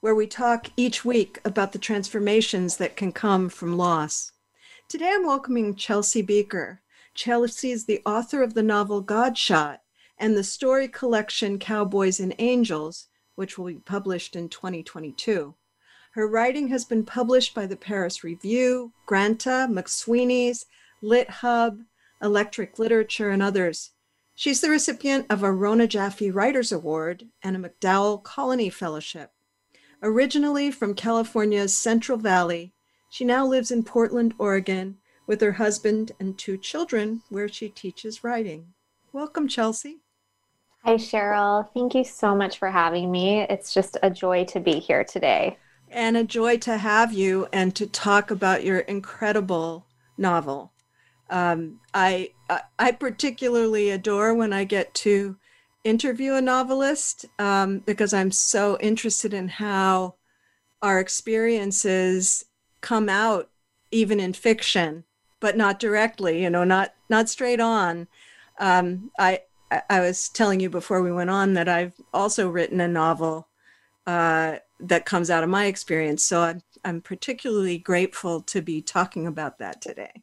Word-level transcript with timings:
where 0.00 0.14
we 0.14 0.26
talk 0.26 0.68
each 0.76 1.04
week 1.04 1.38
about 1.44 1.72
the 1.72 1.78
transformations 1.78 2.76
that 2.76 2.96
can 2.96 3.12
come 3.12 3.48
from 3.48 3.76
loss. 3.76 4.32
Today 4.88 5.12
I'm 5.14 5.26
welcoming 5.26 5.74
Chelsea 5.74 6.22
Bieker. 6.22 6.78
Chelsea 7.14 7.70
is 7.70 7.86
the 7.86 8.02
author 8.04 8.42
of 8.42 8.54
the 8.54 8.62
novel 8.62 9.00
Godshot 9.00 9.80
and 10.18 10.36
the 10.36 10.44
story 10.44 10.86
collection 10.86 11.58
Cowboys 11.58 12.20
and 12.20 12.34
Angels, 12.38 13.08
which 13.34 13.56
will 13.56 13.66
be 13.66 13.74
published 13.74 14.36
in 14.36 14.48
2022. 14.48 15.54
Her 16.12 16.28
writing 16.28 16.68
has 16.68 16.84
been 16.84 17.04
published 17.04 17.54
by 17.54 17.66
the 17.66 17.76
Paris 17.76 18.24
Review, 18.24 18.92
Granta, 19.06 19.68
McSweeney's, 19.70 20.66
Lit 21.02 21.28
Hub, 21.28 21.80
Electric 22.22 22.78
Literature, 22.78 23.30
and 23.30 23.42
others. 23.42 23.90
She's 24.34 24.60
the 24.60 24.70
recipient 24.70 25.26
of 25.30 25.42
a 25.42 25.52
Rona 25.52 25.86
Jaffe 25.86 26.30
Writers 26.30 26.72
Award 26.72 27.28
and 27.42 27.56
a 27.56 27.58
MacDowell 27.58 28.22
Colony 28.22 28.70
Fellowship. 28.70 29.32
Originally 30.02 30.70
from 30.70 30.94
California's 30.94 31.74
Central 31.74 32.18
Valley, 32.18 32.72
she 33.08 33.24
now 33.24 33.46
lives 33.46 33.70
in 33.70 33.82
Portland, 33.82 34.34
Oregon, 34.38 34.98
with 35.26 35.40
her 35.40 35.52
husband 35.52 36.12
and 36.20 36.36
two 36.36 36.56
children, 36.58 37.22
where 37.30 37.48
she 37.48 37.68
teaches 37.68 38.22
writing. 38.22 38.68
Welcome, 39.12 39.48
Chelsea. 39.48 39.98
Hi, 40.84 40.94
Cheryl. 40.94 41.68
Thank 41.72 41.94
you 41.94 42.04
so 42.04 42.36
much 42.36 42.58
for 42.58 42.70
having 42.70 43.10
me. 43.10 43.40
It's 43.40 43.72
just 43.72 43.96
a 44.02 44.10
joy 44.10 44.44
to 44.44 44.60
be 44.60 44.78
here 44.78 45.02
today. 45.02 45.58
And 45.90 46.16
a 46.16 46.24
joy 46.24 46.58
to 46.58 46.76
have 46.76 47.12
you 47.12 47.48
and 47.52 47.74
to 47.76 47.86
talk 47.86 48.30
about 48.30 48.64
your 48.64 48.80
incredible 48.80 49.86
novel. 50.18 50.72
Um, 51.30 51.80
I 51.92 52.30
I 52.78 52.92
particularly 52.92 53.90
adore 53.90 54.34
when 54.34 54.52
I 54.52 54.64
get 54.64 54.94
to 54.94 55.36
interview 55.86 56.34
a 56.34 56.40
novelist 56.40 57.26
um, 57.38 57.78
because 57.80 58.12
I'm 58.12 58.30
so 58.30 58.76
interested 58.80 59.32
in 59.32 59.48
how 59.48 60.14
our 60.82 60.98
experiences 60.98 62.44
come 62.80 63.08
out 63.08 63.48
even 63.90 64.20
in 64.20 64.32
fiction, 64.32 65.04
but 65.40 65.56
not 65.56 65.78
directly. 65.78 66.42
You 66.42 66.50
know, 66.50 66.64
not 66.64 66.94
not 67.08 67.28
straight 67.28 67.60
on. 67.60 68.08
Um, 68.58 69.10
I 69.18 69.40
I 69.90 70.00
was 70.00 70.28
telling 70.28 70.60
you 70.60 70.70
before 70.70 71.02
we 71.02 71.12
went 71.12 71.30
on 71.30 71.54
that 71.54 71.68
I've 71.68 71.94
also 72.12 72.48
written 72.48 72.80
a 72.80 72.88
novel 72.88 73.48
uh, 74.06 74.56
that 74.80 75.06
comes 75.06 75.30
out 75.30 75.42
of 75.44 75.50
my 75.50 75.66
experience. 75.66 76.22
So 76.22 76.42
I'm 76.42 76.62
I'm 76.84 77.00
particularly 77.00 77.78
grateful 77.78 78.40
to 78.42 78.60
be 78.60 78.80
talking 78.82 79.26
about 79.26 79.58
that 79.58 79.80
today. 79.80 80.22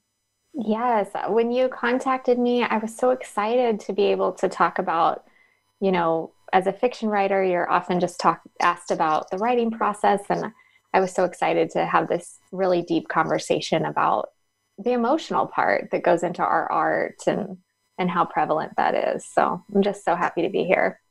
Yes. 0.53 1.09
When 1.27 1.51
you 1.51 1.67
contacted 1.67 2.37
me, 2.37 2.63
I 2.63 2.77
was 2.77 2.95
so 2.95 3.09
excited 3.09 3.79
to 3.81 3.93
be 3.93 4.03
able 4.03 4.31
to 4.33 4.47
talk 4.47 4.77
about, 4.77 5.25
you 5.83 5.91
know, 5.91 6.31
as 6.53 6.65
a 6.65 6.71
fiction 6.71 7.09
writer, 7.09 7.43
you're 7.43 7.69
often 7.69 7.99
just 7.99 8.17
talk, 8.17 8.39
asked 8.61 8.89
about 8.89 9.29
the 9.29 9.37
writing 9.37 9.69
process. 9.69 10.21
And 10.29 10.53
I 10.93 11.01
was 11.01 11.11
so 11.11 11.25
excited 11.25 11.71
to 11.71 11.85
have 11.85 12.07
this 12.07 12.39
really 12.53 12.83
deep 12.83 13.09
conversation 13.09 13.83
about 13.83 14.29
the 14.77 14.93
emotional 14.93 15.45
part 15.45 15.89
that 15.91 16.03
goes 16.03 16.23
into 16.23 16.41
our 16.41 16.71
art 16.71 17.17
and, 17.27 17.57
and 17.97 18.09
how 18.09 18.23
prevalent 18.23 18.71
that 18.77 18.95
is. 18.95 19.25
So 19.29 19.61
I'm 19.75 19.83
just 19.83 20.05
so 20.05 20.15
happy 20.15 20.41
to 20.43 20.49
be 20.49 20.63
here. 20.63 21.01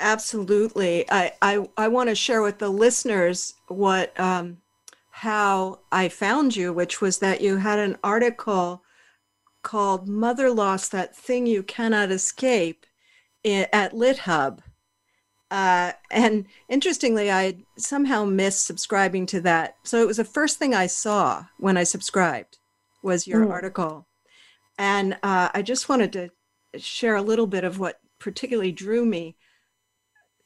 Absolutely. 0.00 1.08
I, 1.08 1.32
I, 1.40 1.68
I 1.76 1.86
want 1.86 2.08
to 2.08 2.16
share 2.16 2.42
with 2.42 2.58
the 2.58 2.70
listeners 2.70 3.54
what 3.68 4.18
um, 4.18 4.56
how 5.10 5.78
I 5.92 6.08
found 6.08 6.56
you, 6.56 6.72
which 6.72 7.00
was 7.00 7.18
that 7.18 7.40
you 7.40 7.58
had 7.58 7.78
an 7.78 7.96
article 8.02 8.82
called 9.62 10.08
Mother 10.08 10.50
Loss 10.50 10.88
That 10.88 11.14
Thing 11.14 11.46
You 11.46 11.62
Cannot 11.62 12.10
Escape 12.10 12.86
at 13.44 13.92
LitHub. 13.92 14.60
Uh, 15.50 15.92
and 16.10 16.46
interestingly, 16.68 17.30
I 17.30 17.58
somehow 17.76 18.24
missed 18.24 18.66
subscribing 18.66 19.26
to 19.26 19.40
that. 19.42 19.76
So 19.84 20.02
it 20.02 20.06
was 20.06 20.16
the 20.16 20.24
first 20.24 20.58
thing 20.58 20.74
I 20.74 20.86
saw 20.86 21.44
when 21.58 21.76
I 21.76 21.84
subscribed 21.84 22.58
was 23.02 23.26
your 23.26 23.44
mm. 23.44 23.50
article. 23.50 24.06
And 24.78 25.14
uh, 25.22 25.50
I 25.54 25.62
just 25.62 25.88
wanted 25.88 26.12
to 26.14 26.30
share 26.78 27.14
a 27.14 27.22
little 27.22 27.46
bit 27.46 27.62
of 27.62 27.78
what 27.78 28.00
particularly 28.18 28.72
drew 28.72 29.04
me 29.04 29.36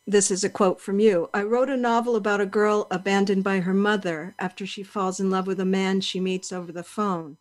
this 0.09 0.31
is 0.31 0.43
a 0.43 0.49
quote 0.49 0.81
from 0.81 1.01
you. 1.01 1.29
I 1.35 1.43
wrote 1.43 1.69
a 1.69 1.77
novel 1.77 2.17
about 2.17 2.41
a 2.41 2.47
girl 2.47 2.87
abandoned 2.91 3.45
by 3.45 3.61
her 3.61 3.75
mother 3.75 4.35
after 4.39 4.65
she 4.65 4.83
falls 4.83 5.21
in 5.21 5.29
love 5.29 5.47
with 5.47 5.61
a 5.61 5.67
man 5.67 6.01
she 6.01 6.19
meets 6.19 6.51
over 6.51 6.73
the 6.73 6.83
phone. 6.83 7.37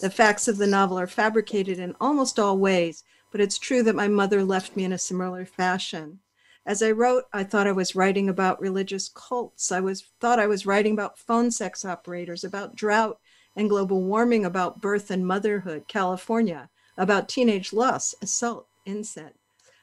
The 0.00 0.08
facts 0.08 0.46
of 0.46 0.56
the 0.56 0.68
novel 0.68 1.00
are 1.00 1.08
fabricated 1.08 1.80
in 1.80 1.96
almost 2.00 2.38
all 2.38 2.56
ways, 2.58 3.02
but 3.32 3.40
it's 3.40 3.58
true 3.58 3.82
that 3.82 3.96
my 3.96 4.06
mother 4.06 4.44
left 4.44 4.76
me 4.76 4.84
in 4.84 4.92
a 4.92 4.98
similar 4.98 5.44
fashion. 5.44 6.20
As 6.64 6.82
I 6.82 6.92
wrote, 6.92 7.24
I 7.32 7.42
thought 7.42 7.66
I 7.66 7.72
was 7.72 7.96
writing 7.96 8.28
about 8.28 8.60
religious 8.60 9.08
cults. 9.08 9.72
I 9.72 9.80
was 9.80 10.04
thought 10.20 10.38
I 10.38 10.46
was 10.46 10.64
writing 10.66 10.92
about 10.92 11.18
phone 11.18 11.50
sex 11.50 11.84
operators, 11.84 12.44
about 12.44 12.76
drought 12.76 13.18
and 13.56 13.68
global 13.68 14.02
warming, 14.02 14.44
about 14.44 14.80
birth 14.80 15.10
and 15.10 15.26
motherhood, 15.26 15.88
California, 15.88 16.70
about 16.96 17.28
teenage 17.28 17.72
lust, 17.72 18.14
assault, 18.22 18.68
incest, 18.84 19.34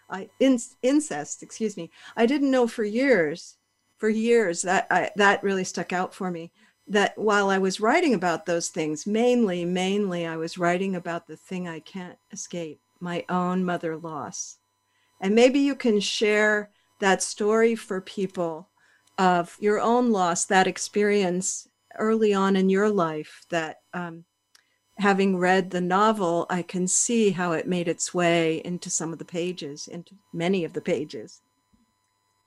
I, 0.09 0.30
in, 0.40 0.59
incest, 0.82 1.44
excuse 1.44 1.76
me. 1.76 1.92
I 2.16 2.26
didn't 2.26 2.52
know 2.52 2.68
for 2.68 2.84
years, 2.84 3.58
for 3.98 4.09
years 4.09 4.62
that 4.64 4.88
I, 4.90 5.12
that 5.18 5.44
really 5.44 5.64
stuck 5.64 5.92
out 5.92 6.14
for 6.14 6.32
me. 6.32 6.52
That 6.88 7.18
while 7.18 7.50
I 7.50 7.59
was 7.59 7.80
writing 7.80 8.16
about 8.16 8.46
those 8.46 8.70
things, 8.70 9.06
mainly, 9.06 9.66
mainly, 9.66 10.26
I 10.26 10.38
was 10.38 10.58
writing 10.58 10.96
about 10.96 11.28
the 11.28 11.36
thing 11.36 11.68
I 11.68 11.80
can't 11.80 12.18
escape, 12.32 12.80
my 13.00 13.26
own 13.30 13.64
mother 13.64 13.98
loss. 13.98 14.58
And 15.22 15.36
maybe 15.36 15.60
you 15.60 15.76
can 15.76 16.00
share 16.00 16.72
that 17.00 17.24
story 17.24 17.76
for 17.76 18.02
people 18.02 18.70
of 19.18 19.58
your 19.60 19.80
own 19.80 20.12
loss, 20.12 20.46
that 20.46 20.68
experience 20.68 21.68
early 21.98 22.34
on 22.34 22.56
in 22.56 22.70
your 22.70 22.90
life 22.90 23.46
that 23.50 23.78
um, 23.94 24.24
having 24.98 25.38
read 25.38 25.72
the 25.72 25.82
novel, 25.82 26.46
I 26.50 26.62
can 26.62 26.88
see 26.88 27.32
how 27.32 27.54
it 27.54 27.68
made 27.68 27.88
its 27.88 28.14
way 28.14 28.62
into 28.64 28.90
some 28.90 29.14
of 29.14 29.20
the 29.20 29.26
pages, 29.26 29.88
into 29.88 30.16
many 30.34 30.64
of 30.64 30.74
the 30.74 30.82
pages. 30.82 31.42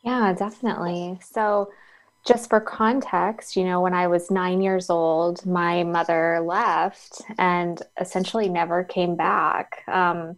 Yeah, 0.04 0.32
definitely. 0.32 1.18
So, 1.22 1.70
just 2.26 2.48
for 2.48 2.60
context, 2.60 3.56
you 3.56 3.64
know, 3.64 3.80
when 3.80 3.94
I 3.94 4.06
was 4.06 4.30
nine 4.30 4.60
years 4.62 4.90
old, 4.90 5.44
my 5.44 5.82
mother 5.82 6.40
left 6.40 7.20
and 7.38 7.82
essentially 8.00 8.48
never 8.48 8.84
came 8.84 9.16
back. 9.16 9.82
Um, 9.88 10.36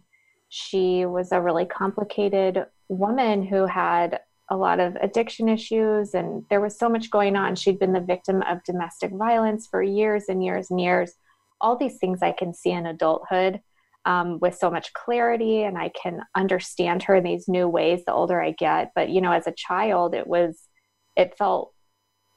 she 0.55 1.05
was 1.05 1.31
a 1.31 1.41
really 1.41 1.65
complicated 1.65 2.65
woman 2.87 3.43
who 3.43 3.65
had 3.65 4.21
a 4.49 4.55
lot 4.55 4.79
of 4.79 4.95
addiction 4.97 5.49
issues, 5.49 6.13
and 6.13 6.45
there 6.49 6.61
was 6.61 6.77
so 6.77 6.87
much 6.87 7.09
going 7.09 7.35
on. 7.35 7.55
She'd 7.55 7.79
been 7.79 7.93
the 7.93 7.99
victim 7.99 8.41
of 8.43 8.63
domestic 8.63 9.11
violence 9.11 9.67
for 9.67 9.83
years 9.83 10.25
and 10.29 10.43
years 10.43 10.71
and 10.71 10.79
years 10.79 11.13
all 11.59 11.77
these 11.77 11.97
things 11.97 12.21
I 12.21 12.31
can 12.31 12.53
see 12.53 12.71
in 12.71 12.85
adulthood 12.85 13.61
um, 14.05 14.39
with 14.39 14.55
so 14.55 14.69
much 14.69 14.93
clarity 14.93 15.63
and 15.63 15.77
I 15.77 15.89
can 16.01 16.21
understand 16.35 17.03
her 17.03 17.15
in 17.15 17.23
these 17.23 17.47
new 17.47 17.67
ways 17.67 18.03
the 18.05 18.13
older 18.13 18.41
I 18.41 18.51
get. 18.51 18.91
But, 18.95 19.09
you 19.09 19.21
know, 19.21 19.31
as 19.31 19.47
a 19.47 19.53
child, 19.53 20.13
it 20.13 20.27
was, 20.27 20.67
it 21.15 21.37
felt 21.37 21.73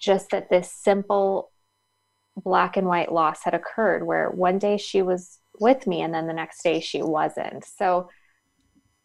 just 0.00 0.30
that 0.30 0.48
this 0.50 0.72
simple 0.72 1.50
black 2.36 2.76
and 2.76 2.86
white 2.86 3.12
loss 3.12 3.44
had 3.44 3.54
occurred 3.54 4.06
where 4.06 4.30
one 4.30 4.58
day 4.58 4.76
she 4.76 5.02
was 5.02 5.38
with 5.60 5.86
me 5.86 6.02
and 6.02 6.12
then 6.12 6.26
the 6.26 6.32
next 6.32 6.62
day 6.62 6.80
she 6.80 7.02
wasn't. 7.02 7.64
So 7.64 8.08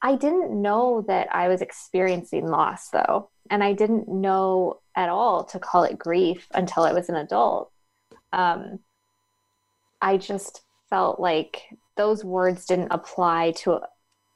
I 0.01 0.15
didn't 0.15 0.51
know 0.61 1.03
that 1.07 1.33
I 1.33 1.47
was 1.47 1.61
experiencing 1.61 2.47
loss 2.47 2.89
though. 2.89 3.29
And 3.49 3.63
I 3.63 3.73
didn't 3.73 4.07
know 4.07 4.79
at 4.95 5.09
all 5.09 5.43
to 5.45 5.59
call 5.59 5.83
it 5.83 5.97
grief 5.97 6.47
until 6.53 6.83
I 6.83 6.93
was 6.93 7.09
an 7.09 7.15
adult. 7.15 7.71
Um, 8.31 8.79
I 10.01 10.17
just 10.17 10.61
felt 10.89 11.19
like 11.19 11.63
those 11.95 12.23
words 12.23 12.65
didn't 12.65 12.91
apply 12.91 13.51
to 13.57 13.81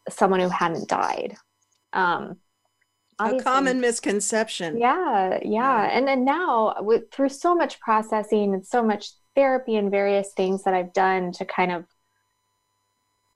someone 0.09 0.39
who 0.39 0.49
hadn't 0.49 0.87
died. 0.87 1.35
Um, 1.93 2.37
a 3.19 3.41
common 3.41 3.81
misconception. 3.81 4.77
Yeah, 4.77 5.39
yeah, 5.43 5.89
and 5.91 6.07
then 6.07 6.23
now 6.23 6.75
with 6.79 7.11
through 7.11 7.29
so 7.29 7.55
much 7.55 7.79
processing 7.79 8.53
and 8.53 8.65
so 8.65 8.83
much 8.83 9.09
therapy 9.35 9.75
and 9.75 9.89
various 9.89 10.33
things 10.33 10.63
that 10.63 10.73
I've 10.73 10.93
done 10.93 11.31
to 11.33 11.45
kind 11.45 11.71
of 11.71 11.85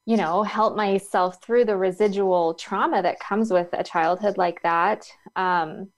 you 0.06 0.18
know 0.18 0.44
help 0.44 0.76
myself 0.76 1.44
through 1.44 1.66
the 1.66 1.78
residual 1.78 2.54
trauma 2.56 3.02
that 3.02 3.20
comes 3.20 3.52
with 3.52 3.68
a 3.74 3.84
childhood 3.84 4.38
like 4.38 4.62
that 4.64 5.06
um, 5.36 5.90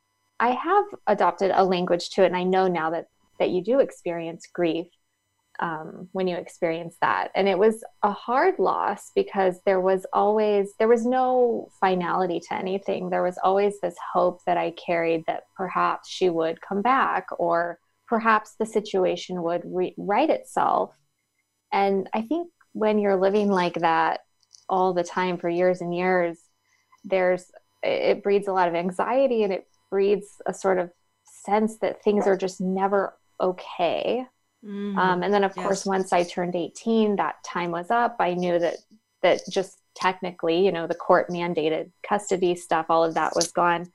I 0.44 0.50
have 0.50 0.85
adopted 1.07 1.51
a 1.53 1.63
language 1.63 2.09
to 2.11 2.23
it, 2.23 2.27
and 2.27 2.35
I 2.35 2.44
know 2.44 2.67
now 2.67 2.89
that 2.89 3.07
that 3.39 3.51
you 3.51 3.63
do 3.63 3.79
experience 3.79 4.47
grief 4.53 4.88
um, 5.59 6.09
when 6.11 6.27
you 6.27 6.35
experience 6.35 6.97
that. 7.01 7.29
And 7.33 7.47
it 7.47 7.57
was 7.57 7.83
a 8.03 8.11
hard 8.11 8.59
loss 8.59 9.11
because 9.15 9.61
there 9.65 9.79
was 9.79 10.05
always 10.11 10.73
there 10.79 10.89
was 10.89 11.05
no 11.05 11.69
finality 11.79 12.41
to 12.41 12.55
anything. 12.55 13.09
There 13.09 13.23
was 13.23 13.38
always 13.44 13.79
this 13.79 13.95
hope 14.13 14.41
that 14.45 14.57
I 14.57 14.71
carried 14.71 15.23
that 15.27 15.44
perhaps 15.55 16.09
she 16.09 16.29
would 16.29 16.59
come 16.61 16.81
back, 16.81 17.27
or 17.39 17.79
perhaps 18.07 18.55
the 18.59 18.65
situation 18.65 19.44
would 19.44 19.61
re- 19.63 19.95
right 19.97 20.29
itself. 20.29 20.94
And 21.71 22.09
I 22.13 22.21
think 22.21 22.50
when 22.74 23.00
you're 23.00 23.16
living 23.16 23.50
like 23.50 23.75
that 23.75 24.22
all 24.68 24.94
the 24.94 25.04
time 25.04 25.38
for 25.38 25.50
years 25.50 25.81
and 25.81 25.96
years, 25.96 26.38
there's 27.04 27.52
it 27.81 28.24
breeds 28.24 28.48
a 28.48 28.54
lot 28.54 28.68
of 28.68 28.75
anxiety 28.75 29.44
and 29.44 29.52
it 29.52 29.68
breeds 29.90 30.42
a 30.46 30.54
sort 30.54 30.80
of 30.80 30.90
sense 31.25 31.78
that 31.80 32.02
things 32.04 32.25
are 32.28 32.38
just 32.38 32.62
never 32.62 33.14
okay. 33.40 34.25
Mm, 34.66 34.98
um, 34.98 35.24
and 35.24 35.34
then, 35.34 35.44
of 35.44 35.54
yes. 35.56 35.66
course, 35.66 35.86
once 35.86 36.14
I 36.14 36.24
turned 36.24 36.56
18, 36.56 37.18
that 37.18 37.44
time 37.44 37.72
was 37.72 37.92
up. 37.92 38.16
I 38.20 38.34
knew 38.34 38.58
that 38.60 38.78
that 39.22 39.42
just 39.50 39.80
technically, 39.96 40.66
you 40.66 40.72
know, 40.72 40.88
the 40.88 40.96
court 40.96 41.30
mandated 41.30 41.92
custody 42.08 42.56
stuff, 42.56 42.88
all 42.90 43.04
of 43.04 43.14
that 43.16 43.36
was 43.36 43.52
gone. 43.52 43.92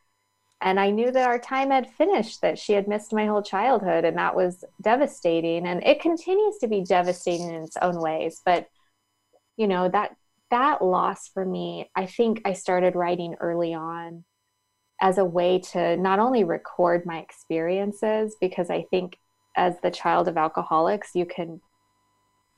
And 0.60 0.80
I 0.80 0.90
knew 0.90 1.12
that 1.12 1.28
our 1.28 1.38
time 1.38 1.70
had 1.70 1.88
finished, 1.88 2.40
that 2.40 2.58
she 2.58 2.72
had 2.72 2.88
missed 2.88 3.12
my 3.12 3.26
whole 3.26 3.42
childhood, 3.42 4.04
and 4.04 4.16
that 4.18 4.34
was 4.34 4.64
devastating. 4.82 5.66
And 5.66 5.84
it 5.84 6.00
continues 6.00 6.58
to 6.58 6.66
be 6.66 6.82
devastating 6.82 7.48
in 7.48 7.62
its 7.62 7.76
own 7.80 8.00
ways. 8.00 8.42
But, 8.44 8.68
you 9.56 9.68
know, 9.68 9.88
that 9.88 10.16
that 10.50 10.82
loss 10.82 11.28
for 11.28 11.44
me, 11.44 11.90
I 11.94 12.06
think 12.06 12.42
I 12.44 12.54
started 12.54 12.96
writing 12.96 13.36
early 13.38 13.72
on 13.74 14.24
as 15.00 15.18
a 15.18 15.24
way 15.24 15.60
to 15.60 15.96
not 15.96 16.18
only 16.18 16.42
record 16.42 17.06
my 17.06 17.18
experiences, 17.18 18.36
because 18.40 18.68
I 18.68 18.82
think 18.90 19.16
as 19.56 19.74
the 19.80 19.90
child 19.90 20.26
of 20.26 20.36
alcoholics, 20.36 21.10
you 21.14 21.26
can 21.26 21.60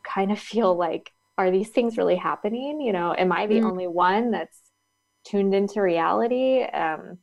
kind 0.05 0.33
of 0.33 0.39
feel 0.39 0.75
like, 0.75 1.13
are 1.37 1.51
these 1.51 1.69
things 1.69 1.99
really 1.99 2.17
happening? 2.17 2.81
You 2.81 2.93
know, 2.93 3.15
am 3.15 3.33
I 3.33 3.47
the 3.47 3.61
mm. 3.61 3.65
only 3.65 3.87
one 3.87 4.31
that's 4.31 4.59
tuned 5.27 5.55
into 5.55 5.83
reality? 5.83 6.63
Um, 6.63 7.19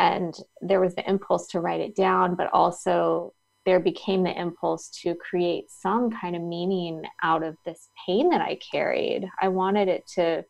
and 0.00 0.34
there 0.62 0.80
was 0.80 0.94
the 0.94 1.08
impulse 1.08 1.46
to 1.48 1.60
write 1.60 1.82
it 1.82 1.94
down, 1.94 2.34
but 2.34 2.50
also 2.54 3.34
there 3.66 3.78
became 3.78 4.22
the 4.24 4.40
impulse 4.40 4.88
to 5.02 5.14
create 5.14 5.66
some 5.70 6.10
kind 6.10 6.34
of 6.34 6.40
meaning 6.40 7.02
out 7.22 7.42
of 7.42 7.54
this 7.66 7.90
pain 8.06 8.30
that 8.30 8.40
I 8.40 8.58
carried. 8.72 9.28
I 9.40 9.48
wanted 9.48 9.88
it 9.88 10.06
to 10.14 10.42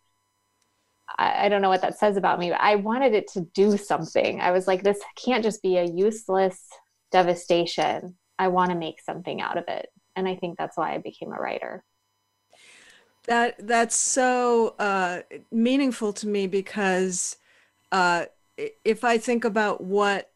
I, 1.19 1.47
I 1.47 1.49
don't 1.49 1.63
know 1.63 1.69
what 1.69 1.83
that 1.83 1.99
says 1.99 2.17
about 2.17 2.39
me, 2.39 2.51
but 2.51 2.61
I 2.61 2.77
wanted 2.77 3.13
it 3.13 3.27
to 3.33 3.41
do 3.53 3.77
something. 3.77 4.41
I 4.41 4.53
was 4.53 4.69
like, 4.69 4.85
this 4.85 5.01
can't 5.17 5.43
just 5.43 5.61
be 5.61 5.77
a 5.77 5.85
useless 5.85 6.69
devastation. 7.11 8.17
I 8.39 8.47
want 8.47 8.71
to 8.71 8.77
make 8.77 9.01
something 9.01 9.41
out 9.41 9.59
of 9.59 9.65
it. 9.67 9.89
And 10.15 10.29
I 10.29 10.37
think 10.37 10.57
that's 10.57 10.77
why 10.77 10.95
I 10.95 10.99
became 10.99 11.33
a 11.33 11.41
writer. 11.41 11.83
That 13.25 13.67
that's 13.67 13.97
so 13.97 14.77
uh, 14.79 15.23
meaningful 15.51 16.13
to 16.15 16.29
me 16.29 16.47
because 16.47 17.37
uh, 17.91 18.27
if 18.85 19.05
I 19.05 19.19
think 19.19 19.45
about 19.45 19.83
what 19.83 20.31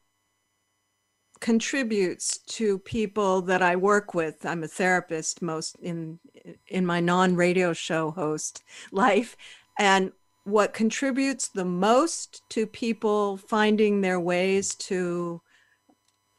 contributes 1.41 2.39
to 2.39 2.79
people 2.79 3.43
that 3.43 3.63
I 3.63 3.77
work 3.77 4.15
with, 4.15 4.47
I'm 4.47 4.63
a 4.63 4.69
therapist 4.69 5.43
most 5.43 5.77
in 5.81 6.19
in 6.67 6.87
my 6.87 7.01
non-radio 7.01 7.73
show 7.73 8.11
host 8.11 8.63
life, 8.93 9.37
and 9.79 10.13
what 10.45 10.75
contributes 10.75 11.49
the 11.49 11.65
most 11.65 12.43
to 12.51 12.67
people 12.67 13.37
finding 13.37 14.01
their 14.01 14.21
ways 14.21 14.75
to 14.75 15.41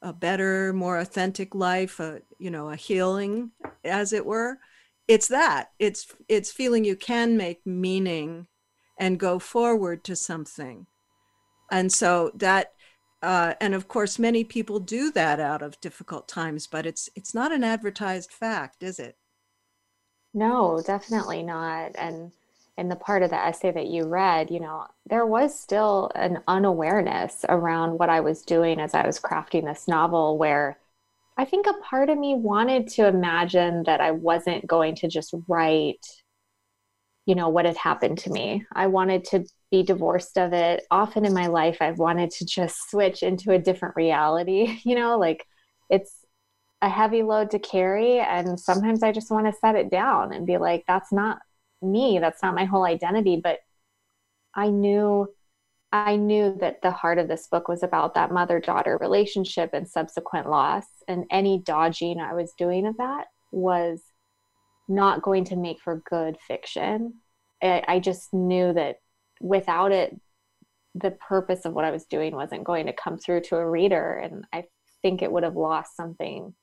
a 0.01 0.13
better 0.13 0.71
more 0.73 0.99
authentic 0.99 1.55
life 1.55 1.99
a 1.99 2.21
you 2.37 2.51
know 2.51 2.69
a 2.69 2.75
healing 2.75 3.51
as 3.83 4.13
it 4.13 4.25
were 4.25 4.59
it's 5.07 5.27
that. 5.27 5.71
It's 5.79 6.07
it's 6.27 6.51
feeling 6.51 6.83
you 6.83 6.95
can 6.95 7.37
make 7.37 7.65
meaning 7.65 8.47
and 8.97 9.19
go 9.19 9.39
forward 9.39 10.03
to 10.05 10.15
something 10.15 10.87
and 11.71 11.91
so 11.91 12.31
that 12.35 12.73
uh, 13.21 13.53
and 13.59 13.73
of 13.73 13.87
course 13.87 14.19
many 14.19 14.43
people 14.43 14.79
do 14.79 15.11
that 15.11 15.39
out 15.39 15.61
of 15.61 15.79
difficult 15.81 16.27
times 16.27 16.67
but 16.67 16.85
it's 16.85 17.09
it's 17.15 17.33
not 17.33 17.51
an 17.51 17.63
advertised 17.63 18.31
fact 18.31 18.83
is 18.83 18.99
it 18.99 19.17
no 20.33 20.81
definitely 20.85 21.41
not 21.41 21.91
and 21.95 22.31
in 22.77 22.89
the 22.89 22.95
part 22.95 23.23
of 23.23 23.29
the 23.29 23.37
essay 23.37 23.71
that 23.71 23.87
you 23.87 24.05
read, 24.05 24.51
you 24.51 24.59
know, 24.59 24.85
there 25.05 25.25
was 25.25 25.57
still 25.57 26.11
an 26.15 26.39
unawareness 26.47 27.45
around 27.47 27.97
what 27.97 28.09
I 28.09 28.19
was 28.19 28.41
doing 28.41 28.79
as 28.79 28.93
I 28.93 29.05
was 29.05 29.19
crafting 29.19 29.63
this 29.65 29.87
novel, 29.87 30.37
where 30.37 30.77
I 31.37 31.45
think 31.45 31.67
a 31.67 31.73
part 31.73 32.09
of 32.09 32.17
me 32.17 32.35
wanted 32.35 32.87
to 32.89 33.07
imagine 33.07 33.83
that 33.83 34.01
I 34.01 34.11
wasn't 34.11 34.67
going 34.67 34.95
to 34.95 35.07
just 35.07 35.33
write, 35.47 36.05
you 37.25 37.35
know, 37.35 37.47
what 37.49 37.65
had 37.65 37.77
happened 37.77 38.17
to 38.19 38.29
me. 38.29 38.65
I 38.73 38.87
wanted 38.87 39.23
to 39.25 39.45
be 39.71 39.83
divorced 39.83 40.37
of 40.37 40.53
it. 40.53 40.85
Often 40.91 41.25
in 41.25 41.33
my 41.33 41.47
life, 41.47 41.77
I've 41.81 41.99
wanted 41.99 42.31
to 42.31 42.45
just 42.45 42.89
switch 42.89 43.23
into 43.23 43.51
a 43.51 43.59
different 43.59 43.95
reality, 43.95 44.79
you 44.83 44.95
know, 44.95 45.17
like 45.17 45.45
it's 45.89 46.25
a 46.81 46.89
heavy 46.89 47.23
load 47.23 47.51
to 47.51 47.59
carry. 47.59 48.19
And 48.19 48.59
sometimes 48.59 49.03
I 49.03 49.11
just 49.11 49.31
want 49.31 49.47
to 49.47 49.59
set 49.59 49.75
it 49.75 49.89
down 49.89 50.33
and 50.33 50.45
be 50.45 50.57
like, 50.57 50.83
that's 50.87 51.11
not 51.11 51.39
me 51.85 52.19
that's 52.19 52.41
not 52.41 52.55
my 52.55 52.65
whole 52.65 52.85
identity 52.85 53.39
but 53.41 53.59
i 54.53 54.69
knew 54.69 55.27
i 55.91 56.15
knew 56.15 56.55
that 56.59 56.81
the 56.81 56.91
heart 56.91 57.17
of 57.17 57.27
this 57.27 57.47
book 57.47 57.67
was 57.67 57.83
about 57.83 58.13
that 58.13 58.31
mother 58.31 58.59
daughter 58.59 58.97
relationship 58.99 59.71
and 59.73 59.87
subsequent 59.87 60.49
loss 60.49 60.85
and 61.07 61.25
any 61.31 61.59
dodging 61.59 62.19
i 62.19 62.33
was 62.33 62.53
doing 62.57 62.85
of 62.85 62.97
that 62.97 63.25
was 63.51 64.01
not 64.87 65.21
going 65.21 65.43
to 65.43 65.55
make 65.55 65.79
for 65.79 66.01
good 66.09 66.37
fiction 66.47 67.13
I, 67.63 67.83
I 67.87 67.99
just 67.99 68.33
knew 68.33 68.73
that 68.73 68.97
without 69.41 69.91
it 69.91 70.19
the 70.93 71.11
purpose 71.11 71.65
of 71.65 71.73
what 71.73 71.85
i 71.85 71.91
was 71.91 72.05
doing 72.05 72.35
wasn't 72.35 72.63
going 72.63 72.85
to 72.85 72.93
come 72.93 73.17
through 73.17 73.41
to 73.41 73.55
a 73.55 73.69
reader 73.69 74.13
and 74.13 74.45
i 74.53 74.63
think 75.01 75.21
it 75.21 75.31
would 75.31 75.43
have 75.43 75.55
lost 75.55 75.95
something 75.95 76.53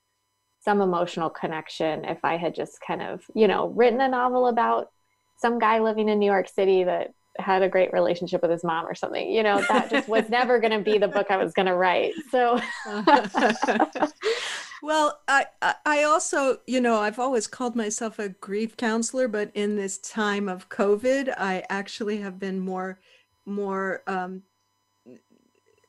some 0.64 0.80
emotional 0.80 1.28
connection 1.28 2.04
if 2.04 2.24
I 2.24 2.36
had 2.36 2.54
just 2.54 2.78
kind 2.86 3.02
of, 3.02 3.22
you 3.34 3.48
know, 3.48 3.68
written 3.68 4.00
a 4.00 4.08
novel 4.08 4.46
about 4.46 4.90
some 5.36 5.58
guy 5.58 5.80
living 5.80 6.08
in 6.08 6.20
New 6.20 6.30
York 6.30 6.48
City 6.48 6.84
that 6.84 7.12
had 7.38 7.62
a 7.62 7.68
great 7.68 7.92
relationship 7.92 8.42
with 8.42 8.50
his 8.50 8.62
mom 8.62 8.86
or 8.86 8.94
something. 8.94 9.28
You 9.28 9.42
know, 9.42 9.60
that 9.68 9.90
just 9.90 10.08
was 10.08 10.28
never 10.30 10.60
going 10.60 10.72
to 10.72 10.78
be 10.78 10.98
the 10.98 11.08
book 11.08 11.28
I 11.30 11.36
was 11.36 11.52
going 11.52 11.66
to 11.66 11.74
write. 11.74 12.12
So 12.30 12.60
Well, 14.82 15.20
I 15.28 15.46
I 15.86 16.02
also, 16.02 16.58
you 16.66 16.80
know, 16.80 16.96
I've 16.96 17.20
always 17.20 17.46
called 17.46 17.76
myself 17.76 18.18
a 18.18 18.30
grief 18.30 18.76
counselor, 18.76 19.28
but 19.28 19.52
in 19.54 19.76
this 19.76 19.96
time 19.98 20.48
of 20.48 20.68
COVID, 20.68 21.32
I 21.38 21.62
actually 21.70 22.18
have 22.18 22.40
been 22.40 22.58
more 22.58 22.98
more 23.46 24.02
um 24.08 24.42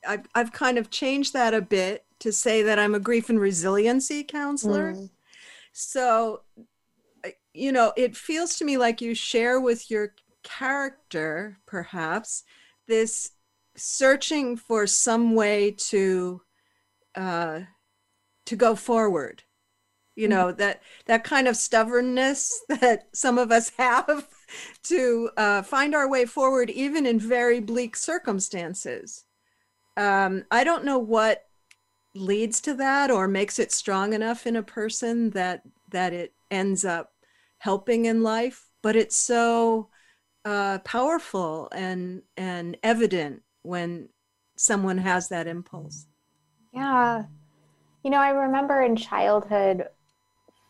I've 0.06 0.26
I've 0.36 0.52
kind 0.52 0.78
of 0.78 0.90
changed 0.90 1.32
that 1.32 1.54
a 1.54 1.60
bit 1.60 2.04
to 2.20 2.30
say 2.30 2.62
that 2.62 2.78
I'm 2.78 2.94
a 2.94 3.00
grief 3.00 3.28
and 3.28 3.40
resiliency 3.40 4.22
counselor. 4.22 4.92
Mm. 4.92 5.10
So 5.72 6.42
you 7.52 7.72
know, 7.72 7.92
it 7.96 8.16
feels 8.16 8.54
to 8.56 8.64
me 8.64 8.76
like 8.76 9.00
you 9.00 9.14
share 9.14 9.60
with 9.60 9.90
your 9.90 10.14
character, 10.44 11.58
perhaps, 11.66 12.44
this 12.86 13.32
searching 13.76 14.56
for 14.56 14.86
some 14.86 15.34
way 15.34 15.72
to 15.72 16.42
uh, 17.16 17.60
to 18.46 18.56
go 18.56 18.74
forward. 18.74 19.42
You 20.16 20.28
know 20.28 20.46
mm-hmm. 20.46 20.58
that 20.58 20.82
that 21.06 21.24
kind 21.24 21.48
of 21.48 21.56
stubbornness 21.56 22.62
that 22.68 23.08
some 23.12 23.38
of 23.38 23.50
us 23.50 23.70
have 23.78 24.28
to 24.84 25.30
uh, 25.36 25.62
find 25.62 25.94
our 25.94 26.08
way 26.08 26.24
forward, 26.24 26.70
even 26.70 27.06
in 27.06 27.18
very 27.18 27.60
bleak 27.60 27.96
circumstances. 27.96 29.24
Um, 29.96 30.44
I 30.50 30.64
don't 30.64 30.84
know 30.84 30.98
what 30.98 31.44
leads 32.14 32.60
to 32.60 32.74
that 32.74 33.10
or 33.10 33.26
makes 33.26 33.58
it 33.58 33.72
strong 33.72 34.12
enough 34.12 34.46
in 34.46 34.56
a 34.56 34.62
person 34.62 35.30
that 35.30 35.62
that 35.90 36.12
it 36.12 36.32
ends 36.50 36.84
up 36.84 37.12
helping 37.58 38.04
in 38.04 38.22
life, 38.22 38.68
but 38.82 38.94
it's 38.96 39.16
so 39.16 39.88
uh, 40.44 40.78
powerful 40.80 41.68
and 41.72 42.22
and 42.36 42.76
evident 42.82 43.42
when 43.62 44.08
someone 44.56 44.98
has 44.98 45.28
that 45.28 45.46
impulse. 45.46 46.06
Yeah. 46.72 47.24
You 48.04 48.10
know, 48.10 48.20
I 48.20 48.30
remember 48.30 48.82
in 48.82 48.96
childhood 48.96 49.86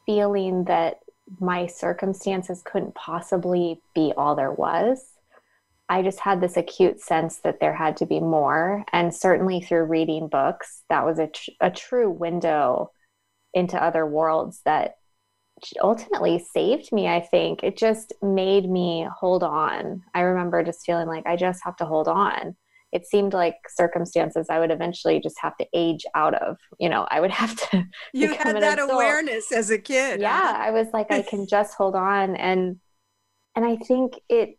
feeling 0.06 0.64
that 0.64 1.00
my 1.40 1.66
circumstances 1.66 2.62
couldn't 2.64 2.94
possibly 2.94 3.80
be 3.92 4.12
all 4.16 4.36
there 4.36 4.52
was. 4.52 5.04
I 5.88 6.02
just 6.02 6.20
had 6.20 6.40
this 6.40 6.56
acute 6.56 7.00
sense 7.00 7.38
that 7.38 7.58
there 7.60 7.74
had 7.74 7.96
to 7.98 8.06
be 8.06 8.20
more. 8.20 8.84
And 8.92 9.12
certainly 9.12 9.60
through 9.60 9.84
reading 9.84 10.28
books, 10.28 10.82
that 10.88 11.04
was 11.04 11.18
a, 11.18 11.26
tr- 11.26 11.50
a 11.60 11.70
true 11.70 12.08
window 12.08 12.92
into 13.52 13.82
other 13.82 14.06
worlds 14.06 14.60
that 14.64 14.94
ultimately 15.82 16.38
saved 16.38 16.92
me, 16.92 17.08
I 17.08 17.20
think. 17.20 17.64
It 17.64 17.76
just 17.76 18.12
made 18.22 18.70
me 18.70 19.08
hold 19.18 19.42
on. 19.42 20.02
I 20.14 20.20
remember 20.20 20.62
just 20.62 20.84
feeling 20.86 21.08
like 21.08 21.26
I 21.26 21.36
just 21.36 21.62
have 21.64 21.76
to 21.76 21.84
hold 21.84 22.06
on. 22.06 22.56
It 22.94 23.06
seemed 23.06 23.34
like 23.34 23.56
circumstances 23.68 24.46
I 24.48 24.60
would 24.60 24.70
eventually 24.70 25.20
just 25.20 25.36
have 25.40 25.56
to 25.56 25.66
age 25.74 26.04
out 26.14 26.34
of. 26.34 26.56
You 26.78 26.88
know, 26.88 27.06
I 27.10 27.20
would 27.20 27.30
have 27.42 27.54
to. 27.70 27.84
You 28.14 28.32
had 28.34 28.56
that 28.62 28.78
awareness 28.78 29.52
as 29.52 29.70
a 29.70 29.78
kid. 29.78 30.20
Yeah? 30.20 30.54
I 30.56 30.70
was 30.70 30.86
like, 30.94 31.10
I 31.10 31.20
can 31.20 31.46
just 31.50 31.74
hold 31.74 31.96
on, 31.96 32.36
and 32.36 32.80
and 33.54 33.64
I 33.66 33.76
think 33.76 34.14
it 34.28 34.58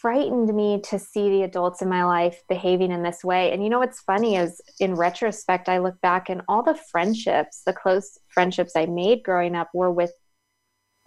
frightened 0.00 0.54
me 0.54 0.80
to 0.82 0.98
see 0.98 1.30
the 1.30 1.42
adults 1.42 1.82
in 1.82 1.88
my 1.88 2.04
life 2.04 2.42
behaving 2.48 2.90
in 2.90 3.02
this 3.02 3.22
way. 3.22 3.52
And 3.52 3.62
you 3.62 3.70
know 3.70 3.78
what's 3.78 4.00
funny 4.00 4.36
is 4.36 4.60
in 4.80 4.94
retrospect, 4.94 5.68
I 5.68 5.78
look 5.78 6.00
back 6.00 6.28
and 6.28 6.42
all 6.48 6.62
the 6.62 6.78
friendships, 6.90 7.62
the 7.64 7.72
close 7.72 8.18
friendships 8.28 8.72
I 8.76 8.86
made 8.86 9.22
growing 9.22 9.54
up 9.54 9.68
were 9.72 9.90
with 9.90 10.12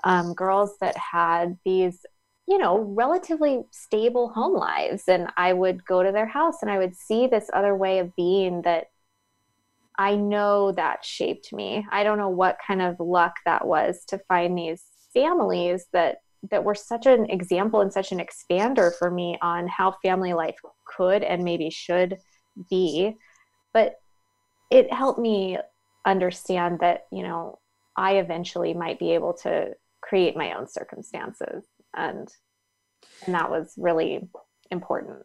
um, 0.03 0.33
girls 0.33 0.71
that 0.79 0.95
had 0.97 1.57
these 1.65 2.05
you 2.47 2.57
know, 2.57 2.79
relatively 2.79 3.63
stable 3.71 4.29
home 4.29 4.55
lives. 4.55 5.03
And 5.07 5.27
I 5.37 5.53
would 5.53 5.85
go 5.85 6.03
to 6.03 6.11
their 6.11 6.25
house 6.25 6.57
and 6.61 6.71
I 6.71 6.77
would 6.77 6.95
see 6.95 7.27
this 7.27 7.49
other 7.53 7.75
way 7.75 7.99
of 7.99 8.15
being 8.15 8.63
that 8.63 8.87
I 9.97 10.15
know 10.15 10.71
that 10.71 11.05
shaped 11.05 11.53
me. 11.53 11.85
I 11.91 12.03
don't 12.03 12.17
know 12.17 12.29
what 12.29 12.57
kind 12.65 12.81
of 12.81 12.99
luck 12.99 13.35
that 13.45 13.67
was 13.67 14.03
to 14.07 14.17
find 14.27 14.57
these 14.57 14.83
families 15.13 15.85
that 15.93 16.17
that 16.49 16.63
were 16.63 16.73
such 16.73 17.05
an 17.05 17.29
example 17.29 17.81
and 17.81 17.93
such 17.93 18.11
an 18.11 18.19
expander 18.19 18.91
for 18.97 19.11
me 19.11 19.37
on 19.43 19.67
how 19.67 19.95
family 20.01 20.33
life 20.33 20.55
could 20.85 21.21
and 21.21 21.43
maybe 21.43 21.69
should 21.69 22.17
be. 22.67 23.15
But 23.73 23.93
it 24.71 24.91
helped 24.91 25.19
me 25.19 25.59
understand 26.03 26.79
that, 26.79 27.05
you 27.11 27.21
know, 27.21 27.59
I 27.95 28.13
eventually 28.13 28.73
might 28.73 28.97
be 28.97 29.11
able 29.11 29.33
to 29.43 29.75
create 30.01 30.35
my 30.35 30.53
own 30.53 30.67
circumstances 30.67 31.63
and 31.95 32.29
and 33.25 33.35
that 33.35 33.49
was 33.49 33.73
really 33.77 34.27
important 34.69 35.19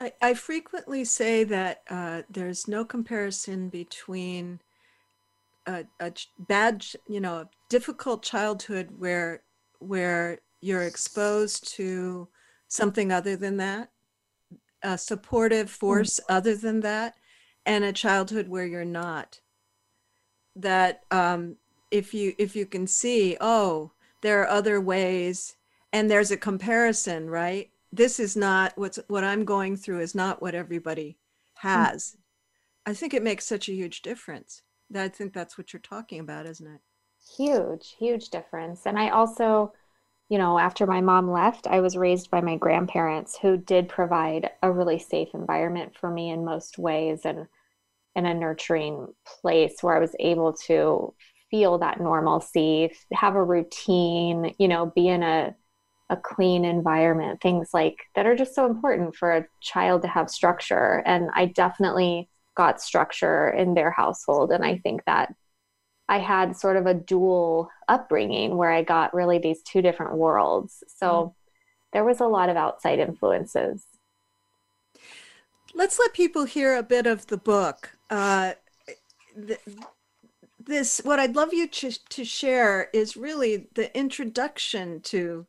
i, 0.00 0.12
I 0.20 0.34
frequently 0.34 1.04
say 1.04 1.44
that 1.44 1.82
uh, 1.88 2.22
there's 2.30 2.68
no 2.68 2.84
comparison 2.84 3.68
between 3.68 4.60
a, 5.66 5.84
a 6.00 6.12
bad 6.38 6.84
you 7.08 7.20
know 7.20 7.48
difficult 7.68 8.22
childhood 8.22 8.88
where 8.98 9.42
where 9.78 10.40
you're 10.60 10.82
exposed 10.82 11.68
to 11.76 12.28
something 12.68 13.12
other 13.12 13.36
than 13.36 13.58
that 13.58 13.90
a 14.82 14.96
supportive 14.96 15.70
force 15.70 16.20
mm-hmm. 16.20 16.36
other 16.36 16.56
than 16.56 16.80
that 16.80 17.14
and 17.66 17.84
a 17.84 17.92
childhood 17.92 18.48
where 18.48 18.66
you're 18.66 18.84
not 18.84 19.40
that 20.56 21.02
um, 21.10 21.56
if 21.90 22.12
you 22.14 22.34
if 22.38 22.56
you 22.56 22.66
can 22.66 22.86
see 22.86 23.36
oh 23.40 23.92
there 24.22 24.40
are 24.42 24.48
other 24.48 24.80
ways 24.80 25.56
and 25.92 26.10
there's 26.10 26.30
a 26.30 26.36
comparison 26.36 27.28
right? 27.30 27.70
This 27.92 28.20
is 28.20 28.36
not 28.36 28.72
what's 28.76 28.98
what 29.08 29.24
i'm 29.24 29.44
going 29.44 29.76
through 29.76 30.00
is 30.00 30.14
not 30.14 30.42
what 30.42 30.54
everybody 30.54 31.18
has. 31.54 32.10
Mm-hmm. 32.10 32.90
i 32.90 32.94
think 32.94 33.14
it 33.14 33.22
makes 33.22 33.46
such 33.46 33.68
a 33.68 33.74
huge 33.74 34.02
difference. 34.02 34.62
That 34.90 35.04
i 35.04 35.08
think 35.08 35.32
that's 35.32 35.56
what 35.56 35.72
you're 35.72 35.80
talking 35.80 36.20
about 36.20 36.46
isn't 36.46 36.66
it? 36.66 36.80
Huge 37.36 37.96
huge 37.98 38.28
difference. 38.30 38.86
And 38.86 38.98
i 38.98 39.08
also 39.10 39.72
you 40.28 40.38
know 40.38 40.58
after 40.58 40.86
my 40.86 41.00
mom 41.00 41.30
left 41.30 41.66
i 41.66 41.80
was 41.80 41.96
raised 41.96 42.30
by 42.30 42.40
my 42.40 42.56
grandparents 42.56 43.38
who 43.40 43.56
did 43.56 43.88
provide 43.88 44.50
a 44.62 44.70
really 44.70 44.98
safe 44.98 45.28
environment 45.34 45.92
for 45.98 46.10
me 46.10 46.30
in 46.30 46.44
most 46.44 46.78
ways 46.78 47.20
and 47.24 47.46
in 48.14 48.26
a 48.26 48.34
nurturing 48.34 49.06
place 49.26 49.76
where 49.80 49.96
i 49.96 50.00
was 50.00 50.14
able 50.20 50.52
to 50.52 51.14
feel 51.50 51.78
that 51.78 52.00
normalcy 52.00 52.92
have 53.12 53.34
a 53.34 53.42
routine 53.42 54.54
you 54.58 54.68
know 54.68 54.86
be 54.94 55.08
in 55.08 55.22
a 55.22 55.54
a 56.10 56.16
clean 56.16 56.64
environment, 56.64 57.40
things 57.40 57.70
like 57.74 57.96
that 58.14 58.26
are 58.26 58.36
just 58.36 58.54
so 58.54 58.66
important 58.66 59.14
for 59.14 59.36
a 59.36 59.46
child 59.60 60.02
to 60.02 60.08
have 60.08 60.30
structure. 60.30 61.02
And 61.04 61.28
I 61.34 61.46
definitely 61.46 62.28
got 62.54 62.80
structure 62.80 63.50
in 63.50 63.74
their 63.74 63.90
household. 63.90 64.50
And 64.50 64.64
I 64.64 64.78
think 64.78 65.04
that 65.04 65.34
I 66.08 66.18
had 66.18 66.56
sort 66.56 66.76
of 66.76 66.86
a 66.86 66.94
dual 66.94 67.68
upbringing 67.86 68.56
where 68.56 68.72
I 68.72 68.82
got 68.82 69.14
really 69.14 69.38
these 69.38 69.62
two 69.62 69.82
different 69.82 70.16
worlds. 70.16 70.82
So 70.88 71.06
mm. 71.06 71.34
there 71.92 72.04
was 72.04 72.20
a 72.20 72.26
lot 72.26 72.48
of 72.48 72.56
outside 72.56 72.98
influences. 72.98 73.84
Let's 75.74 75.98
let 75.98 76.14
people 76.14 76.44
hear 76.44 76.74
a 76.74 76.82
bit 76.82 77.06
of 77.06 77.26
the 77.26 77.36
book. 77.36 77.90
Uh, 78.08 78.54
th- 79.46 79.60
this, 80.58 81.02
what 81.04 81.18
I'd 81.18 81.36
love 81.36 81.52
you 81.52 81.68
to, 81.68 82.08
to 82.08 82.24
share 82.24 82.88
is 82.94 83.16
really 83.16 83.68
the 83.74 83.96
introduction 83.96 85.00
to 85.02 85.46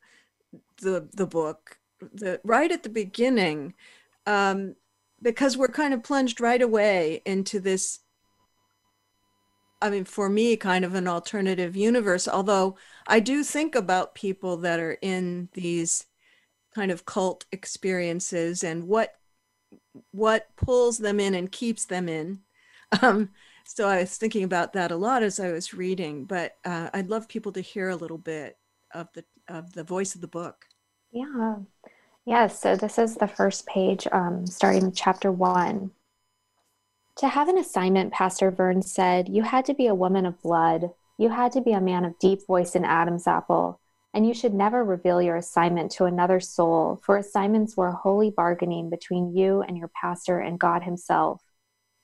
the 0.81 1.09
the 1.13 1.27
book 1.27 1.77
the 2.13 2.39
right 2.43 2.71
at 2.71 2.83
the 2.83 2.89
beginning 2.89 3.73
um, 4.25 4.75
because 5.21 5.57
we're 5.57 5.67
kind 5.67 5.93
of 5.93 6.03
plunged 6.03 6.39
right 6.39 6.61
away 6.61 7.21
into 7.25 7.59
this 7.59 7.99
I 9.81 9.89
mean, 9.89 10.05
for 10.05 10.29
me, 10.29 10.57
kind 10.57 10.83
of 10.83 10.93
an 10.93 11.07
alternative 11.07 11.75
universe. 11.75 12.27
Although 12.27 12.77
I 13.07 13.19
do 13.19 13.43
think 13.43 13.75
about 13.75 14.15
people 14.15 14.57
that 14.57 14.79
are 14.79 14.97
in 15.01 15.49
these 15.53 16.05
kind 16.75 16.91
of 16.91 17.05
cult 17.05 17.45
experiences 17.51 18.63
and 18.63 18.87
what 18.87 19.15
what 20.11 20.47
pulls 20.57 20.97
them 20.97 21.19
in 21.19 21.35
and 21.35 21.51
keeps 21.51 21.85
them 21.85 22.09
in. 22.09 22.39
Um, 23.03 23.29
so 23.65 23.87
I 23.87 23.99
was 23.99 24.17
thinking 24.17 24.43
about 24.43 24.73
that 24.73 24.91
a 24.91 24.95
lot 24.95 25.21
as 25.21 25.39
I 25.39 25.51
was 25.51 25.75
reading. 25.75 26.25
But 26.25 26.57
uh, 26.65 26.89
I'd 26.91 27.09
love 27.09 27.29
people 27.29 27.51
to 27.51 27.61
hear 27.61 27.89
a 27.89 27.95
little 27.95 28.17
bit 28.17 28.57
of 28.95 29.09
the 29.13 29.23
of 29.47 29.73
the 29.73 29.83
voice 29.83 30.15
of 30.15 30.21
the 30.21 30.27
book. 30.27 30.65
Yeah. 31.11 31.55
Yeah. 32.25 32.47
So 32.47 32.75
this 32.75 32.99
is 32.99 33.15
the 33.15 33.27
first 33.27 33.65
page, 33.65 34.07
um, 34.11 34.45
starting 34.45 34.91
chapter 34.91 35.31
one. 35.31 35.91
To 37.17 37.27
have 37.27 37.49
an 37.49 37.57
assignment, 37.57 38.13
Pastor 38.13 38.51
Vern 38.51 38.81
said, 38.81 39.27
you 39.27 39.43
had 39.43 39.65
to 39.65 39.73
be 39.73 39.87
a 39.87 39.95
woman 39.95 40.25
of 40.25 40.41
blood. 40.41 40.91
You 41.17 41.29
had 41.29 41.51
to 41.53 41.61
be 41.61 41.73
a 41.73 41.81
man 41.81 42.05
of 42.05 42.17
deep 42.19 42.45
voice 42.47 42.75
in 42.75 42.85
Adam's 42.85 43.27
apple. 43.27 43.81
And 44.13 44.25
you 44.25 44.33
should 44.33 44.53
never 44.53 44.83
reveal 44.83 45.21
your 45.21 45.35
assignment 45.35 45.91
to 45.91 46.05
another 46.05 46.39
soul, 46.39 46.99
for 47.03 47.17
assignments 47.17 47.75
were 47.75 47.91
holy 47.91 48.31
bargaining 48.31 48.89
between 48.89 49.35
you 49.35 49.61
and 49.61 49.77
your 49.77 49.91
pastor 50.01 50.39
and 50.39 50.59
God 50.59 50.83
Himself. 50.83 51.41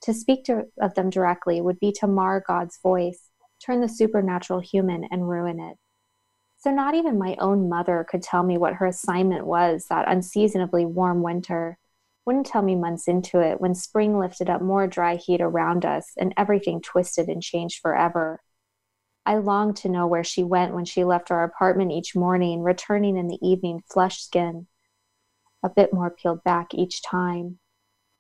To 0.01 0.13
speak 0.13 0.43
to, 0.45 0.65
of 0.79 0.93
them 0.93 1.09
directly 1.09 1.62
would 1.62 1.79
be 1.79 1.91
to 1.93 2.07
mar 2.07 2.43
God's 2.45 2.77
voice, 2.83 3.31
turn 3.65 3.81
the 3.81 3.89
supernatural 3.89 4.59
human, 4.59 5.05
and 5.09 5.29
ruin 5.29 5.59
it. 5.59 5.77
So, 6.65 6.72
not 6.72 6.95
even 6.95 7.19
my 7.19 7.36
own 7.38 7.69
mother 7.69 8.07
could 8.10 8.24
tell 8.24 8.41
me 8.41 8.57
what 8.57 8.74
her 8.74 8.88
assignment 8.88 9.45
was 9.45 9.86
that 9.91 10.07
unseasonably 10.07 10.84
warm 10.84 11.22
winter. 11.22 11.77
Wouldn't 12.25 12.48
tell 12.48 12.63
me 12.63 12.75
months 12.75 13.07
into 13.07 13.39
it 13.39 13.62
when 13.62 13.75
spring 13.75 14.17
lifted 14.17 14.50
up 14.50 14.63
more 14.63 14.88
dry 14.88 15.15
heat 15.15 15.41
around 15.41 15.86
us 15.86 16.13
and 16.17 16.34
everything 16.36 16.81
twisted 16.81 17.27
and 17.29 17.43
changed 17.43 17.81
forever. 17.81 18.41
I 19.27 19.36
longed 19.36 19.75
to 19.77 19.89
know 19.89 20.07
where 20.07 20.24
she 20.24 20.43
went 20.43 20.74
when 20.74 20.86
she 20.86 21.03
left 21.03 21.29
our 21.29 21.43
apartment 21.43 21.91
each 21.91 22.15
morning, 22.15 22.63
returning 22.63 23.15
in 23.15 23.27
the 23.27 23.48
evening 23.48 23.84
flushed 23.88 24.25
skin, 24.25 24.65
a 25.62 25.69
bit 25.69 25.93
more 25.93 26.10
peeled 26.10 26.43
back 26.43 26.74
each 26.74 27.03
time. 27.03 27.60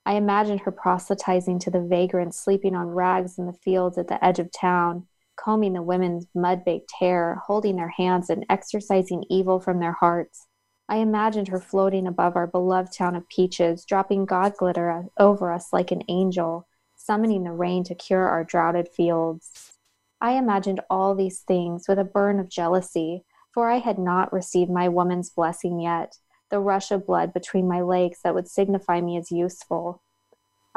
I 0.05 0.17
imagined 0.17 0.59
her 0.59 0.71
proselytizing 0.71 1.57
to 1.61 1.71
the 1.71 1.81
vagrants 1.81 2.37
sleeping 2.37 2.75
on 2.75 2.89
rags 2.89 3.39
in 3.39 3.47
the 3.47 3.53
fields 3.53 3.97
at 3.97 4.07
the 4.07 4.23
edge 4.23 4.37
of 4.37 4.51
town 4.51 5.07
combing 5.35 5.73
the 5.73 5.81
women's 5.81 6.27
mud 6.33 6.63
baked 6.65 6.91
hair, 6.99 7.41
holding 7.45 7.75
their 7.75 7.89
hands, 7.89 8.29
and 8.29 8.45
exorcising 8.49 9.23
evil 9.29 9.59
from 9.59 9.79
their 9.79 9.93
hearts. 9.93 10.47
I 10.87 10.97
imagined 10.97 11.47
her 11.47 11.59
floating 11.59 12.05
above 12.05 12.35
our 12.35 12.47
beloved 12.47 12.93
town 12.93 13.15
of 13.15 13.27
Peaches, 13.27 13.85
dropping 13.85 14.25
God 14.25 14.53
glitter 14.57 15.05
over 15.17 15.51
us 15.51 15.73
like 15.73 15.91
an 15.91 16.03
angel, 16.07 16.67
summoning 16.95 17.43
the 17.43 17.51
rain 17.51 17.83
to 17.85 17.95
cure 17.95 18.27
our 18.27 18.43
droughted 18.43 18.89
fields. 18.89 19.73
I 20.21 20.33
imagined 20.33 20.81
all 20.89 21.15
these 21.15 21.39
things 21.39 21.87
with 21.87 21.99
a 21.99 22.03
burn 22.03 22.39
of 22.39 22.49
jealousy, 22.49 23.23
for 23.51 23.69
I 23.69 23.79
had 23.79 23.97
not 23.97 24.33
received 24.33 24.69
my 24.69 24.89
woman's 24.89 25.29
blessing 25.29 25.79
yet, 25.79 26.17
the 26.49 26.59
rush 26.59 26.91
of 26.91 27.07
blood 27.07 27.33
between 27.33 27.67
my 27.67 27.81
legs 27.81 28.19
that 28.23 28.35
would 28.35 28.47
signify 28.47 29.01
me 29.01 29.17
as 29.17 29.31
useful. 29.31 30.01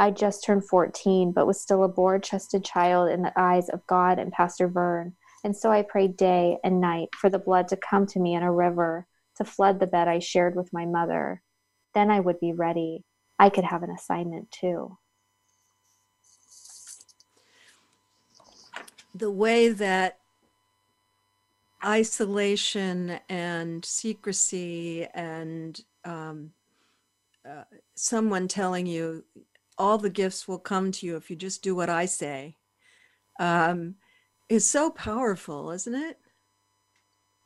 I 0.01 0.13
just 0.13 0.45
turned 0.45 0.65
14, 0.69 1.33
but 1.33 1.47
was 1.47 1.61
still 1.61 1.83
a 1.83 1.89
board 1.89 2.23
chested 2.23 2.65
child 2.65 3.11
in 3.11 3.23
the 3.23 3.33
eyes 3.37 3.69
of 3.69 3.85
God 3.89 4.21
and 4.21 4.33
Pastor 4.33 4.69
Vern. 4.69 5.15
And 5.43 5.57
so 5.57 5.73
I 5.73 5.83
prayed 5.83 6.17
day 6.17 6.59
and 6.63 6.81
night 6.81 7.09
for 7.17 7.29
the 7.29 7.41
blood 7.41 7.67
to 7.69 7.77
come 7.77 8.07
to 8.07 8.21
me 8.21 8.35
in 8.35 8.45
a 8.45 8.53
river 8.53 9.09
to 9.37 9.45
flood 9.45 9.81
the 9.81 9.89
bed 9.89 10.07
I 10.07 10.21
shared 10.21 10.55
with 10.55 10.73
my 10.73 10.87
mother. 10.87 11.43
Then 11.95 12.13
I 12.13 12.21
would 12.21 12.39
be 12.39 12.53
ready. 12.53 13.05
I 13.41 13.51
could 13.51 13.65
have 13.65 13.83
an 13.83 13.91
assignment 13.91 14.53
too. 14.53 14.99
The 19.15 19.31
way 19.33 19.69
that 19.71 20.19
isolation 21.85 23.19
and 23.29 23.85
secrecy 23.85 25.07
and 25.13 25.81
um, 26.05 26.53
uh, 27.49 27.65
someone 27.95 28.47
telling 28.47 28.87
you 28.87 29.25
all 29.79 29.99
the 29.99 30.11
gifts 30.11 30.49
will 30.49 30.59
come 30.59 30.93
to 30.93 31.07
you 31.07 31.17
if 31.17 31.31
you 31.31 31.37
just 31.37 31.63
do 31.63 31.75
what 31.75 31.91
I 31.91 32.07
say, 32.07 32.57
um, 33.41 33.97
is 34.49 34.69
so 34.69 34.91
powerful, 34.91 35.71
isn't 35.73 35.95
it? 35.95 36.19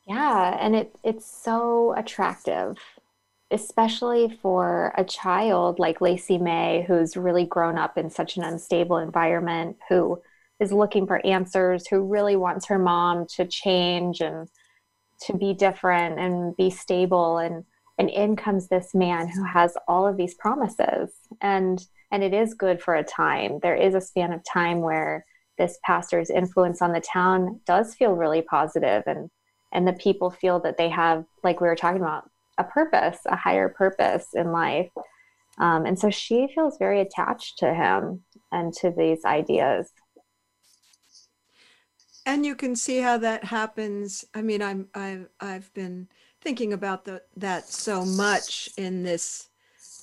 Yeah, 0.07 0.57
and 0.61 0.75
it 0.77 0.95
it's 1.05 1.27
so 1.27 1.95
attractive. 1.97 2.79
especially 3.51 4.29
for 4.43 4.95
a 4.97 5.05
child 5.05 5.79
like 5.79 6.01
Lacey 6.01 6.39
May, 6.39 6.85
who's 6.89 7.17
really 7.17 7.45
grown 7.45 7.79
up 7.79 7.99
in 7.99 8.11
such 8.11 8.37
an 8.37 8.45
unstable 8.45 8.99
environment, 8.99 9.77
who 9.89 10.21
is 10.61 10.73
looking 10.73 11.07
for 11.07 11.25
answers, 11.27 11.87
who 11.89 12.03
really 12.03 12.37
wants 12.37 12.67
her 12.67 12.79
mom 12.79 13.27
to 13.37 13.47
change 13.47 14.21
and 14.21 14.49
to 15.23 15.37
be 15.37 15.55
different 15.55 16.19
and 16.19 16.57
be 16.57 16.71
stable 16.71 17.39
and 17.39 17.65
and 17.99 18.11
in 18.11 18.37
comes 18.37 18.69
this 18.69 18.95
man 18.95 19.29
who 19.29 19.45
has 19.45 19.77
all 19.87 20.07
of 20.07 20.17
these 20.17 20.35
promises 20.35 21.11
and 21.41 21.87
and 22.13 22.23
it 22.23 22.35
is 22.35 22.55
good 22.55 22.81
for 22.81 22.95
a 22.95 23.03
time. 23.03 23.59
There 23.63 23.75
is 23.75 23.95
a 23.95 24.01
span 24.01 24.33
of 24.33 24.43
time 24.45 24.83
where 24.83 25.25
this 25.59 25.79
pastor's 25.85 26.31
influence 26.31 26.83
on 26.83 26.93
the 26.93 27.01
town 27.01 27.61
does 27.67 27.95
feel 27.95 28.13
really 28.13 28.43
positive 28.43 29.03
and 29.07 29.31
and 29.75 29.89
the 29.89 29.95
people 29.95 30.31
feel 30.31 30.61
that 30.61 30.77
they 30.77 30.91
have 30.91 31.25
like 31.43 31.61
we 31.61 31.67
were 31.67 31.75
talking 31.75 32.03
about 32.03 32.29
a 32.59 32.65
purpose 32.65 33.19
a 33.27 33.37
higher 33.37 33.71
purpose 33.71 34.27
in 34.35 34.53
life. 34.53 34.91
Um, 35.59 35.87
and 35.87 35.99
so 35.99 36.11
she 36.11 36.49
feels 36.55 36.77
very 36.79 37.01
attached 37.01 37.59
to 37.59 37.75
him 37.75 38.23
and 38.51 38.73
to 38.75 38.91
these 38.91 39.25
ideas. 39.25 39.91
And 42.25 42.47
you 42.47 42.55
can 42.55 42.77
see 42.77 42.99
how 42.99 43.19
that 43.19 43.45
happens. 43.45 44.25
I 44.35 44.43
mean 44.43 44.61
i'm 44.61 44.89
i've, 44.95 45.29
I've 45.41 45.73
been 45.73 46.09
thinking 46.43 46.75
about 46.75 47.05
the, 47.05 47.23
that 47.37 47.69
so 47.69 48.05
much 48.05 48.69
in 48.77 49.03
this 49.03 49.49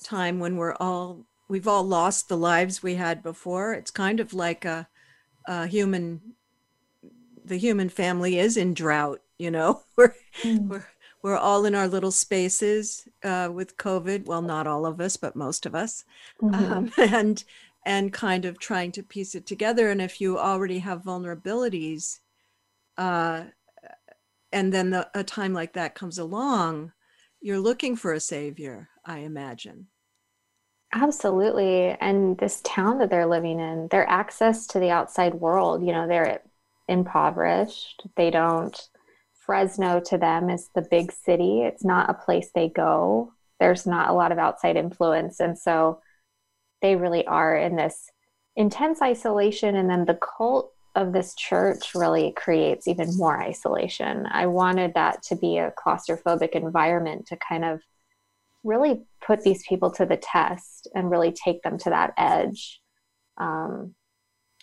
time 0.02 0.40
when 0.40 0.56
we're 0.56 0.74
all 0.74 1.26
we've 1.50 1.68
all 1.68 1.84
lost 1.84 2.28
the 2.28 2.36
lives 2.36 2.82
we 2.82 2.94
had 2.94 3.22
before 3.22 3.72
it's 3.72 3.90
kind 3.90 4.20
of 4.20 4.32
like 4.32 4.64
a, 4.64 4.88
a 5.46 5.66
human 5.66 6.20
the 7.44 7.56
human 7.56 7.88
family 7.88 8.38
is 8.38 8.56
in 8.56 8.72
drought 8.74 9.20
you 9.38 9.50
know 9.50 9.82
we're 9.96 10.14
mm. 10.42 10.68
we're 10.68 10.86
we're 11.22 11.36
all 11.36 11.66
in 11.66 11.74
our 11.74 11.88
little 11.88 12.12
spaces 12.12 13.06
uh, 13.24 13.50
with 13.52 13.76
covid 13.76 14.26
well 14.26 14.42
not 14.42 14.66
all 14.66 14.86
of 14.86 15.00
us 15.00 15.16
but 15.16 15.36
most 15.36 15.66
of 15.66 15.74
us 15.74 16.04
mm-hmm. 16.40 16.72
um, 16.72 16.92
and 16.98 17.44
and 17.84 18.12
kind 18.12 18.44
of 18.44 18.58
trying 18.58 18.92
to 18.92 19.02
piece 19.02 19.34
it 19.34 19.46
together 19.46 19.90
and 19.90 20.00
if 20.00 20.20
you 20.20 20.38
already 20.38 20.78
have 20.78 21.02
vulnerabilities 21.02 22.20
uh, 22.96 23.44
and 24.52 24.72
then 24.72 24.90
the, 24.90 25.08
a 25.14 25.24
time 25.24 25.52
like 25.52 25.74
that 25.74 25.94
comes 25.94 26.18
along, 26.18 26.92
you're 27.40 27.60
looking 27.60 27.96
for 27.96 28.12
a 28.12 28.20
savior, 28.20 28.88
I 29.04 29.18
imagine. 29.18 29.86
Absolutely. 30.92 31.96
And 32.00 32.36
this 32.38 32.60
town 32.62 32.98
that 32.98 33.10
they're 33.10 33.26
living 33.26 33.60
in, 33.60 33.88
their 33.90 34.08
access 34.08 34.66
to 34.68 34.80
the 34.80 34.90
outside 34.90 35.34
world, 35.34 35.84
you 35.84 35.92
know, 35.92 36.08
they're 36.08 36.42
impoverished. 36.88 38.02
They 38.16 38.30
don't, 38.30 38.76
Fresno 39.34 40.00
to 40.00 40.18
them 40.18 40.50
is 40.50 40.68
the 40.74 40.86
big 40.90 41.12
city. 41.12 41.62
It's 41.62 41.84
not 41.84 42.10
a 42.10 42.14
place 42.14 42.50
they 42.54 42.68
go. 42.68 43.32
There's 43.60 43.86
not 43.86 44.10
a 44.10 44.14
lot 44.14 44.32
of 44.32 44.38
outside 44.38 44.76
influence. 44.76 45.38
And 45.38 45.56
so 45.56 46.00
they 46.82 46.96
really 46.96 47.24
are 47.26 47.56
in 47.56 47.76
this 47.76 48.10
intense 48.56 49.00
isolation. 49.00 49.76
And 49.76 49.88
then 49.88 50.06
the 50.06 50.18
cult 50.36 50.72
of 50.96 51.12
this 51.12 51.36
church 51.36 51.94
really 51.94 52.32
creates 52.32 52.88
even 52.88 53.16
more 53.16 53.40
isolation. 53.40 54.26
I 54.28 54.46
wanted 54.46 54.94
that 54.94 55.22
to 55.24 55.36
be 55.36 55.58
a 55.58 55.72
claustrophobic 55.78 56.50
environment 56.50 57.26
to 57.26 57.36
kind 57.36 57.64
of 57.64 57.80
really 58.62 59.02
put 59.24 59.42
these 59.42 59.62
people 59.66 59.90
to 59.92 60.06
the 60.06 60.16
test 60.16 60.88
and 60.94 61.10
really 61.10 61.32
take 61.32 61.62
them 61.62 61.78
to 61.78 61.90
that 61.90 62.12
edge 62.16 62.80
um, 63.38 63.94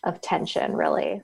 of 0.04 0.22
tension, 0.22 0.74
really. 0.74 1.22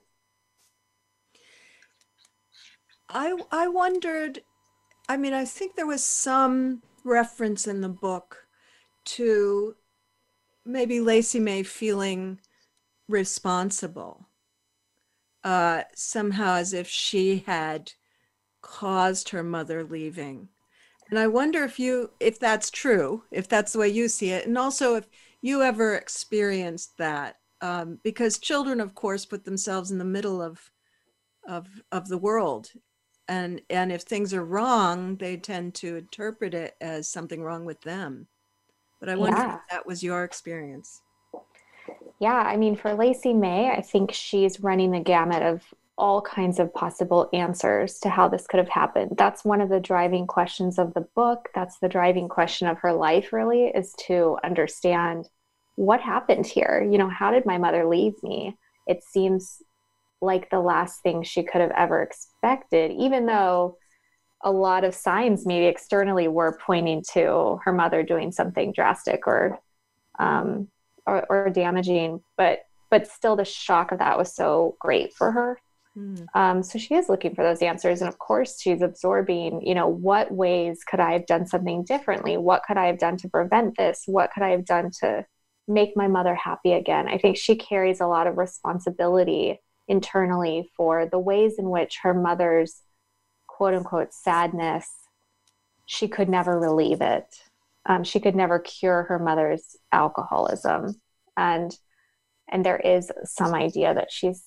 I, 3.10 3.38
I 3.52 3.68
wondered, 3.68 4.42
I 5.08 5.18
mean, 5.18 5.34
I 5.34 5.46
think 5.46 5.76
there 5.76 5.86
was 5.86 6.04
some 6.04 6.82
reference 7.04 7.68
in 7.68 7.82
the 7.82 7.90
book 7.90 8.48
to 9.06 9.76
maybe 10.66 11.00
Lacey 11.00 11.40
May 11.40 11.64
feeling 11.64 12.40
responsible 13.08 14.28
uh, 15.44 15.84
somehow 15.94 16.56
as 16.56 16.74
if 16.74 16.88
she 16.88 17.44
had 17.46 17.92
caused 18.62 19.30
her 19.30 19.44
mother 19.44 19.84
leaving. 19.84 20.50
And 21.10 21.20
I 21.20 21.28
wonder 21.28 21.64
if 21.64 21.80
you, 21.80 22.12
if 22.20 22.40
that's 22.40 22.72
true, 22.72 23.24
if 23.32 23.48
that's 23.48 23.74
the 23.74 23.80
way 23.80 23.90
you 23.90 24.08
see 24.08 24.32
it, 24.32 24.48
and 24.48 24.58
also 24.58 24.96
if 24.96 25.08
you 25.42 25.62
ever 25.62 25.96
experienced 25.96 26.98
that, 26.98 27.38
um, 27.62 28.00
because 28.04 28.40
children, 28.40 28.82
of 28.82 28.96
course, 28.96 29.26
put 29.26 29.46
themselves 29.46 29.92
in 29.92 29.98
the 29.98 30.06
middle 30.06 30.42
of, 30.42 30.72
of, 31.48 31.68
of 31.92 32.08
the 32.08 32.18
world, 32.18 32.70
and 33.28 33.62
and 33.70 33.92
if 33.92 34.02
things 34.02 34.34
are 34.34 34.44
wrong, 34.44 35.16
they 35.16 35.38
tend 35.38 35.76
to 35.76 35.96
interpret 35.96 36.54
it 36.54 36.76
as 36.82 37.08
something 37.08 37.42
wrong 37.42 37.64
with 37.64 37.80
them. 37.82 38.28
But 39.00 39.10
I 39.10 39.16
wonder 39.16 39.38
yeah. 39.38 39.56
if 39.56 39.62
that 39.72 39.86
was 39.86 40.04
your 40.04 40.24
experience. 40.24 41.02
Yeah, 42.20 42.36
I 42.36 42.58
mean, 42.58 42.76
for 42.76 42.94
Lacey 42.94 43.34
May, 43.34 43.70
I 43.70 43.82
think 43.82 44.12
she's 44.14 44.62
running 44.62 44.92
the 44.92 45.00
gamut 45.00 45.44
of 45.44 45.62
all 45.98 46.22
kinds 46.22 46.60
of 46.60 46.74
possible 46.74 47.30
answers 47.34 48.00
to 48.00 48.10
how 48.10 48.28
this 48.28 48.48
could 48.48 48.58
have 48.58 48.70
happened. 48.70 49.12
That's 49.18 49.46
one 49.46 49.62
of 49.62 49.70
the 49.70 49.80
driving 49.80 50.26
questions 50.26 50.80
of 50.80 50.94
the 50.94 51.08
book. 51.16 51.50
That's 51.54 51.78
the 51.80 51.90
driving 51.90 52.28
question 52.28 52.68
of 52.68 52.80
her 52.80 52.94
life, 52.94 53.32
really, 53.32 53.66
is 53.66 53.94
to 54.08 54.38
understand 54.44 55.30
what 55.76 56.02
happened 56.02 56.48
here. 56.48 56.88
You 56.90 56.98
know, 56.98 57.10
how 57.10 57.32
did 57.32 57.46
my 57.46 57.58
mother 57.58 57.86
leave 57.86 58.14
me? 58.24 58.58
It 58.88 59.04
seems 59.04 59.62
like 60.22 60.50
the 60.50 60.60
last 60.60 61.02
thing 61.04 61.22
she 61.24 61.44
could 61.44 61.62
have 61.62 61.72
ever 61.72 62.02
expected, 62.02 62.92
even 62.92 63.26
though 63.26 63.78
a 64.44 64.52
lot 64.52 64.84
of 64.84 64.96
signs, 64.96 65.46
maybe 65.46 65.66
externally, 65.66 66.28
were 66.28 66.60
pointing 66.66 67.04
to 67.14 67.60
her 67.64 67.72
mother 67.72 68.04
doing 68.04 68.32
something 68.32 68.74
drastic 68.74 69.28
or 69.28 69.60
um, 70.20 70.68
or, 71.06 71.26
or 71.30 71.50
damaging, 71.50 72.22
but 72.38 72.60
but 72.90 73.08
still 73.08 73.36
the 73.36 73.46
shock 73.46 73.92
of 73.92 74.00
that 74.00 74.18
was 74.18 74.36
so 74.36 74.76
great 74.80 75.14
for 75.14 75.32
her. 75.32 75.60
Mm. 75.98 76.26
Um, 76.34 76.64
so 76.64 76.80
she 76.80 76.96
is 76.96 77.10
looking 77.10 77.36
for 77.36 77.44
those 77.44 77.62
answers. 77.62 78.02
And 78.02 78.08
of 78.08 78.18
course, 78.18 78.60
she's 78.60 78.82
absorbing, 78.82 79.66
you 79.66 79.76
know, 79.76 79.88
what 79.88 80.32
ways 80.32 80.84
could 80.84 81.00
I 81.00 81.14
have 81.14 81.26
done 81.26 81.46
something 81.46 81.84
differently? 81.84 82.38
What 82.38 82.64
could 82.68 82.78
I 82.78 82.88
have 82.88 82.98
done 82.98 83.18
to 83.18 83.30
prevent 83.30 83.78
this? 83.78 84.04
What 84.06 84.32
could 84.34 84.44
I 84.44 84.50
have 84.50 84.66
done 84.66 84.92
to 85.02 85.26
make 85.68 85.96
my 85.96 86.08
mother 86.08 86.36
happy 86.36 86.74
again? 86.74 87.08
I 87.08 87.18
think 87.18 87.38
she 87.38 87.56
carries 87.56 88.02
a 88.02 88.08
lot 88.08 88.28
of 88.28 88.38
responsibility 88.38 89.62
internally 89.88 90.72
for 90.76 91.06
the 91.06 91.20
ways 91.20 91.56
in 91.60 91.70
which 91.70 92.00
her 92.04 92.14
mother's 92.14 92.82
quote 93.48 93.74
unquote 93.74 94.14
sadness, 94.14 94.90
she 95.86 96.08
could 96.08 96.30
never 96.30 96.60
relieve 96.60 97.02
it 97.02 97.26
um, 97.86 98.04
she 98.04 98.20
could 98.20 98.36
never 98.36 98.60
cure 98.60 99.04
her 99.04 99.20
mother's 99.20 99.76
alcoholism 99.92 100.96
and 101.38 101.78
and 102.50 102.66
there 102.66 102.78
is 102.78 103.12
some 103.24 103.54
idea 103.54 103.94
that 103.94 104.12
she's 104.12 104.44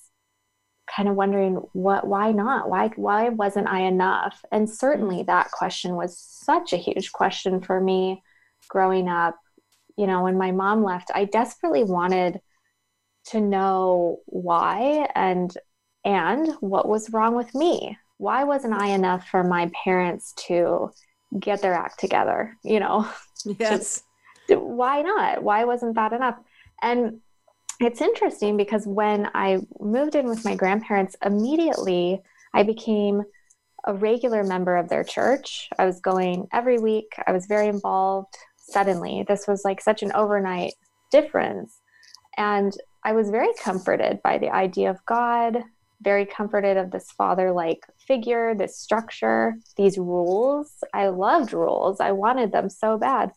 kind 0.93 1.09
of 1.09 1.15
wondering 1.15 1.55
what 1.73 2.07
why 2.07 2.31
not 2.31 2.69
why 2.69 2.89
why 2.95 3.29
wasn't 3.29 3.67
i 3.67 3.81
enough 3.81 4.43
and 4.51 4.69
certainly 4.69 5.17
mm. 5.17 5.25
that 5.25 5.51
question 5.51 5.95
was 5.95 6.17
such 6.17 6.73
a 6.73 6.77
huge 6.77 7.11
question 7.11 7.59
for 7.61 7.81
me 7.81 8.21
growing 8.69 9.09
up 9.09 9.37
you 9.97 10.07
know 10.07 10.23
when 10.23 10.37
my 10.37 10.51
mom 10.51 10.83
left 10.83 11.11
i 11.13 11.25
desperately 11.25 11.83
wanted 11.83 12.39
to 13.25 13.41
know 13.41 14.19
why 14.27 15.07
and 15.15 15.57
and 16.05 16.53
what 16.61 16.87
was 16.87 17.11
wrong 17.11 17.35
with 17.35 17.53
me 17.53 17.97
why 18.17 18.43
wasn't 18.45 18.73
i 18.73 18.87
enough 18.87 19.27
for 19.27 19.43
my 19.43 19.69
parents 19.83 20.33
to 20.33 20.89
get 21.37 21.61
their 21.61 21.73
act 21.73 21.99
together 21.99 22.55
you 22.63 22.79
know 22.79 23.05
Yes. 23.59 24.03
why 24.49 25.01
not? 25.01 25.43
Why 25.43 25.65
wasn't 25.65 25.95
that 25.95 26.13
enough? 26.13 26.37
And 26.81 27.21
it's 27.79 28.01
interesting 28.01 28.57
because 28.57 28.87
when 28.87 29.29
I 29.33 29.59
moved 29.79 30.15
in 30.15 30.27
with 30.27 30.43
my 30.43 30.55
grandparents, 30.55 31.15
immediately 31.23 32.21
I 32.53 32.63
became 32.63 33.23
a 33.85 33.93
regular 33.93 34.43
member 34.43 34.75
of 34.75 34.89
their 34.89 35.03
church. 35.03 35.69
I 35.77 35.85
was 35.85 35.99
going 36.01 36.47
every 36.51 36.79
week, 36.79 37.13
I 37.25 37.31
was 37.31 37.45
very 37.45 37.67
involved. 37.67 38.35
Suddenly, 38.57 39.25
this 39.27 39.47
was 39.47 39.63
like 39.63 39.79
such 39.79 40.03
an 40.03 40.11
overnight 40.13 40.73
difference. 41.11 41.79
And 42.37 42.73
I 43.03 43.13
was 43.13 43.29
very 43.29 43.53
comforted 43.61 44.21
by 44.23 44.37
the 44.37 44.49
idea 44.49 44.89
of 44.89 45.05
God, 45.05 45.63
very 46.01 46.25
comforted 46.25 46.77
of 46.77 46.91
this 46.91 47.11
father 47.11 47.51
like 47.51 47.79
figure, 47.97 48.53
this 48.53 48.77
structure, 48.77 49.55
these 49.77 49.97
rules. 49.97 50.71
I 50.93 51.07
loved 51.07 51.53
rules. 51.53 51.99
I 51.99 52.11
wanted 52.11 52.51
them 52.51 52.69
so 52.69 52.97
bad. 52.97 53.31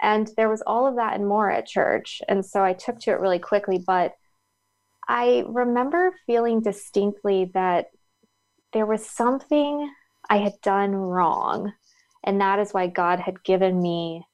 And 0.00 0.30
there 0.36 0.48
was 0.48 0.62
all 0.66 0.86
of 0.86 0.96
that 0.96 1.14
and 1.14 1.26
more 1.26 1.50
at 1.50 1.66
church. 1.66 2.22
And 2.28 2.44
so 2.44 2.64
I 2.64 2.72
took 2.72 2.98
to 3.00 3.10
it 3.10 3.20
really 3.20 3.38
quickly. 3.38 3.82
But 3.84 4.14
I 5.08 5.44
remember 5.46 6.14
feeling 6.26 6.62
distinctly 6.62 7.50
that 7.54 7.86
there 8.72 8.86
was 8.86 9.04
something 9.04 9.92
I 10.28 10.38
had 10.38 10.54
done 10.62 10.94
wrong. 10.94 11.72
And 12.24 12.40
that 12.40 12.58
is 12.58 12.72
why 12.72 12.86
God 12.86 13.20
had 13.20 13.42
given 13.44 13.80
me 13.80 14.24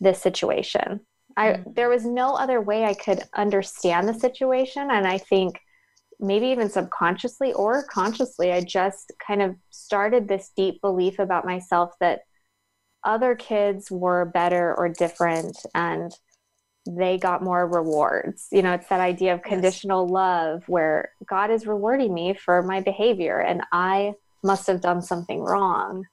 this 0.00 0.20
situation. 0.20 1.00
I, 1.36 1.48
mm-hmm. 1.48 1.70
there 1.74 1.88
was 1.88 2.04
no 2.04 2.34
other 2.34 2.60
way 2.60 2.84
I 2.84 2.94
could 2.94 3.22
understand 3.34 4.08
the 4.08 4.14
situation. 4.14 4.90
And 4.90 5.06
I 5.06 5.18
think 5.18 5.58
maybe 6.20 6.46
even 6.46 6.70
subconsciously 6.70 7.52
or 7.52 7.84
consciously, 7.90 8.52
I 8.52 8.60
just 8.60 9.12
kind 9.26 9.42
of 9.42 9.56
started 9.70 10.28
this 10.28 10.50
deep 10.56 10.80
belief 10.80 11.18
about 11.18 11.44
myself 11.44 11.92
that 12.00 12.20
other 13.04 13.34
kids 13.34 13.90
were 13.90 14.24
better 14.24 14.74
or 14.74 14.88
different 14.88 15.56
and 15.74 16.12
they 16.86 17.16
got 17.16 17.42
more 17.42 17.66
rewards. 17.66 18.48
You 18.50 18.62
know, 18.62 18.72
it's 18.72 18.88
that 18.88 19.00
idea 19.00 19.34
of 19.34 19.42
conditional 19.42 20.04
yes. 20.04 20.12
love 20.12 20.62
where 20.66 21.10
God 21.26 21.50
is 21.50 21.66
rewarding 21.66 22.12
me 22.12 22.34
for 22.34 22.62
my 22.62 22.80
behavior 22.80 23.38
and 23.40 23.62
I 23.72 24.14
must 24.42 24.66
have 24.66 24.80
done 24.80 25.00
something 25.00 25.40
wrong. 25.40 26.04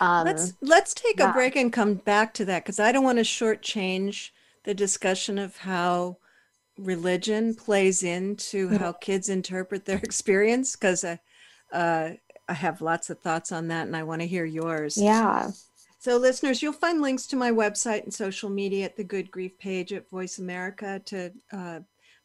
Um, 0.00 0.26
let's 0.26 0.54
let's 0.60 0.92
take 0.92 1.18
yeah. 1.18 1.30
a 1.30 1.32
break 1.32 1.56
and 1.56 1.72
come 1.72 1.94
back 1.94 2.34
to 2.34 2.44
that 2.46 2.64
because 2.64 2.80
I 2.80 2.92
don't 2.92 3.04
want 3.04 3.18
to 3.18 3.24
shortchange 3.24 4.30
the 4.64 4.74
discussion 4.74 5.38
of 5.38 5.58
how 5.58 6.18
religion 6.76 7.54
plays 7.54 8.02
into 8.02 8.66
mm-hmm. 8.66 8.76
how 8.76 8.92
kids 8.92 9.28
interpret 9.28 9.84
their 9.84 9.98
experience 10.02 10.76
because 10.76 11.04
I, 11.04 11.20
uh, 11.72 12.10
I 12.48 12.52
have 12.52 12.82
lots 12.82 13.08
of 13.08 13.20
thoughts 13.20 13.52
on 13.52 13.68
that 13.68 13.86
and 13.86 13.96
I 13.96 14.02
want 14.02 14.20
to 14.20 14.26
hear 14.26 14.44
yours. 14.44 14.98
Yeah. 14.98 15.50
So, 16.04 16.18
listeners, 16.18 16.60
you'll 16.60 16.74
find 16.74 17.00
links 17.00 17.26
to 17.28 17.36
my 17.36 17.50
website 17.50 18.02
and 18.02 18.12
social 18.12 18.50
media 18.50 18.84
at 18.84 18.94
the 18.94 19.02
Good 19.02 19.30
Grief 19.30 19.58
page 19.58 19.90
at 19.90 20.10
Voice 20.10 20.36
America 20.38 21.00
to 21.06 21.32
uh, 21.50 21.80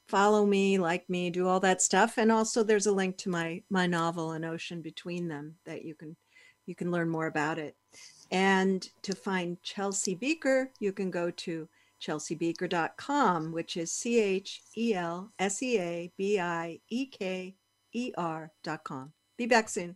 follow 0.05 0.45
me, 0.45 0.77
like 0.77 1.09
me, 1.09 1.29
do 1.29 1.47
all 1.47 1.61
that 1.61 1.81
stuff. 1.81 2.17
And 2.17 2.29
also, 2.29 2.61
there's 2.61 2.87
a 2.87 2.91
link 2.91 3.15
to 3.19 3.29
my 3.29 3.63
my 3.69 3.87
novel, 3.87 4.33
An 4.33 4.43
Ocean 4.43 4.81
Between 4.81 5.29
Them, 5.29 5.55
that 5.65 5.85
you 5.85 5.95
can 5.95 6.17
you 6.65 6.75
can 6.75 6.91
learn 6.91 7.07
more 7.07 7.27
about 7.27 7.57
it. 7.57 7.77
And 8.31 8.85
to 9.03 9.15
find 9.15 9.63
Chelsea 9.63 10.13
Bieker, 10.13 10.67
you 10.81 10.91
can 10.91 11.09
go 11.09 11.31
to 11.31 11.69
chelseabieker.com, 12.01 13.53
which 13.53 13.77
is 13.77 13.93
C 13.93 14.19
H 14.19 14.61
E 14.77 14.93
L 14.93 15.31
S 15.39 15.63
E 15.63 15.79
A 15.79 16.11
B 16.17 16.37
I 16.37 16.81
E 16.89 17.05
K 17.05 17.55
E 17.93 18.11
R.com. 18.17 19.13
Be 19.37 19.45
back 19.45 19.69
soon. 19.69 19.95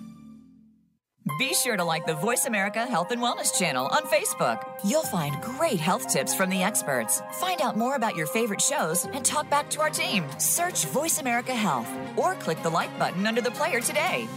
Be 1.37 1.53
sure 1.53 1.77
to 1.77 1.83
like 1.83 2.07
the 2.07 2.15
Voice 2.15 2.45
America 2.47 2.83
Health 2.83 3.11
and 3.11 3.21
Wellness 3.21 3.55
channel 3.55 3.85
on 3.87 4.03
Facebook. 4.05 4.63
You'll 4.83 5.03
find 5.03 5.39
great 5.39 5.79
health 5.79 6.07
tips 6.07 6.33
from 6.33 6.49
the 6.49 6.63
experts. 6.63 7.21
Find 7.33 7.61
out 7.61 7.77
more 7.77 7.95
about 7.95 8.15
your 8.15 8.25
favorite 8.25 8.61
shows 8.61 9.05
and 9.05 9.23
talk 9.23 9.47
back 9.47 9.69
to 9.71 9.81
our 9.81 9.91
team. 9.91 10.25
Search 10.39 10.85
Voice 10.85 11.19
America 11.19 11.53
Health 11.53 11.87
or 12.17 12.33
click 12.35 12.61
the 12.63 12.71
like 12.71 12.97
button 12.97 13.27
under 13.27 13.39
the 13.41 13.51
player 13.51 13.81
today. 13.81 14.27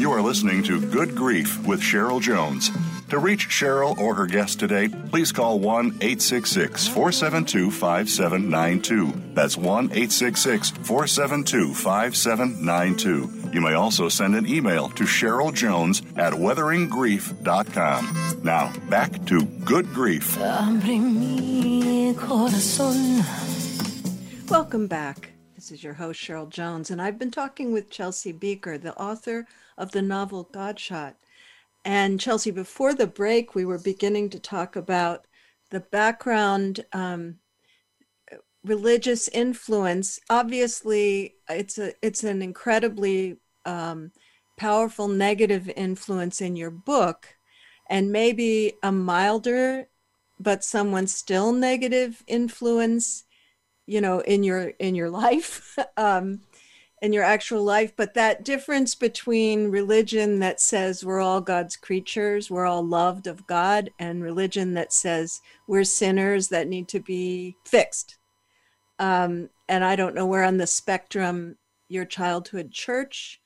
You 0.00 0.10
are 0.12 0.22
listening 0.22 0.62
to 0.62 0.80
Good 0.80 1.14
Grief 1.14 1.62
with 1.66 1.82
Cheryl 1.82 2.22
Jones. 2.22 2.70
To 3.10 3.18
reach 3.18 3.48
Cheryl 3.48 3.98
or 3.98 4.14
her 4.14 4.24
guest 4.24 4.58
today, 4.58 4.88
please 4.88 5.30
call 5.30 5.58
1 5.58 5.98
866 6.00 6.88
472 6.88 7.70
5792. 7.70 9.34
That's 9.34 9.58
1 9.58 9.92
866 9.92 10.70
472 10.70 11.74
5792. 11.74 13.50
You 13.52 13.60
may 13.60 13.74
also 13.74 14.08
send 14.08 14.34
an 14.36 14.46
email 14.46 14.88
to 14.88 15.04
Cheryl 15.04 15.52
Jones 15.52 16.00
at 16.16 16.32
weatheringgrief.com. 16.32 18.40
Now, 18.42 18.72
back 18.88 19.26
to 19.26 19.44
Good 19.44 19.92
Grief. 19.92 20.38
Welcome 24.48 24.86
back. 24.86 25.30
This 25.60 25.72
is 25.72 25.84
your 25.84 25.92
host, 25.92 26.18
Cheryl 26.18 26.48
Jones, 26.48 26.90
and 26.90 27.02
I've 27.02 27.18
been 27.18 27.30
talking 27.30 27.70
with 27.70 27.90
Chelsea 27.90 28.32
Bieker, 28.32 28.80
the 28.80 28.98
author 28.98 29.46
of 29.80 29.92
the 29.92 30.02
novel 30.02 30.48
Godshot. 30.52 31.16
And 31.84 32.20
Chelsea, 32.20 32.50
before 32.50 32.94
the 32.94 33.06
break, 33.06 33.54
we 33.54 33.64
were 33.64 33.78
beginning 33.78 34.28
to 34.30 34.38
talk 34.38 34.76
about 34.76 35.24
the 35.70 35.80
background 35.80 36.84
um, 36.92 37.36
religious 38.62 39.28
influence. 39.28 40.20
Obviously, 40.28 41.36
it's 41.48 41.78
a 41.78 41.94
it's 42.02 42.22
an 42.22 42.42
incredibly 42.42 43.38
um, 43.64 44.12
powerful 44.58 45.08
negative 45.08 45.70
influence 45.74 46.42
in 46.42 46.54
your 46.54 46.70
book, 46.70 47.28
and 47.88 48.12
maybe 48.12 48.74
a 48.82 48.92
milder, 48.92 49.88
but 50.38 50.62
someone 50.62 51.06
still 51.06 51.52
negative 51.52 52.22
influence, 52.26 53.24
you 53.86 54.02
know, 54.02 54.20
in 54.20 54.42
your 54.42 54.68
in 54.78 54.94
your 54.94 55.08
life. 55.24 55.78
um, 55.96 56.40
in 57.02 57.12
your 57.12 57.24
actual 57.24 57.64
life, 57.64 57.94
but 57.96 58.14
that 58.14 58.44
difference 58.44 58.94
between 58.94 59.70
religion 59.70 60.38
that 60.40 60.60
says 60.60 61.04
we're 61.04 61.20
all 61.20 61.40
God's 61.40 61.76
creatures, 61.76 62.50
we're 62.50 62.66
all 62.66 62.86
loved 62.86 63.26
of 63.26 63.46
God, 63.46 63.90
and 63.98 64.22
religion 64.22 64.74
that 64.74 64.92
says 64.92 65.40
we're 65.66 65.84
sinners 65.84 66.48
that 66.48 66.68
need 66.68 66.88
to 66.88 67.00
be 67.00 67.56
fixed. 67.64 68.18
Um, 68.98 69.48
and 69.68 69.82
I 69.82 69.96
don't 69.96 70.14
know 70.14 70.26
where 70.26 70.44
on 70.44 70.58
the 70.58 70.66
spectrum 70.66 71.56
your 71.88 72.04
childhood 72.04 72.70
church 72.70 73.40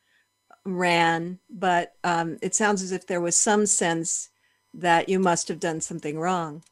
ran, 0.65 1.39
but 1.49 1.93
um, 2.03 2.39
it 2.43 2.55
sounds 2.55 2.83
as 2.83 2.91
if 2.91 3.07
there 3.07 3.21
was 3.21 3.37
some 3.37 3.67
sense 3.67 4.31
that 4.73 5.09
you 5.09 5.21
must 5.21 5.47
have 5.47 5.61
done 5.61 5.81
something 5.81 6.19
wrong. 6.19 6.65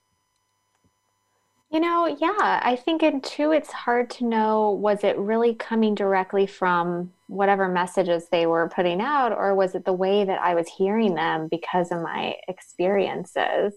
You 1.73 1.81
know, 1.81 2.07
yeah, 2.07 2.61
I 2.63 2.77
think 2.77 3.03
in 3.03 3.23
two, 3.23 3.53
it's 3.53 3.73
hard 3.73 4.11
to 4.11 4.27
know 4.27 4.73
was 4.73 5.05
it 5.05 5.17
really 5.17 5.55
coming 5.55 5.95
directly 5.95 6.47
from 6.47 7.11
whatever 7.29 7.67
messages 7.67 8.29
they 8.31 8.47
were 8.47 8.69
putting 8.69 9.01
out, 9.01 9.33
or 9.33 9.55
was 9.55 9.75
it 9.75 9.87
the 9.87 9.93
way 9.95 10.23
that 10.27 10.39
I 10.39 10.55
was 10.55 10.69
hearing 10.69 11.15
them 11.15 11.49
because 11.51 11.91
of 11.91 12.03
my 12.03 12.35
experiences? 12.47 13.73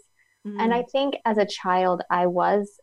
Mm-hmm. 0.45 0.60
And 0.60 0.73
I 0.73 0.81
mm. 0.81 0.91
think 0.91 1.15
as 1.23 1.38
a 1.38 1.45
child, 1.45 2.01
I 2.12 2.27
was, 2.27 2.81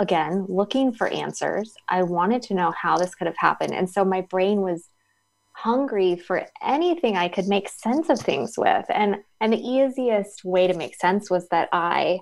again, 0.00 0.44
looking 0.48 0.92
for 0.92 1.06
answers. 1.06 1.74
I 1.88 2.02
wanted 2.02 2.42
to 2.42 2.54
know 2.54 2.72
how 2.72 2.98
this 2.98 3.14
could 3.14 3.28
have 3.28 3.38
happened. 3.38 3.74
And 3.74 3.88
so 3.88 4.04
my 4.04 4.22
brain 4.22 4.60
was 4.60 4.88
hungry 5.52 6.16
for 6.16 6.46
anything 6.64 7.16
I 7.16 7.28
could 7.28 7.46
make 7.46 7.68
sense 7.68 8.08
of 8.08 8.18
things 8.18 8.54
with. 8.58 8.86
And, 8.88 9.18
and 9.40 9.52
the 9.52 9.64
easiest 9.64 10.44
way 10.44 10.66
to 10.66 10.74
make 10.74 10.96
sense 10.96 11.30
was 11.30 11.46
that 11.50 11.68
I, 11.72 12.18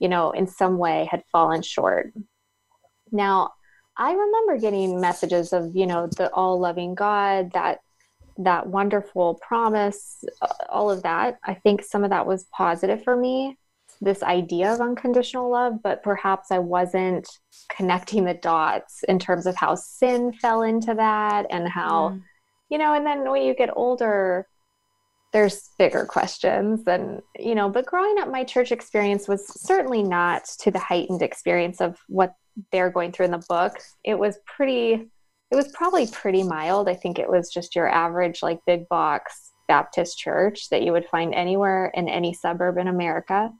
you 0.00 0.08
know, 0.08 0.32
in 0.32 0.46
some 0.48 0.78
way 0.78 1.06
had 1.10 1.22
fallen 1.30 1.62
short. 1.62 2.12
Now, 3.12 3.52
I 3.96 4.12
remember 4.12 4.58
getting 4.58 5.00
messages 5.00 5.52
of, 5.52 5.76
you 5.76 5.86
know, 5.86 6.08
the 6.08 6.32
all 6.32 6.58
loving 6.58 6.94
God, 6.94 7.52
that 7.52 7.80
that 8.38 8.66
wonderful 8.66 9.38
promise, 9.46 10.24
all 10.70 10.90
of 10.90 11.02
that. 11.02 11.38
I 11.44 11.54
think 11.54 11.84
some 11.84 12.04
of 12.04 12.10
that 12.10 12.26
was 12.26 12.46
positive 12.56 13.04
for 13.04 13.14
me, 13.14 13.58
this 14.00 14.22
idea 14.22 14.72
of 14.72 14.80
unconditional 14.80 15.50
love, 15.50 15.82
but 15.82 16.02
perhaps 16.02 16.50
I 16.50 16.58
wasn't 16.58 17.28
connecting 17.68 18.24
the 18.24 18.34
dots 18.34 19.02
in 19.08 19.18
terms 19.18 19.46
of 19.46 19.56
how 19.56 19.74
sin 19.74 20.32
fell 20.32 20.62
into 20.62 20.94
that 20.94 21.46
and 21.50 21.68
how, 21.68 22.10
mm. 22.10 22.22
you 22.70 22.78
know, 22.78 22.94
and 22.94 23.04
then 23.04 23.28
when 23.30 23.42
you 23.42 23.54
get 23.54 23.76
older, 23.76 24.46
there's 25.32 25.70
bigger 25.78 26.04
questions 26.04 26.82
and 26.86 27.20
you 27.38 27.54
know 27.54 27.68
but 27.68 27.86
growing 27.86 28.18
up 28.18 28.28
my 28.28 28.42
church 28.42 28.72
experience 28.72 29.28
was 29.28 29.46
certainly 29.46 30.02
not 30.02 30.44
to 30.58 30.70
the 30.70 30.78
heightened 30.78 31.22
experience 31.22 31.80
of 31.80 31.96
what 32.08 32.34
they're 32.72 32.90
going 32.90 33.12
through 33.12 33.26
in 33.26 33.30
the 33.32 33.44
book. 33.48 33.78
It 34.04 34.18
was 34.18 34.38
pretty 34.46 35.08
it 35.50 35.56
was 35.56 35.68
probably 35.72 36.06
pretty 36.06 36.44
mild. 36.44 36.88
I 36.88 36.94
think 36.94 37.18
it 37.18 37.28
was 37.28 37.50
just 37.52 37.74
your 37.74 37.88
average 37.88 38.42
like 38.42 38.60
big 38.66 38.88
box 38.88 39.50
baptist 39.66 40.18
church 40.18 40.68
that 40.70 40.82
you 40.82 40.92
would 40.92 41.06
find 41.06 41.34
anywhere 41.34 41.92
in 41.94 42.08
any 42.08 42.34
suburb 42.34 42.76
in 42.76 42.88
america. 42.88 43.52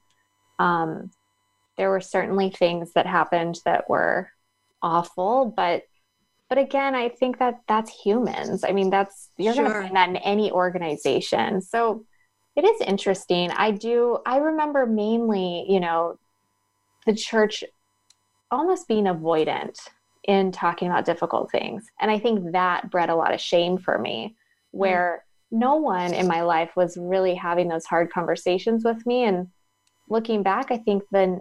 Um, 0.58 1.10
there 1.76 1.90
were 1.90 2.00
certainly 2.00 2.50
things 2.50 2.92
that 2.94 3.06
happened 3.06 3.60
that 3.64 3.88
were 3.88 4.30
awful 4.82 5.52
but 5.56 5.82
but 6.50 6.58
again 6.58 6.94
i 6.94 7.08
think 7.08 7.38
that 7.38 7.60
that's 7.66 7.90
humans 7.90 8.62
i 8.64 8.72
mean 8.72 8.90
that's 8.90 9.30
you're 9.38 9.54
sure. 9.54 9.64
going 9.64 9.74
to 9.74 9.82
find 9.82 9.96
that 9.96 10.08
in 10.10 10.16
any 10.16 10.52
organization 10.52 11.62
so 11.62 12.04
it 12.56 12.64
is 12.64 12.80
interesting 12.86 13.50
i 13.52 13.70
do 13.70 14.18
i 14.26 14.36
remember 14.36 14.84
mainly 14.84 15.64
you 15.66 15.80
know 15.80 16.18
the 17.06 17.14
church 17.14 17.64
almost 18.50 18.88
being 18.88 19.04
avoidant 19.04 19.78
in 20.24 20.52
talking 20.52 20.88
about 20.88 21.04
difficult 21.04 21.50
things. 21.50 21.86
And 22.00 22.10
I 22.10 22.18
think 22.18 22.52
that 22.52 22.90
bred 22.90 23.10
a 23.10 23.14
lot 23.14 23.32
of 23.32 23.40
shame 23.40 23.78
for 23.78 23.98
me, 23.98 24.36
where 24.70 25.24
mm. 25.52 25.58
no 25.58 25.76
one 25.76 26.12
in 26.12 26.26
my 26.26 26.42
life 26.42 26.70
was 26.76 26.96
really 27.00 27.34
having 27.34 27.68
those 27.68 27.86
hard 27.86 28.12
conversations 28.12 28.84
with 28.84 29.04
me. 29.06 29.24
And 29.24 29.48
looking 30.08 30.42
back, 30.42 30.70
I 30.70 30.78
think 30.78 31.04
then 31.10 31.40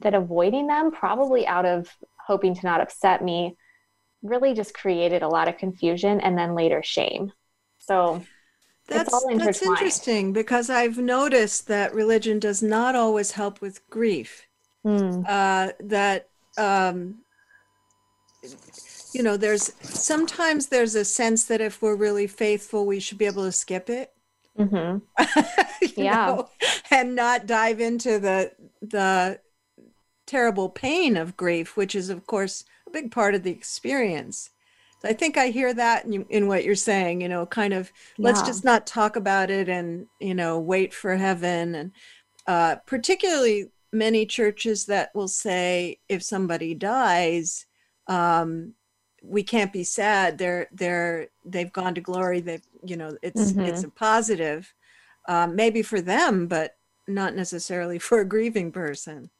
that 0.00 0.14
avoiding 0.14 0.66
them, 0.66 0.90
probably 0.92 1.46
out 1.46 1.66
of 1.66 1.88
hoping 2.26 2.54
to 2.54 2.66
not 2.66 2.80
upset 2.80 3.24
me, 3.24 3.56
really 4.22 4.54
just 4.54 4.74
created 4.74 5.22
a 5.22 5.28
lot 5.28 5.48
of 5.48 5.58
confusion 5.58 6.20
and 6.20 6.36
then 6.36 6.54
later 6.54 6.82
shame. 6.82 7.32
So 7.78 8.22
that's, 8.88 9.10
that's 9.10 9.62
interesting 9.62 10.32
because 10.32 10.70
I've 10.70 10.98
noticed 10.98 11.66
that 11.68 11.94
religion 11.94 12.38
does 12.38 12.62
not 12.62 12.94
always 12.94 13.32
help 13.32 13.60
with 13.60 13.88
grief. 13.90 14.46
Mm. 14.84 15.24
Uh, 15.28 15.72
that 15.80 16.28
um, 16.58 17.18
you 19.12 19.22
know, 19.22 19.36
there's 19.36 19.72
sometimes 19.82 20.66
there's 20.66 20.94
a 20.94 21.04
sense 21.04 21.44
that 21.44 21.60
if 21.60 21.82
we're 21.82 21.96
really 21.96 22.26
faithful, 22.26 22.86
we 22.86 23.00
should 23.00 23.18
be 23.18 23.26
able 23.26 23.44
to 23.44 23.52
skip 23.52 23.90
it. 23.90 24.12
Mm-hmm. 24.58 24.98
yeah, 25.96 26.26
know, 26.26 26.48
and 26.90 27.14
not 27.14 27.46
dive 27.46 27.80
into 27.80 28.18
the 28.18 28.52
the 28.80 29.38
terrible 30.26 30.68
pain 30.68 31.16
of 31.16 31.36
grief, 31.36 31.76
which 31.76 31.94
is, 31.94 32.10
of 32.10 32.26
course, 32.26 32.64
big 32.92 33.10
part 33.10 33.34
of 33.34 33.42
the 33.42 33.50
experience. 33.50 34.50
I 35.04 35.12
think 35.12 35.36
I 35.36 35.48
hear 35.48 35.74
that 35.74 36.04
in, 36.04 36.24
in 36.28 36.46
what 36.46 36.64
you're 36.64 36.74
saying, 36.74 37.20
you 37.20 37.28
know, 37.28 37.46
kind 37.46 37.74
of 37.74 37.92
yeah. 38.16 38.26
let's 38.26 38.42
just 38.42 38.64
not 38.64 38.86
talk 38.86 39.16
about 39.16 39.50
it 39.50 39.68
and, 39.68 40.06
you 40.20 40.34
know, 40.34 40.58
wait 40.60 40.94
for 40.94 41.16
heaven. 41.16 41.74
And 41.74 41.92
uh, 42.46 42.76
particularly 42.86 43.70
many 43.92 44.26
churches 44.26 44.86
that 44.86 45.10
will 45.14 45.28
say 45.28 45.98
if 46.08 46.22
somebody 46.22 46.74
dies, 46.74 47.66
um, 48.06 48.74
we 49.22 49.42
can't 49.42 49.72
be 49.72 49.84
sad. 49.84 50.38
They're, 50.38 50.68
they're, 50.72 51.28
they've 51.44 51.72
gone 51.72 51.94
to 51.94 52.00
glory. 52.00 52.40
They've, 52.40 52.66
you 52.84 52.96
know, 52.96 53.16
it's, 53.22 53.52
mm-hmm. 53.52 53.60
it's 53.60 53.84
a 53.84 53.90
positive, 53.90 54.72
um, 55.28 55.56
maybe 55.56 55.82
for 55.82 56.00
them, 56.00 56.46
but 56.46 56.76
not 57.08 57.34
necessarily 57.34 57.98
for 57.98 58.20
a 58.20 58.28
grieving 58.28 58.72
person. 58.72 59.30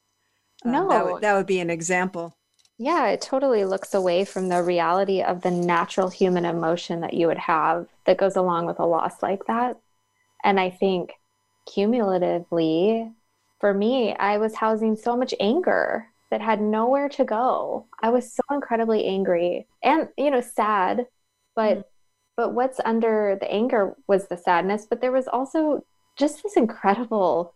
Um, 0.65 0.73
no, 0.73 0.89
that 0.89 1.07
would, 1.07 1.23
that 1.23 1.35
would 1.35 1.47
be 1.47 1.61
an 1.61 1.71
example. 1.71 2.37
Yeah, 2.79 3.09
it 3.09 3.21
totally 3.21 3.65
looks 3.65 3.95
away 3.95 4.25
from 4.25 4.49
the 4.49 4.63
reality 4.63 5.23
of 5.23 5.43
the 5.43 5.51
natural 5.51 6.09
human 6.09 6.45
emotion 6.45 7.01
that 7.01 7.15
you 7.15 7.27
would 7.29 7.39
have 7.39 7.87
that 8.07 8.19
goes 8.19 8.37
along 8.37 8.67
with 8.67 8.81
a 8.81 8.87
loss 8.87 9.23
like 9.23 9.45
that. 9.47 9.79
And 10.45 10.59
I 10.59 10.71
think 10.71 11.13
cumulatively, 11.73 13.13
for 13.61 13.73
me, 13.73 14.15
I 14.15 14.39
was 14.39 14.57
housing 14.57 14.97
so 14.97 15.17
much 15.17 15.35
anger 15.39 16.09
that 16.31 16.41
had 16.41 16.61
nowhere 16.61 17.09
to 17.11 17.25
go. 17.25 17.87
I 18.03 18.11
was 18.11 18.33
so 18.33 18.43
incredibly 18.51 19.05
angry 19.07 19.69
and, 19.83 20.09
you 20.17 20.31
know, 20.31 20.41
sad, 20.41 21.07
but 21.55 21.79
mm-hmm. 21.79 21.89
but 22.37 22.55
what's 22.55 22.81
under 22.85 23.37
the 23.41 23.51
anger 23.53 23.95
was 24.09 24.27
the 24.29 24.37
sadness, 24.37 24.87
but 24.89 25.01
there 25.01 25.13
was 25.13 25.29
also 25.29 25.85
just 26.19 26.43
this 26.43 26.57
incredible 26.57 27.55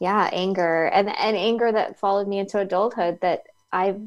yeah, 0.00 0.30
anger 0.32 0.86
and 0.86 1.08
and 1.08 1.36
anger 1.36 1.72
that 1.72 1.98
followed 1.98 2.28
me 2.28 2.38
into 2.38 2.58
adulthood 2.60 3.18
that 3.22 3.44
I've 3.72 4.00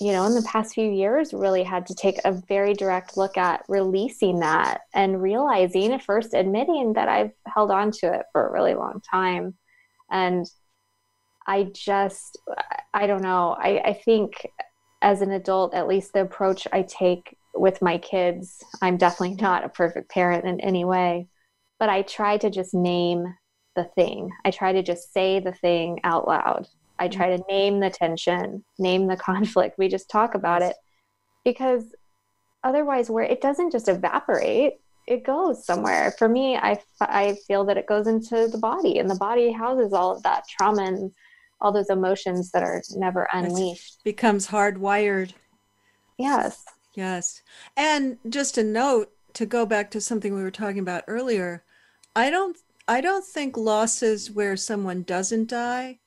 you 0.00 0.12
know, 0.12 0.26
in 0.26 0.34
the 0.34 0.42
past 0.42 0.74
few 0.74 0.88
years, 0.88 1.34
really 1.34 1.64
had 1.64 1.86
to 1.86 1.94
take 1.94 2.18
a 2.24 2.32
very 2.32 2.72
direct 2.72 3.16
look 3.16 3.36
at 3.36 3.64
releasing 3.68 4.38
that 4.40 4.82
and 4.94 5.20
realizing, 5.20 5.98
first 5.98 6.34
admitting 6.34 6.92
that 6.92 7.08
I've 7.08 7.32
held 7.46 7.72
on 7.72 7.90
to 7.92 8.14
it 8.14 8.26
for 8.32 8.46
a 8.46 8.52
really 8.52 8.74
long 8.74 9.00
time. 9.10 9.54
And 10.10 10.46
I 11.48 11.64
just, 11.74 12.38
I 12.94 13.08
don't 13.08 13.22
know, 13.22 13.56
I, 13.58 13.80
I 13.80 13.92
think 13.92 14.46
as 15.02 15.20
an 15.20 15.32
adult, 15.32 15.74
at 15.74 15.88
least 15.88 16.12
the 16.12 16.20
approach 16.20 16.68
I 16.72 16.82
take 16.82 17.36
with 17.54 17.82
my 17.82 17.98
kids, 17.98 18.62
I'm 18.80 18.98
definitely 18.98 19.34
not 19.40 19.64
a 19.64 19.68
perfect 19.68 20.10
parent 20.10 20.44
in 20.44 20.60
any 20.60 20.84
way, 20.84 21.26
but 21.80 21.88
I 21.88 22.02
try 22.02 22.36
to 22.36 22.50
just 22.50 22.72
name 22.72 23.34
the 23.74 23.84
thing. 23.96 24.30
I 24.44 24.52
try 24.52 24.72
to 24.72 24.82
just 24.82 25.12
say 25.12 25.40
the 25.40 25.52
thing 25.52 25.98
out 26.04 26.28
loud 26.28 26.68
I 26.98 27.08
try 27.08 27.36
to 27.36 27.44
name 27.48 27.80
the 27.80 27.90
tension, 27.90 28.64
name 28.78 29.06
the 29.06 29.16
conflict. 29.16 29.78
We 29.78 29.88
just 29.88 30.10
talk 30.10 30.34
about 30.34 30.62
it 30.62 30.76
because 31.44 31.94
otherwise, 32.64 33.10
where 33.10 33.24
it 33.24 33.40
doesn't 33.40 33.72
just 33.72 33.88
evaporate, 33.88 34.74
it 35.06 35.24
goes 35.24 35.64
somewhere. 35.64 36.12
For 36.18 36.28
me, 36.28 36.56
I, 36.56 36.78
I 37.00 37.36
feel 37.46 37.64
that 37.64 37.78
it 37.78 37.86
goes 37.86 38.06
into 38.06 38.48
the 38.48 38.58
body, 38.58 38.98
and 38.98 39.10
the 39.10 39.16
body 39.16 39.52
houses 39.52 39.92
all 39.92 40.14
of 40.14 40.22
that 40.24 40.44
trauma 40.48 40.84
and 40.84 41.12
all 41.60 41.72
those 41.72 41.90
emotions 41.90 42.50
that 42.52 42.62
are 42.62 42.82
never 42.94 43.28
unleashed. 43.32 43.96
It 44.00 44.04
becomes 44.04 44.48
hardwired. 44.48 45.32
Yes. 46.18 46.64
Yes. 46.94 47.42
And 47.76 48.18
just 48.28 48.58
a 48.58 48.64
note 48.64 49.12
to 49.34 49.46
go 49.46 49.64
back 49.64 49.90
to 49.92 50.00
something 50.00 50.34
we 50.34 50.42
were 50.42 50.50
talking 50.50 50.80
about 50.80 51.04
earlier, 51.06 51.64
I 52.14 52.30
don't 52.30 52.56
I 52.86 53.00
don't 53.00 53.24
think 53.24 53.56
losses 53.56 54.30
where 54.30 54.56
someone 54.56 55.02
doesn't 55.02 55.48
die 55.48 55.98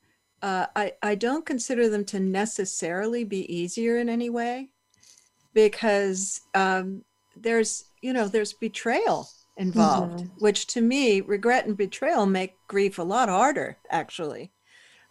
uh, 0.41 0.65
I, 0.75 0.93
I 1.03 1.15
don't 1.15 1.45
consider 1.45 1.89
them 1.89 2.05
to 2.05 2.19
necessarily 2.19 3.23
be 3.23 3.51
easier 3.53 3.97
in 3.97 4.09
any 4.09 4.29
way 4.29 4.69
because 5.53 6.41
um, 6.55 7.03
there's 7.35 7.85
you 8.01 8.13
know 8.13 8.27
there's 8.27 8.53
betrayal 8.53 9.29
involved 9.57 10.19
mm-hmm. 10.19 10.39
which 10.39 10.65
to 10.65 10.81
me 10.81 11.21
regret 11.21 11.65
and 11.65 11.77
betrayal 11.77 12.25
make 12.25 12.55
grief 12.67 12.97
a 12.97 13.03
lot 13.03 13.29
harder 13.29 13.77
actually. 13.89 14.51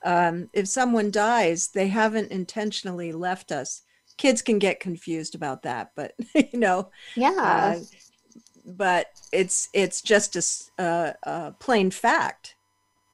Um, 0.02 0.48
if 0.52 0.66
someone 0.66 1.10
dies 1.10 1.68
they 1.68 1.88
haven't 1.88 2.30
intentionally 2.30 3.12
left 3.12 3.52
us. 3.52 3.82
Kids 4.16 4.42
can 4.42 4.58
get 4.58 4.80
confused 4.80 5.34
about 5.34 5.62
that 5.62 5.92
but 5.94 6.14
you 6.34 6.58
know 6.58 6.90
yeah. 7.14 7.76
uh, 7.76 7.80
but 8.66 9.06
it's 9.32 9.68
it's 9.72 10.02
just 10.02 10.36
a, 10.36 10.82
a, 10.82 11.14
a 11.22 11.54
plain 11.58 11.90
fact 11.90 12.56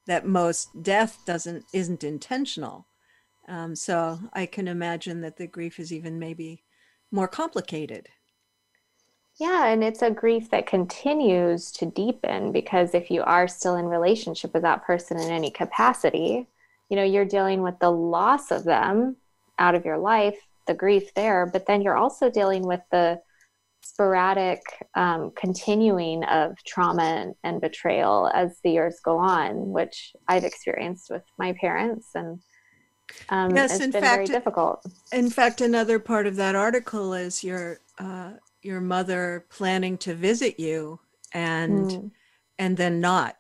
that 0.06 0.26
most 0.26 0.82
death 0.82 1.18
doesn't 1.26 1.64
isn't 1.72 2.04
intentional. 2.04 2.86
Um, 3.48 3.76
so 3.76 4.18
I 4.32 4.46
can 4.46 4.66
imagine 4.66 5.20
that 5.20 5.36
the 5.36 5.46
grief 5.46 5.78
is 5.78 5.92
even 5.92 6.18
maybe 6.18 6.64
more 7.12 7.28
complicated. 7.28 8.08
Yeah, 9.38 9.66
and 9.66 9.84
it's 9.84 10.02
a 10.02 10.10
grief 10.10 10.50
that 10.50 10.66
continues 10.66 11.70
to 11.72 11.86
deepen 11.86 12.52
because 12.52 12.94
if 12.94 13.10
you 13.10 13.22
are 13.22 13.46
still 13.46 13.76
in 13.76 13.84
relationship 13.84 14.54
with 14.54 14.62
that 14.62 14.84
person 14.84 15.20
in 15.20 15.30
any 15.30 15.50
capacity, 15.50 16.48
you 16.88 16.96
know, 16.96 17.04
you're 17.04 17.26
dealing 17.26 17.62
with 17.62 17.78
the 17.78 17.90
loss 17.90 18.50
of 18.50 18.64
them 18.64 19.16
out 19.58 19.74
of 19.74 19.84
your 19.84 19.98
life, 19.98 20.38
the 20.66 20.74
grief 20.74 21.12
there, 21.14 21.46
but 21.46 21.66
then 21.66 21.82
you're 21.82 21.96
also 21.96 22.30
dealing 22.30 22.62
with 22.62 22.80
the 22.90 23.20
sporadic 23.88 24.60
um, 24.94 25.32
continuing 25.36 26.24
of 26.24 26.56
trauma 26.64 27.32
and, 27.44 27.60
betrayal 27.60 28.30
as 28.34 28.58
the 28.62 28.70
years 28.70 28.98
go 29.04 29.18
on, 29.18 29.70
which 29.70 30.14
I've 30.28 30.44
experienced 30.44 31.10
with 31.10 31.22
my 31.38 31.54
parents, 31.60 32.08
and 32.14 32.40
um, 33.28 33.54
yes, 33.54 33.74
it's 33.74 33.84
in 33.84 33.90
been 33.92 34.02
fact, 34.02 34.14
very 34.14 34.26
difficult. 34.26 34.84
In 35.12 35.30
fact, 35.30 35.60
another 35.60 35.98
part 35.98 36.26
of 36.26 36.36
that 36.36 36.54
article 36.54 37.14
is 37.14 37.44
your 37.44 37.80
uh, 37.98 38.32
your 38.62 38.80
mother 38.80 39.46
planning 39.48 39.96
to 39.98 40.14
visit 40.14 40.58
you 40.58 40.98
and 41.32 41.90
mm. 41.90 42.10
and 42.58 42.76
then 42.76 43.00
not 43.00 43.36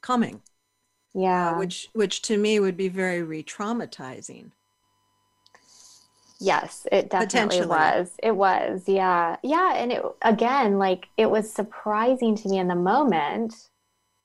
coming. 0.00 0.42
Yeah, 1.14 1.52
uh, 1.52 1.58
which 1.58 1.88
which 1.92 2.22
to 2.22 2.36
me 2.36 2.58
would 2.58 2.76
be 2.76 2.88
very 2.88 3.22
re-traumatizing. 3.22 4.50
Yes, 6.44 6.86
it 6.92 7.10
definitely 7.10 7.66
was. 7.66 8.10
It 8.22 8.36
was. 8.36 8.82
Yeah. 8.86 9.36
Yeah. 9.42 9.74
And 9.74 9.92
it, 9.92 10.02
again, 10.22 10.78
like 10.78 11.06
it 11.16 11.30
was 11.30 11.52
surprising 11.52 12.36
to 12.36 12.48
me 12.48 12.58
in 12.58 12.68
the 12.68 12.74
moment, 12.74 13.54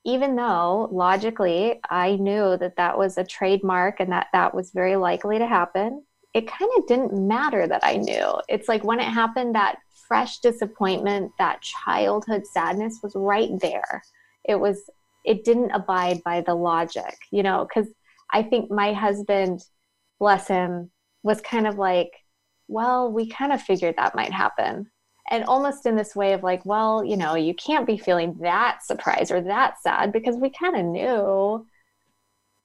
even 0.05 0.35
though 0.35 0.89
logically 0.91 1.79
I 1.89 2.17
knew 2.17 2.57
that 2.57 2.75
that 2.75 2.97
was 2.97 3.17
a 3.17 3.23
trademark 3.23 3.99
and 3.99 4.11
that 4.11 4.27
that 4.33 4.53
was 4.53 4.71
very 4.71 4.97
likely 4.97 5.39
to 5.39 5.47
happen. 5.47 6.03
It 6.33 6.47
kind 6.47 6.69
of 6.77 6.87
didn't 6.87 7.13
matter 7.27 7.67
that 7.67 7.83
I 7.83 7.95
knew. 7.95 8.41
It's 8.49 8.67
like 8.67 8.83
when 8.83 8.99
it 8.99 9.05
happened, 9.05 9.55
that 9.55 9.77
fresh 10.07 10.39
disappointment, 10.39 11.31
that 11.39 11.61
childhood 11.61 12.45
sadness 12.45 12.99
was 13.01 13.13
right 13.15 13.51
there. 13.61 14.03
It 14.43 14.59
was, 14.59 14.89
it 15.25 15.43
didn't 15.43 15.71
abide 15.71 16.21
by 16.23 16.41
the 16.41 16.55
logic, 16.55 17.17
you 17.31 17.43
know, 17.43 17.65
because 17.67 17.91
I 18.31 18.43
think 18.43 18.69
my 18.69 18.93
husband, 18.93 19.61
bless 20.19 20.47
him, 20.47 20.91
was 21.29 21.41
kind 21.41 21.67
of 21.67 21.77
like, 21.77 22.11
well, 22.67 23.11
we 23.11 23.29
kind 23.29 23.53
of 23.53 23.61
figured 23.61 23.93
that 23.97 24.15
might 24.15 24.31
happen. 24.31 24.89
And 25.29 25.43
almost 25.43 25.85
in 25.85 25.95
this 25.95 26.15
way 26.15 26.33
of 26.33 26.41
like, 26.41 26.65
well, 26.65 27.05
you 27.05 27.17
know, 27.17 27.35
you 27.35 27.53
can't 27.53 27.85
be 27.85 27.99
feeling 27.99 28.35
that 28.41 28.79
surprised 28.83 29.31
or 29.31 29.39
that 29.41 29.79
sad 29.79 30.11
because 30.11 30.37
we 30.37 30.49
kind 30.49 30.75
of 30.75 30.85
knew. 30.85 31.67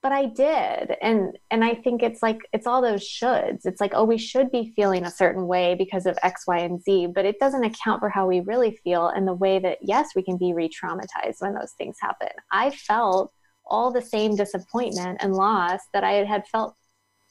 But 0.03 0.13
I 0.13 0.25
did. 0.27 0.97
And 1.03 1.39
and 1.51 1.63
I 1.63 1.75
think 1.75 2.03
it's 2.03 2.23
like 2.23 2.39
it's 2.55 2.67
all 2.67 2.81
those 2.81 3.03
shoulds. 3.03 3.67
It's 3.67 3.83
like, 3.83 3.93
oh, 3.95 4.05
we 4.05 4.17
should 4.17 4.51
be 4.51 4.73
feeling 4.75 5.05
a 5.05 5.11
certain 5.11 5.47
way 5.47 5.75
because 5.75 6.07
of 6.07 6.19
X, 6.23 6.45
Y, 6.47 6.59
and 6.59 6.83
Z, 6.83 7.09
but 7.15 7.27
it 7.27 7.39
doesn't 7.39 7.65
account 7.65 8.01
for 8.01 8.09
how 8.09 8.27
we 8.27 8.41
really 8.41 8.79
feel 8.83 9.09
and 9.09 9.29
the 9.29 9.35
way 9.35 9.59
that 9.59 9.79
yes, 9.83 10.09
we 10.17 10.23
can 10.23 10.39
be 10.39 10.55
re-traumatized 10.55 11.41
when 11.41 11.53
those 11.55 11.73
things 11.77 11.97
happen. 12.01 12.33
I 12.51 12.71
felt 12.71 13.31
all 13.67 13.91
the 13.91 14.03
same 14.03 14.37
disappointment 14.37 15.19
and 15.21 15.35
loss 15.35 15.81
that 15.93 16.05
I 16.05 16.25
had 16.25 16.47
felt 16.49 16.77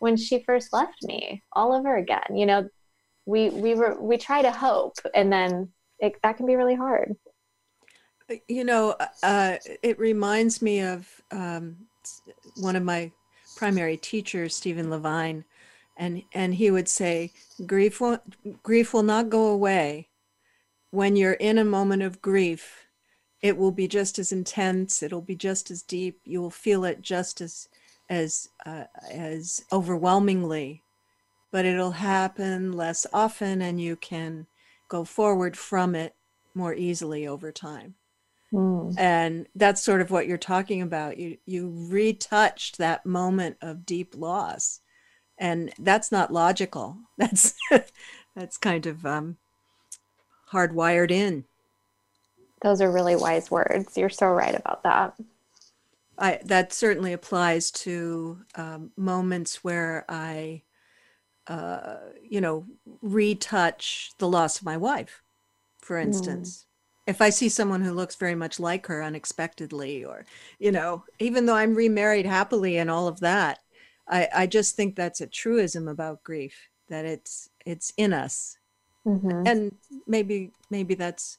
when 0.03 0.17
she 0.17 0.43
first 0.43 0.73
left 0.73 1.01
me 1.03 1.41
all 1.53 1.73
over 1.73 1.95
again. 1.95 2.35
You 2.35 2.45
know, 2.45 2.69
we 3.25 3.49
we 3.49 3.73
were 3.73 3.99
we 4.01 4.17
try 4.17 4.41
to 4.41 4.51
hope 4.51 4.97
and 5.15 5.31
then 5.31 5.69
it, 5.99 6.13
that 6.23 6.37
can 6.37 6.45
be 6.45 6.55
really 6.55 6.75
hard 6.75 7.15
you 8.47 8.63
know 8.63 8.95
uh, 9.23 9.55
it 9.81 9.99
reminds 9.99 10.61
me 10.61 10.81
of 10.81 11.07
um, 11.31 11.75
one 12.57 12.75
of 12.75 12.83
my 12.83 13.11
primary 13.55 13.97
teachers 13.97 14.55
stephen 14.55 14.89
levine 14.89 15.45
and 15.97 16.23
and 16.33 16.55
he 16.55 16.71
would 16.71 16.89
say 16.89 17.31
grief 17.65 18.01
will, 18.01 18.19
grief 18.61 18.93
will 18.93 19.03
not 19.03 19.29
go 19.29 19.47
away 19.47 20.09
when 20.91 21.15
you're 21.15 21.33
in 21.33 21.57
a 21.57 21.65
moment 21.65 22.01
of 22.01 22.21
grief 22.21 22.87
it 23.41 23.57
will 23.57 23.71
be 23.71 23.87
just 23.87 24.19
as 24.19 24.31
intense 24.31 25.03
it'll 25.03 25.21
be 25.21 25.35
just 25.35 25.69
as 25.71 25.81
deep 25.81 26.19
you 26.25 26.41
will 26.41 26.49
feel 26.49 26.83
it 26.83 27.01
just 27.01 27.39
as 27.39 27.67
as 28.09 28.49
uh, 28.65 28.85
as 29.11 29.63
overwhelmingly 29.71 30.83
but 31.53 31.65
it'll 31.65 31.91
happen 31.91 32.73
less 32.73 33.05
often 33.13 33.61
and 33.61 33.79
you 33.79 33.95
can 33.95 34.47
go 34.89 35.03
forward 35.03 35.55
from 35.55 35.93
it 35.93 36.15
more 36.55 36.73
easily 36.73 37.27
over 37.27 37.51
time. 37.51 37.93
Mm. 38.51 38.93
and 38.99 39.47
that's 39.55 39.81
sort 39.81 39.99
of 40.01 40.11
what 40.11 40.27
you're 40.27 40.37
talking 40.37 40.79
about. 40.83 41.17
You 41.17 41.37
you 41.45 41.69
retouched 41.89 42.77
that 42.77 43.03
moment 43.03 43.57
of 43.61 43.85
deep 43.85 44.13
loss. 44.15 44.81
And 45.39 45.73
that's 45.79 46.11
not 46.11 46.31
logical. 46.31 46.97
That's 47.17 47.55
that's 48.35 48.57
kind 48.57 48.85
of 48.85 49.03
um, 49.03 49.37
hardwired 50.51 51.09
in. 51.09 51.45
Those 52.61 52.81
are 52.81 52.91
really 52.91 53.15
wise 53.15 53.49
words. 53.49 53.97
You're 53.97 54.09
so 54.09 54.27
right 54.27 54.55
about 54.55 54.83
that 54.83 55.15
I, 56.17 56.39
that 56.45 56.73
certainly 56.73 57.13
applies 57.13 57.71
to 57.71 58.39
um, 58.55 58.91
moments 58.95 59.63
where 59.63 60.05
I, 60.07 60.63
uh, 61.47 61.95
you 62.21 62.41
know, 62.41 62.65
retouch 63.01 64.11
the 64.19 64.27
loss 64.27 64.59
of 64.59 64.65
my 64.65 64.77
wife, 64.77 65.21
for 65.79 65.99
hmm. 65.99 66.07
instance. 66.07 66.65
Mm. 66.65 66.65
If 67.05 67.21
I 67.21 67.31
see 67.31 67.49
someone 67.49 67.81
who 67.81 67.91
looks 67.91 68.15
very 68.15 68.35
much 68.35 68.59
like 68.59 68.87
her 68.87 69.03
unexpectedly, 69.03 70.05
or, 70.05 70.25
you 70.57 70.71
know, 70.71 71.03
even 71.19 71.45
though 71.45 71.55
I'm 71.55 71.75
remarried 71.75 72.25
happily 72.25 72.77
and 72.77 72.89
all 72.89 73.07
of 73.07 73.19
that, 73.19 73.59
I, 74.07 74.29
I 74.33 74.47
just 74.47 74.75
think 74.75 74.95
that's 74.95 75.21
a 75.21 75.27
truism 75.27 75.87
about 75.87 76.23
grief 76.23 76.55
that 76.89 77.05
it's 77.05 77.49
it's 77.65 77.93
in 77.97 78.13
us, 78.13 78.57
mm-hmm. 79.05 79.43
and 79.45 79.75
maybe 80.07 80.51
maybe 80.69 80.95
that's 80.95 81.37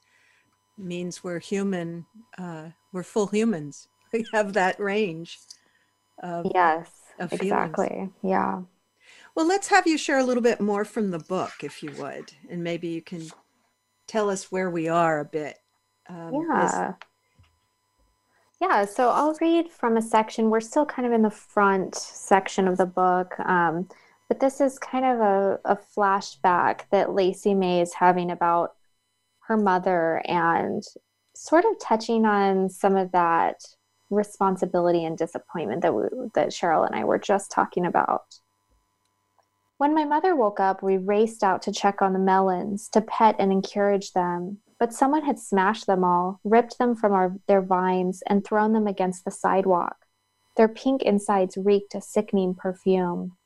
means 0.77 1.23
we're 1.23 1.39
human, 1.39 2.07
uh, 2.39 2.69
we're 2.93 3.03
full 3.03 3.27
humans. 3.27 3.89
We 4.15 4.25
have 4.33 4.53
that 4.55 4.79
range. 4.81 5.39
Of, 6.23 6.47
yes, 6.55 6.91
of 7.19 7.33
exactly. 7.33 8.09
Yeah. 8.23 8.63
Well, 9.35 9.47
let's 9.47 9.69
have 9.69 9.87
you 9.87 9.99
share 9.99 10.19
a 10.19 10.25
little 10.25 10.43
bit 10.43 10.61
more 10.61 10.85
from 10.85 11.11
the 11.11 11.19
book, 11.19 11.53
if 11.63 11.83
you 11.83 11.91
would, 11.99 12.33
and 12.49 12.63
maybe 12.63 12.89
you 12.89 13.03
can 13.03 13.27
tell 14.07 14.31
us 14.31 14.53
where 14.53 14.71
we 14.71 14.89
are 14.89 15.21
a 15.21 15.25
bit. 15.25 15.59
Um, 16.09 16.47
yeah. 16.49 16.89
Is, 16.89 16.95
yeah, 18.61 18.85
so 18.85 19.11
I'll 19.11 19.37
read 19.41 19.71
from 19.71 19.97
a 19.97 20.03
section. 20.03 20.51
We're 20.51 20.61
still 20.61 20.87
kind 20.87 21.05
of 21.05 21.13
in 21.13 21.23
the 21.23 21.31
front 21.31 21.97
section 21.97 22.69
of 22.69 22.77
the 22.77 22.87
book, 22.87 23.35
um, 23.41 23.89
but 24.29 24.39
this 24.39 24.61
is 24.61 24.79
kind 24.79 25.05
of 25.05 25.21
a, 25.21 25.61
a 25.65 25.77
flashback 25.77 26.83
that 26.91 27.13
Lacey 27.13 27.55
May 27.55 27.81
is 27.81 27.93
having 27.93 28.31
about 28.31 28.75
her 29.41 29.57
mother 29.57 30.23
and 30.27 30.83
sort 31.35 31.65
of 31.65 31.79
touching 31.81 32.25
on 32.25 32.71
some 32.71 32.97
of 32.97 33.11
that 33.13 33.65
responsibility 34.11 35.05
and 35.05 35.17
disappointment 35.17 35.83
that 35.83 35.95
we, 35.95 36.05
that 36.35 36.49
Cheryl 36.49 36.87
and 36.87 36.95
I 36.95 37.05
were 37.05 37.19
just 37.19 37.51
talking 37.51 37.87
about. 37.87 38.39
When 39.77 39.95
my 39.95 40.05
mother 40.05 40.37
woke 40.37 40.61
up, 40.61 40.83
we 40.83 40.97
raced 40.97 41.43
out 41.43 41.61
to 41.63 41.73
check 41.73 42.01
on 42.01 42.13
the 42.13 42.19
melons, 42.19 42.89
to 42.91 43.01
pet 43.01 43.35
and 43.39 43.51
encourage 43.51 44.13
them, 44.13 44.59
but 44.79 44.93
someone 44.93 45.25
had 45.25 45.39
smashed 45.39 45.87
them 45.87 46.05
all, 46.05 46.41
ripped 46.45 46.79
them 46.79 46.95
from 46.95 47.13
our, 47.13 47.37
their 47.49 47.61
vines, 47.61 48.23
and 48.29 48.45
thrown 48.45 48.73
them 48.73 48.87
against 48.87 49.25
the 49.25 49.31
sidewalk. 49.31 49.97
Their 50.57 50.69
pink 50.69 51.03
insides 51.03 51.57
reeked 51.57 51.95
a 51.95 52.01
sickening 52.01 52.55
perfume. 52.55 53.37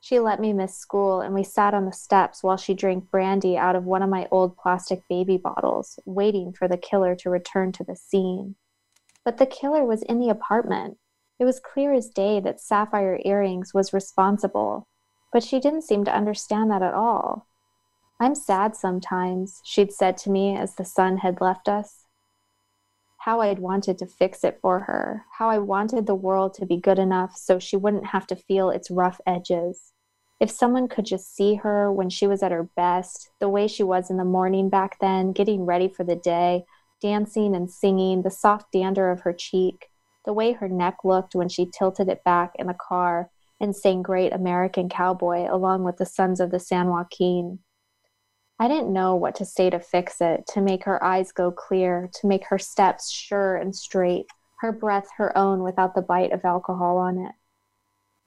She 0.00 0.18
let 0.18 0.40
me 0.40 0.52
miss 0.52 0.76
school, 0.76 1.20
and 1.20 1.34
we 1.34 1.44
sat 1.44 1.74
on 1.74 1.84
the 1.84 1.92
steps 1.92 2.42
while 2.42 2.56
she 2.56 2.74
drank 2.74 3.10
brandy 3.10 3.56
out 3.56 3.76
of 3.76 3.84
one 3.84 4.02
of 4.02 4.10
my 4.10 4.26
old 4.30 4.56
plastic 4.56 5.02
baby 5.08 5.36
bottles, 5.36 5.98
waiting 6.04 6.52
for 6.52 6.66
the 6.66 6.76
killer 6.76 7.14
to 7.16 7.30
return 7.30 7.72
to 7.72 7.84
the 7.84 7.96
scene. 7.96 8.56
But 9.28 9.36
the 9.36 9.44
killer 9.44 9.84
was 9.84 10.00
in 10.04 10.20
the 10.20 10.30
apartment. 10.30 10.96
It 11.38 11.44
was 11.44 11.60
clear 11.60 11.92
as 11.92 12.08
day 12.08 12.40
that 12.40 12.62
Sapphire 12.62 13.20
Earrings 13.26 13.74
was 13.74 13.92
responsible, 13.92 14.88
but 15.30 15.42
she 15.42 15.60
didn't 15.60 15.84
seem 15.84 16.02
to 16.06 16.16
understand 16.16 16.70
that 16.70 16.80
at 16.80 16.94
all. 16.94 17.46
I'm 18.18 18.34
sad 18.34 18.74
sometimes, 18.74 19.60
she'd 19.66 19.92
said 19.92 20.16
to 20.18 20.30
me 20.30 20.56
as 20.56 20.76
the 20.76 20.84
sun 20.86 21.18
had 21.18 21.42
left 21.42 21.68
us. 21.68 22.06
How 23.18 23.42
I'd 23.42 23.58
wanted 23.58 23.98
to 23.98 24.06
fix 24.06 24.44
it 24.44 24.60
for 24.62 24.80
her, 24.80 25.26
how 25.36 25.50
I 25.50 25.58
wanted 25.58 26.06
the 26.06 26.14
world 26.14 26.54
to 26.54 26.64
be 26.64 26.78
good 26.78 26.98
enough 26.98 27.36
so 27.36 27.58
she 27.58 27.76
wouldn't 27.76 28.06
have 28.06 28.26
to 28.28 28.34
feel 28.34 28.70
its 28.70 28.90
rough 28.90 29.20
edges. 29.26 29.92
If 30.40 30.50
someone 30.50 30.88
could 30.88 31.04
just 31.04 31.36
see 31.36 31.56
her 31.56 31.92
when 31.92 32.08
she 32.08 32.26
was 32.26 32.42
at 32.42 32.50
her 32.50 32.70
best, 32.76 33.28
the 33.40 33.50
way 33.50 33.68
she 33.68 33.82
was 33.82 34.08
in 34.08 34.16
the 34.16 34.24
morning 34.24 34.70
back 34.70 34.98
then, 35.02 35.32
getting 35.32 35.66
ready 35.66 35.88
for 35.88 36.02
the 36.02 36.16
day, 36.16 36.64
dancing 37.00 37.54
and 37.54 37.70
singing, 37.70 38.22
the 38.22 38.30
soft 38.30 38.72
dander 38.72 39.10
of 39.10 39.20
her 39.20 39.32
cheek, 39.32 39.86
the 40.24 40.32
way 40.32 40.52
her 40.52 40.68
neck 40.68 40.98
looked 41.04 41.34
when 41.34 41.48
she 41.48 41.66
tilted 41.66 42.08
it 42.08 42.24
back 42.24 42.52
in 42.56 42.66
the 42.66 42.74
car 42.74 43.30
and 43.60 43.74
sang 43.74 44.02
Great 44.02 44.32
American 44.32 44.88
Cowboy 44.88 45.46
along 45.50 45.84
with 45.84 45.96
the 45.96 46.06
Sons 46.06 46.40
of 46.40 46.50
the 46.50 46.60
San 46.60 46.88
Joaquin. 46.88 47.60
I 48.60 48.68
didn't 48.68 48.92
know 48.92 49.14
what 49.14 49.36
to 49.36 49.44
say 49.44 49.70
to 49.70 49.78
fix 49.78 50.20
it, 50.20 50.46
to 50.48 50.60
make 50.60 50.84
her 50.84 51.02
eyes 51.02 51.30
go 51.32 51.50
clear, 51.50 52.10
to 52.14 52.26
make 52.26 52.46
her 52.48 52.58
steps 52.58 53.10
sure 53.10 53.56
and 53.56 53.74
straight, 53.74 54.26
her 54.60 54.72
breath 54.72 55.08
her 55.16 55.36
own 55.38 55.62
without 55.62 55.94
the 55.94 56.02
bite 56.02 56.32
of 56.32 56.44
alcohol 56.44 56.98
on 56.98 57.18
it. 57.18 57.32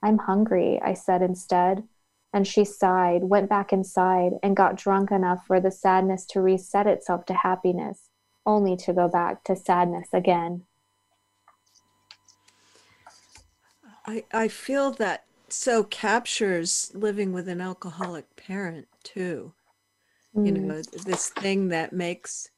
I'm 0.02 0.18
hungry, 0.18 0.80
I 0.82 0.94
said 0.94 1.22
instead, 1.22 1.84
and 2.32 2.46
she 2.46 2.64
sighed, 2.64 3.24
went 3.24 3.50
back 3.50 3.72
inside, 3.72 4.32
and 4.42 4.56
got 4.56 4.76
drunk 4.76 5.10
enough 5.10 5.46
for 5.46 5.60
the 5.60 5.70
sadness 5.70 6.24
to 6.30 6.40
reset 6.40 6.86
itself 6.86 7.26
to 7.26 7.34
happiness, 7.34 8.08
only 8.44 8.76
to 8.76 8.92
go 8.92 9.08
back 9.08 9.44
to 9.44 9.56
sadness 9.56 10.08
again. 10.12 10.64
I, 14.06 14.24
I 14.32 14.48
feel 14.48 14.90
that 14.92 15.24
so 15.48 15.84
captures 15.84 16.90
living 16.94 17.32
with 17.32 17.48
an 17.48 17.60
alcoholic 17.60 18.36
parent 18.36 18.88
too 19.04 19.52
mm. 20.34 20.46
you 20.46 20.52
know 20.52 20.82
this 21.04 21.28
thing 21.28 21.68
that 21.68 21.92
makes 21.92 22.48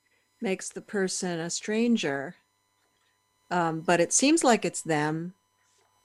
makes 0.41 0.69
the 0.69 0.81
person 0.81 1.41
a 1.41 1.51
stranger 1.51 2.37
um, 3.51 3.81
but 3.81 4.01
it 4.01 4.13
seems 4.13 4.45
like 4.45 4.65
it's 4.65 4.83
them 4.83 5.35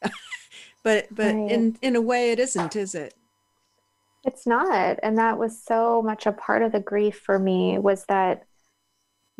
but 0.84 1.08
but 1.12 1.36
right. 1.36 1.52
in 1.52 1.78
in 1.82 1.96
a 1.96 2.02
way 2.02 2.32
it 2.32 2.40
isn't 2.40 2.76
is 2.76 2.96
it 2.96 3.14
it's 4.26 4.46
not 4.46 5.00
and 5.04 5.18
that 5.18 5.38
was 5.38 5.62
so 5.62 6.02
much 6.02 6.26
a 6.26 6.32
part 6.32 6.62
of 6.62 6.72
the 6.72 6.80
grief 6.80 7.20
for 7.20 7.40
me 7.40 7.78
was 7.78 8.06
that 8.06 8.46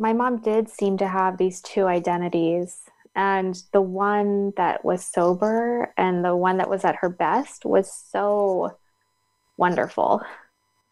my 0.00 0.14
mom 0.14 0.38
did 0.38 0.68
seem 0.68 0.96
to 0.96 1.06
have 1.06 1.36
these 1.36 1.60
two 1.60 1.84
identities 1.84 2.80
and 3.14 3.62
the 3.72 3.82
one 3.82 4.52
that 4.56 4.82
was 4.82 5.04
sober 5.04 5.92
and 5.98 6.24
the 6.24 6.34
one 6.34 6.56
that 6.56 6.70
was 6.70 6.84
at 6.84 6.96
her 6.96 7.10
best 7.10 7.66
was 7.66 7.92
so 8.10 8.78
wonderful. 9.58 10.22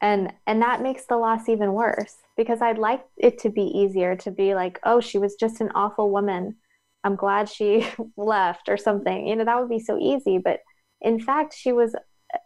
And 0.03 0.33
and 0.47 0.61
that 0.61 0.83
makes 0.83 1.07
the 1.07 1.17
loss 1.17 1.49
even 1.49 1.73
worse 1.73 2.17
because 2.37 2.63
i'd 2.63 2.79
like 2.79 3.05
it 3.17 3.39
to 3.41 3.51
be 3.51 3.63
easier 3.63 4.15
to 4.15 4.31
be 4.31 4.55
like 4.55 4.79
oh 4.85 5.01
she 5.01 5.19
was 5.19 5.35
just 5.35 5.61
an 5.61 5.71
awful 5.75 6.11
woman. 6.11 6.57
I'm 7.03 7.17
glad 7.17 7.49
she 7.49 7.89
left 8.17 8.69
or 8.69 8.77
something. 8.77 9.27
You 9.27 9.37
know 9.37 9.45
that 9.45 9.59
would 9.59 9.71
be 9.71 9.81
so 9.81 9.99
easy 9.99 10.39
but 10.39 10.61
in 11.01 11.19
fact 11.19 11.55
she 11.57 11.73
was 11.73 11.97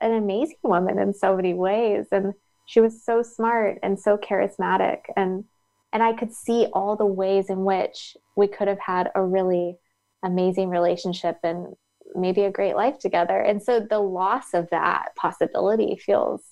an 0.01 0.15
amazing 0.15 0.59
woman 0.63 0.99
in 0.99 1.13
so 1.13 1.35
many 1.35 1.55
ways 1.55 2.07
and 2.13 2.35
she 2.67 2.81
was 2.81 3.05
so 3.05 3.23
smart 3.23 3.81
and 3.83 3.99
so 3.99 4.17
charismatic 4.17 5.01
and 5.17 5.45
and 5.93 6.03
i 6.03 6.13
could 6.13 6.33
see 6.33 6.67
all 6.73 6.97
the 6.97 7.07
ways 7.07 7.51
in 7.51 7.65
which 7.65 8.17
we 8.37 8.47
could 8.47 8.69
have 8.69 8.79
had 8.79 9.11
a 9.15 9.23
really 9.23 9.77
amazing 10.25 10.69
relationship 10.69 11.39
and 11.43 11.75
maybe 12.15 12.43
a 12.43 12.51
great 12.51 12.77
life 12.77 12.99
together 12.99 13.41
and 13.41 13.63
so 13.63 13.81
the 13.81 13.99
loss 13.99 14.55
of 14.55 14.69
that 14.71 15.09
possibility 15.17 15.97
feels 15.97 16.43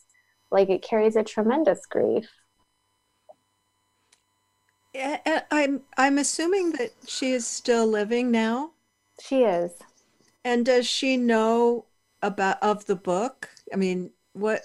like 0.50 0.68
it 0.68 0.82
carries 0.82 1.16
a 1.16 1.22
tremendous 1.22 1.86
grief. 1.86 2.28
Yeah, 4.92 5.42
I'm 5.50 5.82
I'm 5.96 6.18
assuming 6.18 6.72
that 6.72 6.90
she 7.06 7.32
is 7.32 7.46
still 7.46 7.86
living 7.86 8.30
now. 8.30 8.72
She 9.20 9.44
is. 9.44 9.72
And 10.44 10.66
does 10.66 10.86
she 10.86 11.16
know 11.16 11.84
about 12.22 12.60
of 12.62 12.86
the 12.86 12.96
book? 12.96 13.48
I 13.72 13.76
mean, 13.76 14.10
what 14.32 14.62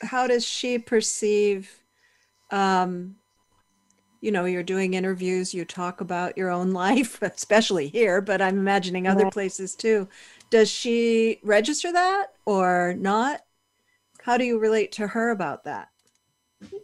how 0.00 0.26
does 0.26 0.46
she 0.46 0.78
perceive 0.78 1.80
um 2.50 3.16
you 4.24 4.32
know, 4.32 4.46
you're 4.46 4.62
doing 4.62 4.94
interviews, 4.94 5.52
you 5.52 5.66
talk 5.66 6.00
about 6.00 6.38
your 6.38 6.50
own 6.50 6.72
life, 6.84 7.20
especially 7.20 7.88
here, 7.88 8.22
but 8.22 8.40
I'm 8.40 8.58
imagining 8.58 9.06
other 9.06 9.30
places 9.30 9.74
too. 9.74 10.08
Does 10.48 10.70
she 10.70 11.40
register 11.42 11.92
that 11.92 12.28
or 12.46 12.94
not? 12.98 13.42
How 14.22 14.38
do 14.38 14.44
you 14.44 14.58
relate 14.58 14.92
to 14.92 15.08
her 15.08 15.28
about 15.30 15.64
that? 15.64 15.88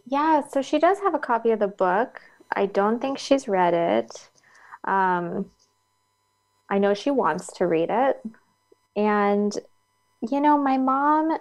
Yeah, 0.05 0.47
so 0.47 0.61
she 0.61 0.77
does 0.77 0.99
have 0.99 1.15
a 1.15 1.19
copy 1.19 1.49
of 1.49 1.57
the 1.57 1.67
book. 1.67 2.21
I 2.55 2.67
don't 2.67 3.01
think 3.01 3.17
she's 3.17 3.47
read 3.47 3.73
it. 3.73 4.29
Um, 4.83 5.49
I 6.69 6.77
know 6.77 6.93
she 6.93 7.09
wants 7.09 7.51
to 7.53 7.65
read 7.65 7.89
it. 7.89 8.21
And, 8.95 9.57
you 10.29 10.41
know, 10.41 10.57
my 10.59 10.77
mom 10.77 11.37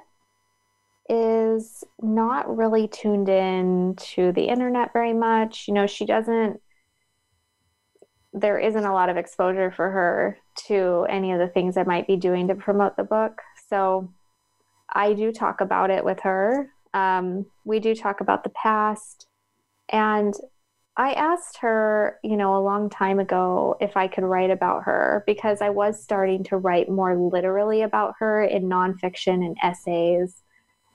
is 1.11 1.83
not 2.01 2.57
really 2.57 2.87
tuned 2.87 3.29
in 3.29 3.97
to 3.97 4.31
the 4.31 4.45
internet 4.45 4.93
very 4.93 5.13
much. 5.13 5.67
You 5.67 5.75
know, 5.75 5.89
she 5.89 6.07
doesn't, 6.07 6.61
there 8.33 8.59
isn't 8.61 8.85
a 8.85 8.93
lot 8.93 9.09
of 9.09 9.17
exposure 9.17 9.73
for 9.73 9.91
her 9.91 10.39
to 10.69 11.05
any 11.11 11.33
of 11.33 11.41
the 11.41 11.49
things 11.49 11.77
I 11.77 11.83
might 11.83 12.07
be 12.07 12.17
doing 12.17 12.47
to 12.47 12.55
promote 12.55 12.97
the 12.97 13.03
book. 13.03 13.43
So 13.69 14.13
I 14.89 15.15
do 15.15 15.33
talk 15.33 15.61
about 15.61 15.91
it 15.91 16.05
with 16.05 16.21
her. 16.21 16.71
Um, 16.95 17.47
we 17.65 17.81
do 17.81 17.93
talk 17.95 18.21
about 18.21 18.45
the 18.45 18.51
past. 18.51 19.27
And 19.89 20.33
I 20.97 21.13
asked 21.15 21.57
her, 21.59 22.21
you 22.23 22.37
know, 22.37 22.57
a 22.57 22.63
long 22.63 22.89
time 22.89 23.19
ago 23.19 23.77
if 23.81 23.97
I 23.97 24.07
could 24.07 24.23
write 24.23 24.51
about 24.51 24.85
her 24.85 25.25
because 25.27 25.61
I 25.61 25.71
was 25.71 26.01
starting 26.01 26.45
to 26.45 26.57
write 26.57 26.89
more 26.89 27.17
literally 27.17 27.83
about 27.83 28.15
her 28.21 28.45
in 28.45 28.69
nonfiction 28.69 29.45
and 29.45 29.57
essays. 29.61 30.43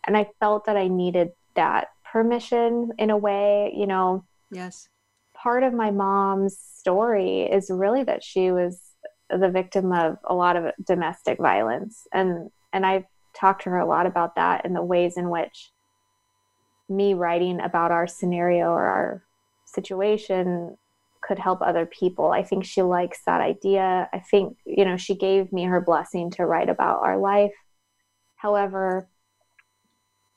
And 0.06 0.16
I 0.16 0.30
felt 0.40 0.66
that 0.66 0.78
I 0.78 0.88
needed 0.88 1.32
that 1.56 1.90
permission 2.12 2.92
in 2.98 3.10
a 3.10 3.18
way, 3.18 3.74
you 3.76 3.88
know. 3.88 4.26
Yes. 4.52 4.88
Part 5.34 5.64
of 5.64 5.74
my 5.74 5.92
mom's 5.92 6.58
story 6.58 7.44
is 7.44 7.70
really 7.70 8.04
that 8.04 8.24
she 8.24 8.52
was 8.52 8.80
the 9.30 9.50
victim 9.50 9.92
of 9.92 10.18
a 10.26 10.34
lot 10.34 10.56
of 10.56 10.72
domestic 10.86 11.40
violence. 11.40 12.08
And 12.14 12.50
and 12.74 12.86
I've 12.86 13.06
talked 13.36 13.64
to 13.64 13.70
her 13.70 13.80
a 13.80 13.88
lot 13.88 14.06
about 14.06 14.36
that 14.36 14.66
and 14.66 14.76
the 14.76 14.84
ways 14.84 15.18
in 15.18 15.30
which 15.30 15.72
me 16.88 17.14
writing 17.14 17.60
about 17.60 17.92
our 17.92 18.08
scenario 18.08 18.68
or 18.68 18.84
our 18.84 19.24
situation 19.66 20.78
could 21.22 21.40
help 21.40 21.62
other 21.62 21.86
people. 21.86 22.32
I 22.32 22.44
think 22.44 22.66
she 22.66 22.82
likes 22.82 23.22
that 23.26 23.42
idea. 23.42 24.08
I 24.14 24.20
think, 24.20 24.58
you 24.66 24.86
know, 24.86 24.96
she 24.96 25.16
gave 25.16 25.52
me 25.52 25.64
her 25.64 25.82
blessing 25.82 26.30
to 26.32 26.46
write 26.46 26.70
about 26.70 27.02
our 27.02 27.18
life. 27.18 27.54
However, 28.36 29.10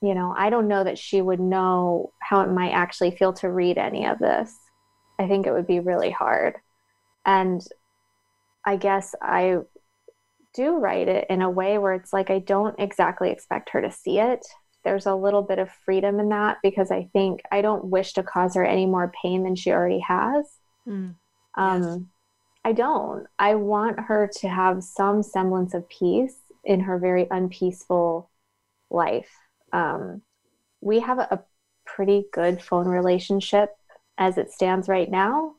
you 0.01 0.15
know, 0.15 0.35
I 0.37 0.51
don't 0.51 0.69
know 0.69 0.85
that 0.85 0.99
she 0.99 1.21
would 1.21 1.41
know 1.41 2.13
how 2.21 2.41
it 2.43 2.51
might 2.51 2.71
actually 2.71 3.13
feel 3.13 3.33
to 3.35 3.51
read 3.51 3.79
any 3.79 4.07
of 4.07 4.19
this. 4.19 4.55
I 5.19 5.27
think 5.27 5.47
it 5.47 5.53
would 5.53 5.67
be 5.67 5.81
really 5.81 6.11
hard. 6.11 6.57
And 7.27 7.61
I 8.65 8.77
guess 8.77 9.15
I 9.21 9.59
do 10.55 10.77
write 10.77 11.09
it 11.09 11.27
in 11.29 11.43
a 11.43 11.51
way 11.51 11.79
where 11.79 11.95
it's 11.95 12.13
like 12.13 12.31
I 12.31 12.39
don't 12.39 12.79
exactly 12.79 13.31
expect 13.31 13.71
her 13.71 13.83
to 13.83 13.91
see 13.91 14.19
it 14.19 14.45
there's 14.85 15.07
a 15.07 15.15
little 15.15 15.43
bit 15.43 15.59
of 15.59 15.71
freedom 15.85 16.21
in 16.21 16.29
that 16.31 16.59
because 16.63 16.91
I 16.91 17.09
think 17.13 17.43
I 17.53 17.61
don't 17.61 17.87
wish 17.87 18.15
to 18.15 18.23
cause 18.23 18.55
her 18.55 18.65
any 18.65 18.87
more 18.87 19.13
pain 19.23 19.43
than 19.43 19.55
she 19.55 19.71
already 19.71 20.01
has. 20.01 20.47
Mm. 20.87 21.15
Um, 21.55 21.83
yes. 21.83 21.99
I 22.65 22.73
don't. 22.73 23.27
I 23.39 23.55
want 23.57 24.01
her 24.01 24.31
to 24.41 24.49
have 24.49 24.83
some 24.83 25.23
semblance 25.23 25.75
of 25.75 25.89
peace 25.89 26.37
in 26.65 26.81
her 26.81 26.99
very 26.99 27.27
unpeaceful 27.31 28.31
life. 28.91 29.31
Um, 29.73 30.23
we 30.81 31.01
have 31.01 31.19
a, 31.19 31.43
pretty 31.89 32.27
good 32.33 32.63
phone 32.63 32.87
relationship 32.87 33.71
as 34.19 34.39
it 34.39 34.53
stands 34.53 34.89
right 34.89 35.11
now. 35.11 35.55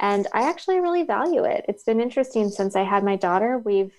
And 0.00 0.26
I 0.32 0.48
actually 0.48 0.80
really 0.80 1.02
value 1.02 1.44
it. 1.44 1.64
It's 1.68 1.84
been 1.84 2.00
interesting 2.00 2.48
since 2.48 2.76
I 2.76 2.84
had 2.84 3.04
my 3.04 3.16
daughter. 3.16 3.58
We've 3.58 3.94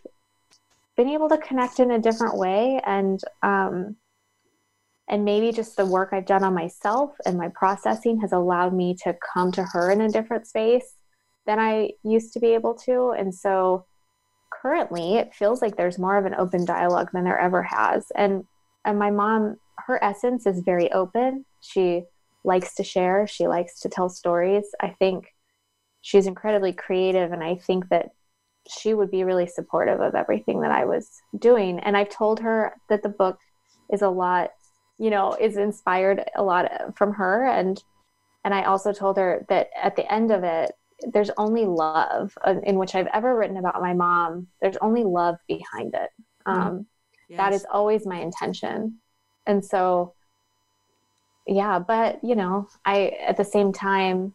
been 0.97 1.09
able 1.09 1.29
to 1.29 1.37
connect 1.37 1.79
in 1.79 1.91
a 1.91 1.99
different 1.99 2.37
way. 2.37 2.81
And 2.85 3.21
um, 3.43 3.97
and 5.07 5.23
maybe 5.23 5.51
just 5.51 5.77
the 5.77 5.85
work 5.85 6.09
I've 6.11 6.25
done 6.25 6.43
on 6.43 6.55
myself 6.55 7.11
and 7.27 7.37
my 7.37 7.49
processing 7.49 8.19
has 8.21 8.31
allowed 8.31 8.73
me 8.73 8.95
to 9.03 9.15
come 9.33 9.51
to 9.51 9.63
her 9.63 9.91
in 9.91 10.01
a 10.01 10.09
different 10.09 10.47
space 10.47 10.95
than 11.45 11.59
I 11.59 11.91
used 12.03 12.33
to 12.33 12.39
be 12.39 12.55
able 12.55 12.73
to. 12.85 13.11
And 13.11 13.33
so 13.33 13.85
currently 14.49 15.17
it 15.17 15.35
feels 15.35 15.61
like 15.61 15.75
there's 15.75 15.99
more 15.99 16.17
of 16.17 16.25
an 16.25 16.33
open 16.33 16.65
dialogue 16.65 17.09
than 17.13 17.23
there 17.23 17.37
ever 17.37 17.61
has. 17.61 18.11
And 18.15 18.45
and 18.85 18.99
my 18.99 19.11
mom, 19.11 19.57
her 19.85 20.03
essence 20.03 20.45
is 20.45 20.61
very 20.61 20.91
open. 20.91 21.45
She 21.61 22.03
likes 22.43 22.75
to 22.75 22.83
share, 22.83 23.27
she 23.27 23.47
likes 23.47 23.79
to 23.81 23.89
tell 23.89 24.09
stories. 24.09 24.65
I 24.79 24.89
think 24.89 25.33
she's 26.01 26.27
incredibly 26.27 26.73
creative 26.73 27.31
and 27.31 27.43
I 27.43 27.55
think 27.55 27.89
that 27.89 28.09
she 28.67 28.93
would 28.93 29.11
be 29.11 29.23
really 29.23 29.47
supportive 29.47 29.99
of 29.99 30.15
everything 30.15 30.61
that 30.61 30.71
I 30.71 30.85
was 30.85 31.09
doing. 31.37 31.79
And 31.79 31.95
I've 31.95 32.09
told 32.09 32.39
her 32.39 32.75
that 32.89 33.03
the 33.03 33.09
book 33.09 33.39
is 33.91 34.01
a 34.01 34.09
lot 34.09 34.51
you 34.97 35.09
know, 35.09 35.35
is 35.39 35.57
inspired 35.57 36.23
a 36.35 36.43
lot 36.43 36.69
from 36.95 37.13
her. 37.13 37.45
And 37.47 37.81
and 38.43 38.53
I 38.53 38.63
also 38.63 38.93
told 38.93 39.17
her 39.17 39.45
that 39.49 39.69
at 39.81 39.95
the 39.95 40.11
end 40.11 40.31
of 40.31 40.43
it, 40.43 40.71
there's 41.11 41.31
only 41.37 41.65
love 41.65 42.37
uh, 42.45 42.55
in 42.63 42.77
which 42.77 42.93
I've 42.93 43.07
ever 43.07 43.35
written 43.35 43.57
about 43.57 43.81
my 43.81 43.93
mom. 43.93 44.47
There's 44.61 44.77
only 44.77 45.03
love 45.03 45.35
behind 45.47 45.95
it. 45.95 46.09
Mm-hmm. 46.47 46.61
Um, 46.61 46.85
yes. 47.29 47.37
That 47.37 47.53
is 47.53 47.65
always 47.71 48.05
my 48.05 48.19
intention. 48.19 48.99
And 49.45 49.63
so, 49.63 50.13
yeah, 51.47 51.79
but 51.79 52.23
you 52.23 52.35
know, 52.35 52.67
I 52.85 53.17
at 53.25 53.37
the 53.37 53.45
same 53.45 53.71
time, 53.71 54.33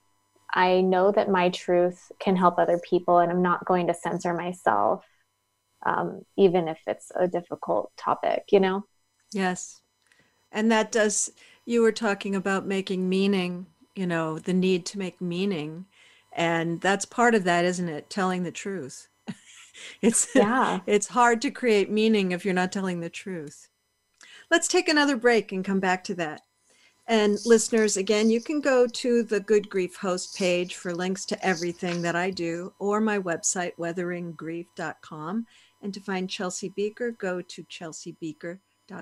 I 0.53 0.81
know 0.81 1.13
that 1.13 1.29
my 1.29 1.51
truth 1.51 2.11
can 2.21 2.37
help 2.37 2.59
other 2.59 2.81
people, 2.89 3.19
and 3.19 3.31
I'm 3.31 3.43
not 3.43 3.65
going 3.65 3.87
to 3.89 3.95
censor 3.95 4.35
myself, 4.35 5.05
um, 5.85 6.23
even 6.37 6.69
if 6.69 6.79
it's 6.87 7.11
a 7.15 7.27
difficult 7.27 7.93
topic. 7.97 8.45
You 8.51 8.61
know. 8.61 8.85
Yes, 9.33 9.83
and 10.53 10.71
that 10.71 10.93
does 10.93 11.33
you 11.65 11.83
were 11.83 11.93
talking 11.93 12.35
about 12.35 12.67
making 12.67 13.09
meaning 13.09 13.67
you 13.95 14.07
know 14.07 14.39
the 14.39 14.53
need 14.53 14.87
to 14.87 14.99
make 14.99 15.21
meaning 15.21 15.87
and 16.33 16.81
that's 16.81 17.05
part 17.05 17.35
of 17.35 17.45
that 17.45 17.65
isn't 17.65 17.89
it 17.89 18.09
telling 18.09 18.43
the 18.43 18.53
truth 18.53 19.09
it's 20.03 20.29
yeah 20.35 20.81
it's 20.87 21.09
hard 21.09 21.41
to 21.41 21.51
create 21.51 21.91
meaning 21.91 22.33
if 22.33 22.45
you're 22.45 22.55
not 22.55 22.73
telling 22.73 23.01
the 23.01 23.11
truth 23.11 23.69
let's 24.51 24.69
take 24.69 24.89
another 24.89 25.17
break 25.17 25.53
and 25.53 25.65
come 25.65 25.81
back 25.81 26.05
to 26.05 26.15
that 26.15 26.43
and 27.07 27.39
listeners 27.45 27.97
again 27.97 28.31
you 28.31 28.41
can 28.41 28.61
go 28.61 28.87
to 28.87 29.23
the 29.23 29.41
good 29.41 29.69
grief 29.69 29.97
host 29.97 30.37
page 30.37 30.75
for 30.75 30.95
links 30.95 31.25
to 31.25 31.45
everything 31.45 32.03
that 32.03 32.17
i 32.17 32.31
do 32.31 32.73
or 32.79 33.01
my 33.01 33.19
website 33.19 33.73
weatheringgrief.com 33.79 35.47
and 35.83 35.95
to 35.95 36.01
find 36.01 36.29
chelsea 36.29 36.71
bieker 36.77 37.17
go 37.19 37.41
to 37.41 37.65
chelseabieker.com 37.65 38.61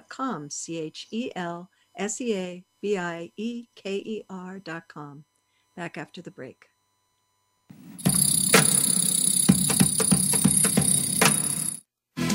com. 0.08 0.50
C 0.50 0.78
H 0.78 1.06
E 1.10 1.30
L 1.34 1.70
S 1.96 2.20
E 2.20 2.34
A 2.36 2.64
B 2.80 2.98
I 2.98 3.32
E 3.36 3.66
K 3.74 3.96
E 3.96 4.24
R 4.28 4.58
dot 4.58 4.88
com. 4.88 5.24
Back 5.76 5.96
after 5.96 6.22
the 6.22 6.30
break. 6.30 6.66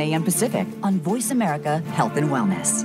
a.m. 0.00 0.22
Pacific 0.24 0.66
on 0.82 0.98
Voice 1.00 1.30
America 1.30 1.78
Health 1.92 2.16
and 2.16 2.28
Wellness. 2.28 2.84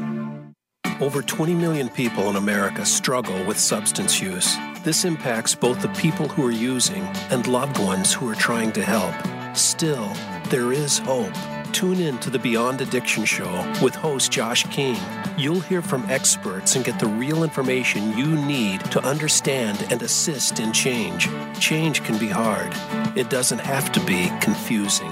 Over 1.01 1.21
20 1.21 1.53
million 1.53 1.87
people 1.89 2.29
in 2.29 2.35
America 2.35 2.85
struggle 2.85 3.45
with 3.45 3.57
substance 3.57 4.19
use. 4.19 4.57
This 4.83 5.05
impacts 5.05 5.55
both 5.55 5.81
the 5.81 5.89
people 5.89 6.27
who 6.27 6.45
are 6.45 6.51
using 6.51 7.03
and 7.31 7.47
loved 7.47 7.79
ones 7.79 8.13
who 8.13 8.29
are 8.29 8.35
trying 8.35 8.71
to 8.73 8.83
help. 8.83 9.15
Still, 9.55 10.11
there 10.49 10.73
is 10.73 10.97
hope. 10.99 11.33
Tune 11.71 11.99
in 11.99 12.17
to 12.19 12.29
the 12.29 12.39
Beyond 12.39 12.81
Addiction 12.81 13.25
Show 13.25 13.73
with 13.81 13.95
host 13.95 14.31
Josh 14.31 14.63
King. 14.65 14.97
You'll 15.37 15.59
hear 15.59 15.81
from 15.81 16.03
experts 16.09 16.75
and 16.75 16.83
get 16.83 16.99
the 16.99 17.07
real 17.07 17.43
information 17.43 18.17
you 18.17 18.35
need 18.35 18.81
to 18.91 19.01
understand 19.01 19.85
and 19.89 20.01
assist 20.01 20.59
in 20.59 20.73
change. 20.73 21.29
Change 21.59 22.03
can 22.03 22.17
be 22.17 22.27
hard, 22.27 22.73
it 23.17 23.29
doesn't 23.29 23.59
have 23.59 23.91
to 23.93 24.05
be 24.05 24.29
confusing. 24.41 25.11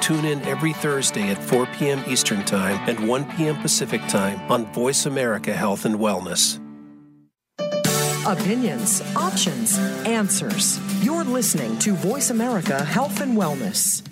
Tune 0.00 0.24
in 0.24 0.40
every 0.42 0.72
Thursday 0.72 1.30
at 1.30 1.42
4 1.42 1.66
p.m. 1.66 2.02
Eastern 2.08 2.44
Time 2.44 2.76
and 2.88 3.08
1 3.08 3.36
p.m. 3.36 3.56
Pacific 3.56 4.00
Time 4.08 4.40
on 4.50 4.66
Voice 4.72 5.06
America 5.06 5.52
Health 5.52 5.84
and 5.84 5.96
Wellness. 5.96 6.58
Opinions, 8.26 9.02
options, 9.16 9.78
answers. 10.04 10.78
You're 11.02 11.24
listening 11.24 11.78
to 11.78 11.94
Voice 11.94 12.30
America 12.30 12.84
Health 12.84 13.20
and 13.20 13.38
Wellness. 13.38 14.02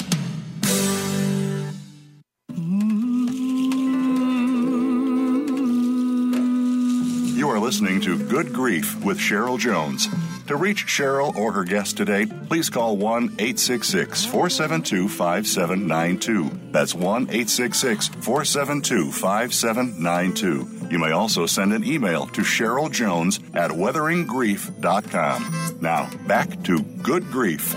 Listening 7.66 8.00
to 8.02 8.16
Good 8.16 8.52
Grief 8.52 9.04
with 9.04 9.18
Cheryl 9.18 9.58
Jones. 9.58 10.06
To 10.46 10.54
reach 10.54 10.86
Cheryl 10.86 11.34
or 11.34 11.50
her 11.50 11.64
guest 11.64 11.96
today, 11.96 12.24
please 12.24 12.70
call 12.70 12.96
1 12.96 13.24
866 13.40 14.24
472 14.24 15.08
5792. 15.08 16.70
That's 16.70 16.94
1 16.94 17.22
866 17.22 18.06
472 18.06 19.10
5792. 19.10 20.90
You 20.92 20.98
may 21.00 21.10
also 21.10 21.44
send 21.44 21.72
an 21.72 21.82
email 21.82 22.26
to 22.26 22.42
Cheryl 22.42 22.88
Jones 22.88 23.40
at 23.54 23.72
weatheringgrief.com. 23.72 25.78
Now, 25.80 26.08
back 26.28 26.62
to 26.62 26.78
Good 27.02 27.32
Grief. 27.32 27.74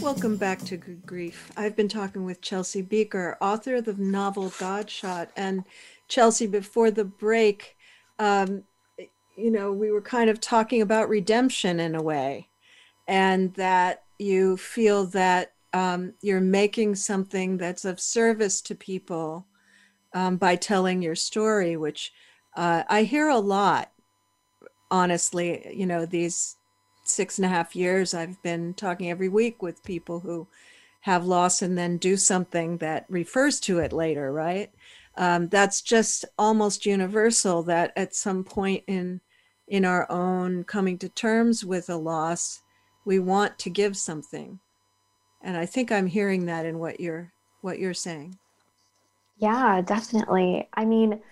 Welcome 0.00 0.36
back 0.38 0.60
to 0.60 0.78
Good 0.78 1.04
Grief. 1.04 1.52
I've 1.58 1.76
been 1.76 1.88
talking 1.88 2.24
with 2.24 2.40
Chelsea 2.40 2.82
Bieker, 2.82 3.36
author 3.42 3.76
of 3.76 3.84
the 3.84 3.92
novel 3.92 4.50
Godshot. 4.58 5.28
And 5.36 5.64
Chelsea, 6.10 6.46
before 6.46 6.90
the 6.90 7.04
break, 7.04 7.76
um, 8.18 8.64
you 9.36 9.50
know, 9.50 9.72
we 9.72 9.90
were 9.90 10.02
kind 10.02 10.28
of 10.28 10.40
talking 10.40 10.82
about 10.82 11.08
redemption 11.08 11.80
in 11.80 11.94
a 11.94 12.02
way, 12.02 12.48
and 13.08 13.54
that 13.54 14.02
you 14.18 14.56
feel 14.58 15.06
that 15.06 15.52
um, 15.72 16.12
you're 16.20 16.40
making 16.40 16.96
something 16.96 17.56
that's 17.56 17.84
of 17.84 18.00
service 18.00 18.60
to 18.60 18.74
people 18.74 19.46
um, 20.12 20.36
by 20.36 20.56
telling 20.56 21.00
your 21.00 21.14
story, 21.14 21.76
which 21.76 22.12
uh, 22.56 22.82
I 22.88 23.04
hear 23.04 23.28
a 23.28 23.38
lot, 23.38 23.92
honestly, 24.90 25.72
you 25.72 25.86
know, 25.86 26.04
these 26.04 26.56
six 27.04 27.38
and 27.38 27.46
a 27.46 27.48
half 27.48 27.76
years, 27.76 28.12
I've 28.12 28.42
been 28.42 28.74
talking 28.74 29.10
every 29.10 29.28
week 29.28 29.62
with 29.62 29.84
people 29.84 30.20
who 30.20 30.48
have 31.02 31.24
loss 31.24 31.62
and 31.62 31.78
then 31.78 31.96
do 31.96 32.16
something 32.16 32.78
that 32.78 33.06
refers 33.08 33.60
to 33.60 33.78
it 33.78 33.92
later, 33.92 34.32
right? 34.32 34.70
Um, 35.20 35.48
that's 35.50 35.82
just 35.82 36.24
almost 36.38 36.86
universal 36.86 37.62
that 37.64 37.92
at 37.96 38.14
some 38.16 38.42
point 38.44 38.84
in 38.88 39.20
in 39.68 39.84
our 39.84 40.10
own 40.10 40.64
coming 40.64 40.98
to 40.98 41.10
terms 41.10 41.64
with 41.64 41.90
a 41.90 41.96
loss, 41.96 42.62
we 43.04 43.20
want 43.20 43.58
to 43.60 43.70
give 43.70 43.96
something. 43.96 44.60
And 45.42 45.56
I 45.56 45.66
think 45.66 45.92
I'm 45.92 46.08
hearing 46.08 46.46
that 46.46 46.66
in 46.66 46.78
what 46.80 47.00
you're 47.00 47.32
what 47.60 47.78
you're 47.78 47.94
saying. 47.94 48.38
Yeah, 49.36 49.80
definitely. 49.82 50.68
I 50.74 50.84
mean, 50.84 51.22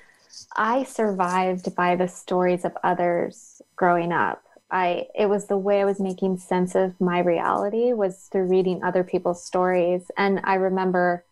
I 0.57 0.85
survived 0.85 1.75
by 1.77 1.97
the 1.97 2.09
stories 2.09 2.65
of 2.65 2.77
others 2.85 3.63
growing 3.77 4.13
up. 4.13 4.43
I 4.71 5.09
it 5.15 5.27
was 5.29 5.47
the 5.49 5.59
way 5.59 5.81
I 5.81 5.85
was 5.87 6.01
making 6.01 6.39
sense 6.39 6.75
of 6.75 7.01
my 7.01 7.21
reality 7.21 7.93
was 7.93 8.29
through 8.33 8.45
reading 8.49 8.83
other 8.85 9.05
people's 9.05 9.45
stories. 9.45 10.11
And 10.19 10.41
I 10.45 10.55
remember 10.57 11.25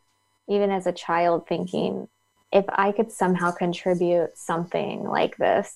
even 0.48 0.70
as 0.70 0.86
a 0.86 0.92
child 0.92 1.46
thinking, 1.48 2.08
if 2.52 2.64
I 2.68 2.92
could 2.92 3.10
somehow 3.10 3.50
contribute 3.50 4.36
something 4.36 5.04
like 5.04 5.36
this, 5.36 5.74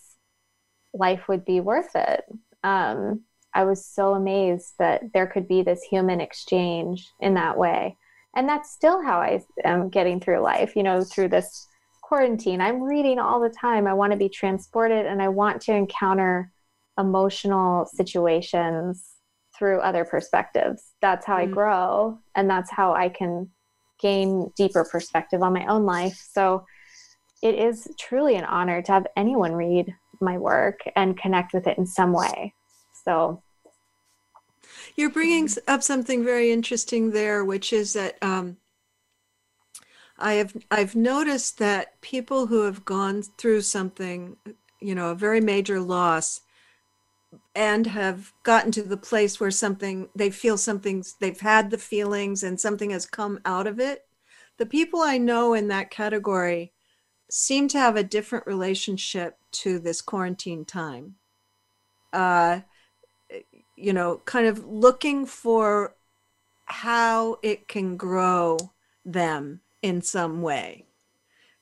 life 0.95 1.29
would 1.29 1.45
be 1.45 1.61
worth 1.61 1.95
it. 1.95 2.25
Um, 2.63 3.23
I 3.55 3.65
was 3.65 3.85
so 3.85 4.15
amazed 4.15 4.75
that 4.79 5.03
there 5.13 5.27
could 5.27 5.49
be 5.49 5.63
this 5.63 5.83
human 5.83 6.21
exchange 6.21 7.09
in 7.21 7.35
that 7.35 7.59
way. 7.59 7.97
And 8.37 8.49
that's 8.49 8.71
still 8.71 9.03
how 9.03 9.21
I 9.21 9.43
am 9.65 9.89
getting 9.89 10.21
through 10.21 10.41
life, 10.41 10.77
you 10.77 10.85
know, 10.85 11.03
through 11.03 11.29
this 11.29 11.67
quarantine. 12.03 12.61
I'm 12.61 12.83
reading 12.83 13.19
all 13.19 13.41
the 13.41 13.51
time. 13.51 13.87
I 13.87 13.95
want 13.95 14.13
to 14.13 14.19
be 14.19 14.29
transported 14.29 15.07
and 15.07 15.21
I 15.21 15.29
want 15.29 15.63
to 15.63 15.73
encounter 15.73 16.53
emotional 16.99 17.87
situations 17.87 19.05
through 19.59 19.81
other 19.81 20.05
perspectives. 20.05 20.93
That's 21.01 21.27
how 21.27 21.39
mm-hmm. 21.39 21.51
I 21.51 21.55
grow 21.55 22.19
and 22.35 22.49
that's 22.49 22.71
how 22.71 22.95
I 22.95 23.09
can 23.09 23.51
gain 24.01 24.53
deeper 24.57 24.85
perspective 24.91 25.43
on 25.43 25.53
my 25.53 25.67
own 25.67 25.85
life. 25.85 26.21
So 26.33 26.65
it 27.43 27.55
is 27.55 27.89
truly 27.99 28.37
an 28.37 28.45
honor 28.45 28.83
to 28.83 28.93
have 28.93 29.07
anyone 29.17 29.53
read 29.53 29.95
my 30.21 30.39
work 30.39 30.81
and 30.97 31.19
connect 31.19 31.55
with 31.55 31.67
it 31.67 31.79
in 31.79 31.87
some 31.87 32.13
way. 32.13 32.55
So 33.05 33.43
you're 34.97 35.11
bringing 35.11 35.49
up 35.67 35.83
something 35.83 36.25
very 36.25 36.53
interesting 36.53 37.11
there, 37.11 37.45
which 37.45 37.73
is 37.73 37.95
that 37.95 38.17
um, 38.23 38.57
I 40.19 40.35
have 40.35 40.57
I've 40.71 40.95
noticed 40.95 41.59
that 41.59 42.01
people 42.01 42.47
who 42.47 42.65
have 42.65 42.85
gone 42.85 43.23
through 43.23 43.63
something, 43.63 44.37
you 44.81 44.95
know, 44.95 45.11
a 45.11 45.15
very 45.15 45.41
major 45.41 45.81
loss, 45.81 46.43
and 47.55 47.87
have 47.87 48.33
gotten 48.43 48.73
to 48.73 48.83
the 48.83 48.97
place 48.97 49.39
where 49.39 49.51
something 49.51 50.09
they 50.15 50.31
feel 50.31 50.57
something 50.57 51.05
they've 51.21 51.41
had 51.41 51.71
the 51.71 51.79
feelings 51.79 52.43
and 52.43 52.61
something 52.61 52.91
has 52.91 53.07
come 53.07 53.39
out 53.45 53.67
of 53.67 53.79
it. 53.79 54.07
The 54.59 54.67
people 54.67 55.01
I 55.01 55.19
know 55.19 55.55
in 55.55 55.69
that 55.69 55.91
category 55.91 56.73
seem 57.31 57.69
to 57.69 57.79
have 57.79 57.97
a 57.97 58.03
different 58.03 58.47
relationship 58.47 59.39
to 59.53 59.79
this 59.79 60.03
quarantine 60.03 60.65
time. 60.65 61.15
Uh, 62.13 62.61
you 63.77 63.93
know, 63.93 64.21
kind 64.25 64.47
of 64.47 64.67
looking 64.67 65.25
for 65.25 65.95
how 66.67 67.39
it 67.43 67.69
can 67.69 67.97
grow 67.97 68.59
them 69.05 69.61
in 69.83 70.03
some 70.03 70.43
way, 70.43 70.87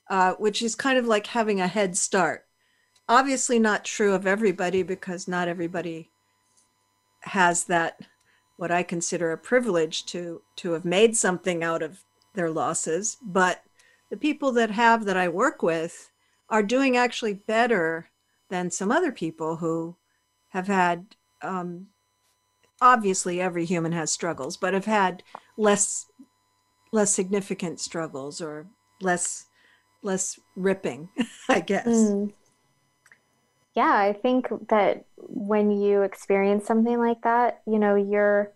uh, 0.09 0.33
which 0.33 0.61
is 0.61 0.75
kind 0.75 0.97
of 0.97 1.05
like 1.05 1.27
having 1.27 1.61
a 1.61 1.67
head 1.67 1.95
start. 1.95 2.45
Obviously, 3.09 3.59
not 3.59 3.83
true 3.83 4.13
of 4.13 4.25
everybody 4.25 4.83
because 4.83 5.27
not 5.27 5.47
everybody 5.47 6.09
has 7.21 7.65
that 7.65 7.99
what 8.55 8.71
I 8.71 8.83
consider 8.83 9.31
a 9.31 9.37
privilege 9.37 10.05
to 10.07 10.41
to 10.57 10.71
have 10.71 10.85
made 10.85 11.17
something 11.17 11.63
out 11.63 11.81
of 11.81 11.99
their 12.35 12.49
losses, 12.49 13.17
but 13.21 13.63
the 14.09 14.17
people 14.17 14.51
that 14.53 14.71
have 14.71 15.05
that 15.05 15.17
I 15.17 15.27
work 15.27 15.61
with 15.61 16.11
are 16.49 16.63
doing 16.63 16.95
actually 16.95 17.33
better 17.33 18.09
than 18.49 18.71
some 18.71 18.91
other 18.91 19.11
people 19.11 19.57
who 19.57 19.95
have 20.49 20.67
had 20.67 21.15
um, 21.41 21.87
obviously 22.81 23.39
every 23.41 23.65
human 23.65 23.91
has 23.91 24.11
struggles 24.11 24.57
but 24.57 24.73
have 24.73 24.85
had 24.85 25.23
less 25.57 26.05
less 26.91 27.13
significant 27.13 27.79
struggles 27.79 28.41
or 28.41 28.67
less 29.01 29.45
less 30.01 30.39
ripping 30.55 31.09
i 31.49 31.59
guess 31.59 31.87
mm. 31.87 32.31
Yeah 33.75 33.95
i 33.95 34.13
think 34.13 34.47
that 34.69 35.05
when 35.17 35.71
you 35.71 36.01
experience 36.01 36.65
something 36.65 36.97
like 36.97 37.21
that 37.21 37.61
you 37.67 37.79
know 37.79 37.95
you're 37.95 38.53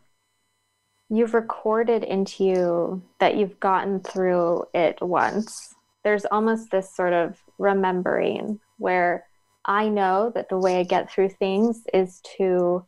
you've 1.13 1.35
recorded 1.35 2.03
into 2.03 2.43
you 2.43 3.03
that 3.19 3.35
you've 3.35 3.59
gotten 3.59 3.99
through 3.99 4.65
it 4.73 4.97
once. 4.99 5.75
There's 6.03 6.25
almost 6.25 6.71
this 6.71 6.93
sort 6.93 7.13
of 7.13 7.37
remembering 7.59 8.59
where 8.79 9.25
I 9.63 9.89
know 9.89 10.31
that 10.33 10.49
the 10.49 10.57
way 10.57 10.79
I 10.79 10.83
get 10.83 11.11
through 11.11 11.29
things 11.29 11.83
is 11.93 12.19
to 12.37 12.85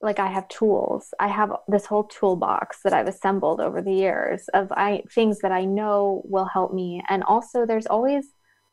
like 0.00 0.20
I 0.20 0.28
have 0.28 0.46
tools. 0.48 1.12
I 1.18 1.26
have 1.26 1.50
this 1.66 1.86
whole 1.86 2.04
toolbox 2.04 2.82
that 2.84 2.92
I've 2.92 3.08
assembled 3.08 3.60
over 3.60 3.82
the 3.82 3.94
years 3.94 4.48
of 4.54 4.70
I 4.72 5.02
things 5.12 5.40
that 5.40 5.50
I 5.50 5.64
know 5.64 6.22
will 6.26 6.44
help 6.44 6.72
me. 6.74 7.02
And 7.08 7.24
also 7.24 7.64
there's 7.64 7.86
always 7.86 8.26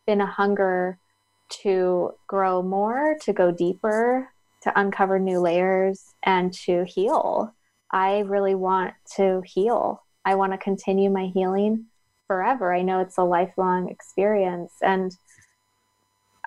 been 0.05 0.21
a 0.21 0.27
hunger 0.27 0.99
to 1.63 2.11
grow 2.27 2.61
more, 2.61 3.17
to 3.21 3.33
go 3.33 3.51
deeper, 3.51 4.29
to 4.63 4.79
uncover 4.79 5.19
new 5.19 5.39
layers 5.39 6.03
and 6.23 6.51
to 6.51 6.85
heal. 6.85 7.53
I 7.91 8.19
really 8.19 8.55
want 8.55 8.93
to 9.15 9.41
heal. 9.45 10.03
I 10.25 10.35
want 10.35 10.53
to 10.53 10.57
continue 10.57 11.09
my 11.09 11.27
healing 11.27 11.85
forever. 12.27 12.73
I 12.73 12.81
know 12.81 12.99
it's 12.99 13.17
a 13.17 13.23
lifelong 13.23 13.89
experience. 13.89 14.73
And 14.81 15.15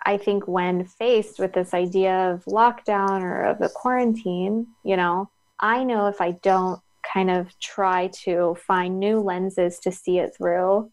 I 0.05 0.17
think 0.17 0.49
when 0.49 0.85
faced 0.85 1.39
with 1.39 1.53
this 1.53 1.75
idea 1.75 2.33
of 2.33 2.45
lockdown 2.47 3.23
or 3.23 3.43
of 3.45 3.59
the 3.59 3.69
quarantine, 3.69 4.67
you 4.85 4.97
know, 4.97 5.31
I 5.61 5.85
know 5.85 6.07
if 6.07 6.21
I 6.21 6.33
don't 6.33 6.81
kind 7.13 7.31
of 7.31 7.57
try 7.61 8.11
to 8.25 8.57
find 8.67 8.99
new 8.99 9.21
lenses 9.21 9.79
to 9.81 9.93
see 9.93 10.19
it 10.19 10.35
through, 10.37 10.91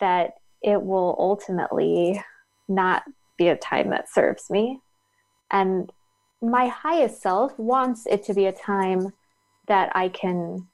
that 0.00 0.32
it 0.62 0.82
will 0.82 1.16
ultimately 1.18 2.22
not 2.68 3.02
be 3.40 3.48
a 3.48 3.56
time 3.56 3.90
that 3.90 4.12
serves 4.12 4.50
me. 4.50 4.80
And 5.50 5.90
my 6.42 6.68
highest 6.68 7.22
self 7.22 7.58
wants 7.58 8.06
it 8.06 8.22
to 8.24 8.34
be 8.34 8.46
a 8.46 8.52
time 8.52 9.12
that 9.66 9.90
I 9.96 10.10
can 10.10 10.68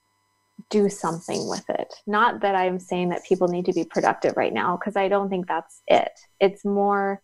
do 0.68 0.88
something 0.88 1.48
with 1.48 1.64
it. 1.68 1.94
Not 2.06 2.40
that 2.40 2.56
I'm 2.56 2.80
saying 2.80 3.10
that 3.10 3.24
people 3.24 3.46
need 3.46 3.66
to 3.66 3.72
be 3.72 3.84
productive 3.84 4.36
right 4.36 4.52
now 4.52 4.76
because 4.76 4.96
I 4.96 5.08
don't 5.08 5.28
think 5.28 5.46
that's 5.46 5.80
it. 5.86 6.12
It's 6.40 6.64
more 6.64 7.22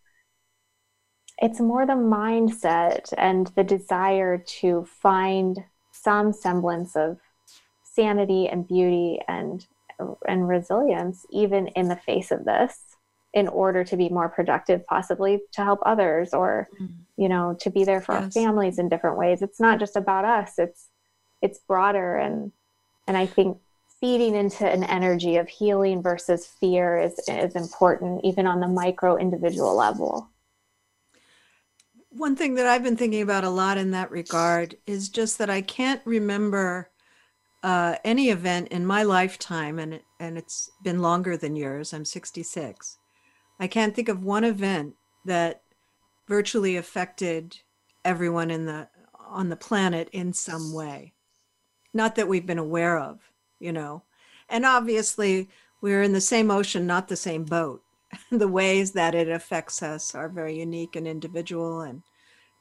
it's 1.39 1.61
more 1.61 1.85
the 1.87 1.95
mindset 1.95 3.13
and 3.19 3.49
the 3.57 3.65
desire 3.65 4.39
to 4.61 4.87
find 5.03 5.59
some 5.91 6.33
semblance 6.33 6.95
of 6.95 7.19
sanity 7.83 8.49
and 8.49 8.69
beauty 8.69 9.19
and 9.27 9.67
and 10.29 10.47
resilience 10.47 11.27
even 11.31 11.67
in 11.69 11.89
the 11.89 11.97
face 11.97 12.31
of 12.31 12.45
this 12.45 12.92
in 13.35 13.49
order 13.49 13.83
to 13.83 13.97
be 13.97 14.09
more 14.09 14.29
productive 14.29 14.87
possibly 14.87 15.41
to 15.53 15.65
help 15.65 15.81
others 15.87 16.35
or 16.35 16.69
mm. 16.81 16.89
you 17.17 17.29
know 17.29 17.57
to 17.61 17.71
be 17.71 17.85
there 17.85 18.01
for 18.01 18.15
yes. 18.15 18.25
our 18.25 18.31
families 18.31 18.79
in 18.79 18.89
different 18.89 19.17
ways 19.17 19.43
it's 19.43 19.61
not 19.61 19.79
just 19.79 19.97
about 19.97 20.25
us 20.25 20.59
it's 20.59 20.89
it's 21.43 21.59
broader 21.59 22.17
and 22.17 22.53
and 23.07 23.17
I 23.17 23.27
think 23.27 23.59
feeding 24.01 24.35
into 24.35 24.67
an 24.67 24.85
energy 24.85 25.37
of 25.37 25.49
healing 25.49 26.03
versus 26.03 26.47
fear 26.47 26.99
is 26.99 27.19
is 27.29 27.55
important 27.55 28.25
even 28.25 28.47
on 28.47 28.61
the 28.61 28.69
micro 28.69 29.17
individual 29.17 29.77
level. 29.77 30.29
One 32.11 32.37
thing 32.37 32.55
that 32.55 32.67
I've 32.67 32.83
been 32.83 32.97
thinking 32.97 33.23
about 33.23 33.45
a 33.45 33.51
lot 33.51 33.79
in 33.79 33.91
that 33.93 34.11
regard 34.11 34.77
is 34.87 35.09
just 35.09 35.39
that 35.39 35.49
I 35.49 35.63
can't 35.63 36.03
remember 36.05 36.91
uh, 37.63 37.97
any 38.05 38.29
event 38.29 38.69
in 38.69 38.85
my 38.85 39.03
lifetime, 39.03 39.79
and 39.79 40.01
and 40.21 40.37
it's 40.37 40.71
been 40.83 41.01
longer 41.01 41.37
than 41.37 41.57
yours. 41.57 41.93
I'm 41.93 42.05
66. 42.05 42.99
I 43.63 43.69
can't 43.69 43.95
think 43.95 44.09
of 44.09 44.25
one 44.25 44.43
event 44.43 44.97
that 45.25 45.63
virtually 46.27 46.75
affected 46.75 47.59
everyone 48.05 48.51
in 48.51 48.67
the 48.67 48.89
on 49.25 49.51
the 49.51 49.57
planet 49.57 50.09
in 50.11 50.33
some 50.33 50.73
way. 50.73 51.13
Not 51.95 52.17
that 52.17 52.27
we've 52.27 52.45
been 52.45 52.59
aware 52.59 52.99
of, 52.99 53.21
you 53.61 53.71
know. 53.71 54.03
And 54.49 54.67
obviously, 54.67 55.49
we're 55.81 56.03
in 56.03 56.13
the 56.13 56.21
same 56.21 56.51
ocean, 56.51 56.89
not 56.89 57.07
the 57.07 57.15
same 57.15 57.45
boat. 57.45 57.85
the 58.33 58.49
ways 58.49 58.95
that 58.95 59.15
it 59.15 59.29
affects 59.29 59.81
us 59.81 60.13
are 60.13 60.29
very 60.29 60.59
unique 60.59 60.97
and 60.97 61.07
individual 61.07 61.83
and 61.83 62.03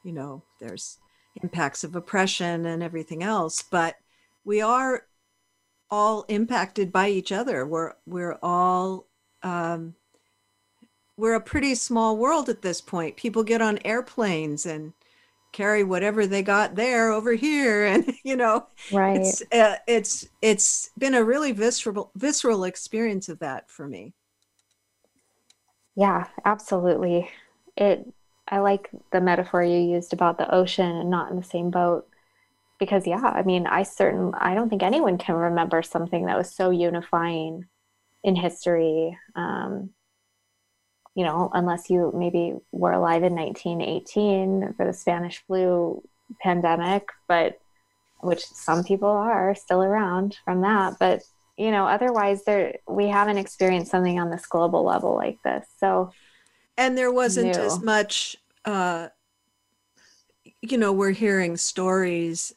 you 0.03 0.11
know, 0.13 0.43
there's 0.59 0.99
impacts 1.41 1.83
of 1.83 1.95
oppression 1.95 2.67
and 2.67 2.83
everything 2.83 3.23
else, 3.23 3.63
but 3.63 3.95
we 4.45 4.61
are 4.61 5.07
all 5.89 6.25
impacted 6.27 6.91
by 6.91 7.09
each 7.09 7.31
other. 7.31 7.65
We're 7.65 7.93
we're 8.05 8.37
all 8.43 9.07
um, 9.41 9.95
we're 11.17 11.35
a 11.35 11.41
pretty 11.41 11.75
small 11.75 12.17
world 12.17 12.49
at 12.49 12.61
this 12.61 12.81
point. 12.81 13.17
People 13.17 13.43
get 13.43 13.61
on 13.61 13.79
airplanes 13.85 14.65
and 14.65 14.93
carry 15.51 15.83
whatever 15.83 16.25
they 16.25 16.41
got 16.43 16.75
there 16.75 17.11
over 17.11 17.33
here, 17.33 17.85
and 17.87 18.13
you 18.23 18.35
know, 18.35 18.67
right? 18.91 19.17
It's 19.17 19.41
uh, 19.51 19.77
it's 19.87 20.27
it's 20.41 20.89
been 20.97 21.13
a 21.15 21.23
really 21.23 21.51
visceral 21.51 22.11
visceral 22.15 22.63
experience 22.63 23.29
of 23.29 23.39
that 23.39 23.69
for 23.69 23.87
me. 23.87 24.13
Yeah, 25.95 26.27
absolutely. 26.45 27.29
It. 27.75 28.07
I 28.47 28.59
like 28.59 28.89
the 29.11 29.21
metaphor 29.21 29.63
you 29.63 29.79
used 29.79 30.11
about 30.11 30.37
the 30.37 30.53
ocean 30.53 30.85
and 30.85 31.09
not 31.09 31.31
in 31.31 31.37
the 31.37 31.43
same 31.43 31.69
boat 31.71 32.07
because 32.79 33.07
yeah 33.07 33.21
i 33.21 33.43
mean 33.43 33.67
i 33.67 33.83
certain 33.83 34.33
i 34.35 34.55
don't 34.55 34.69
think 34.69 34.83
anyone 34.83 35.17
can 35.17 35.35
remember 35.35 35.81
something 35.83 36.25
that 36.25 36.37
was 36.37 36.53
so 36.53 36.71
unifying 36.71 37.65
in 38.23 38.35
history 38.35 39.17
um, 39.35 39.91
you 41.15 41.23
know 41.23 41.49
unless 41.53 41.89
you 41.89 42.11
maybe 42.15 42.53
were 42.71 42.91
alive 42.91 43.23
in 43.23 43.35
1918 43.35 44.73
for 44.75 44.85
the 44.85 44.93
spanish 44.93 45.43
flu 45.45 46.01
pandemic 46.41 47.07
but 47.27 47.59
which 48.21 48.43
some 48.45 48.83
people 48.83 49.09
are 49.09 49.55
still 49.55 49.83
around 49.83 50.37
from 50.45 50.61
that 50.61 50.95
but 50.99 51.21
you 51.57 51.71
know 51.71 51.85
otherwise 51.85 52.43
there 52.45 52.77
we 52.87 53.07
haven't 53.07 53.37
experienced 53.37 53.91
something 53.91 54.19
on 54.19 54.29
this 54.29 54.45
global 54.45 54.83
level 54.83 55.15
like 55.15 55.37
this 55.43 55.65
so 55.77 56.11
and 56.77 56.97
there 56.97 57.11
wasn't 57.11 57.55
new. 57.55 57.63
as 57.63 57.81
much 57.81 58.37
uh 58.65 59.07
you 60.61 60.77
know 60.77 60.93
we're 60.93 61.11
hearing 61.11 61.57
stories 61.57 62.53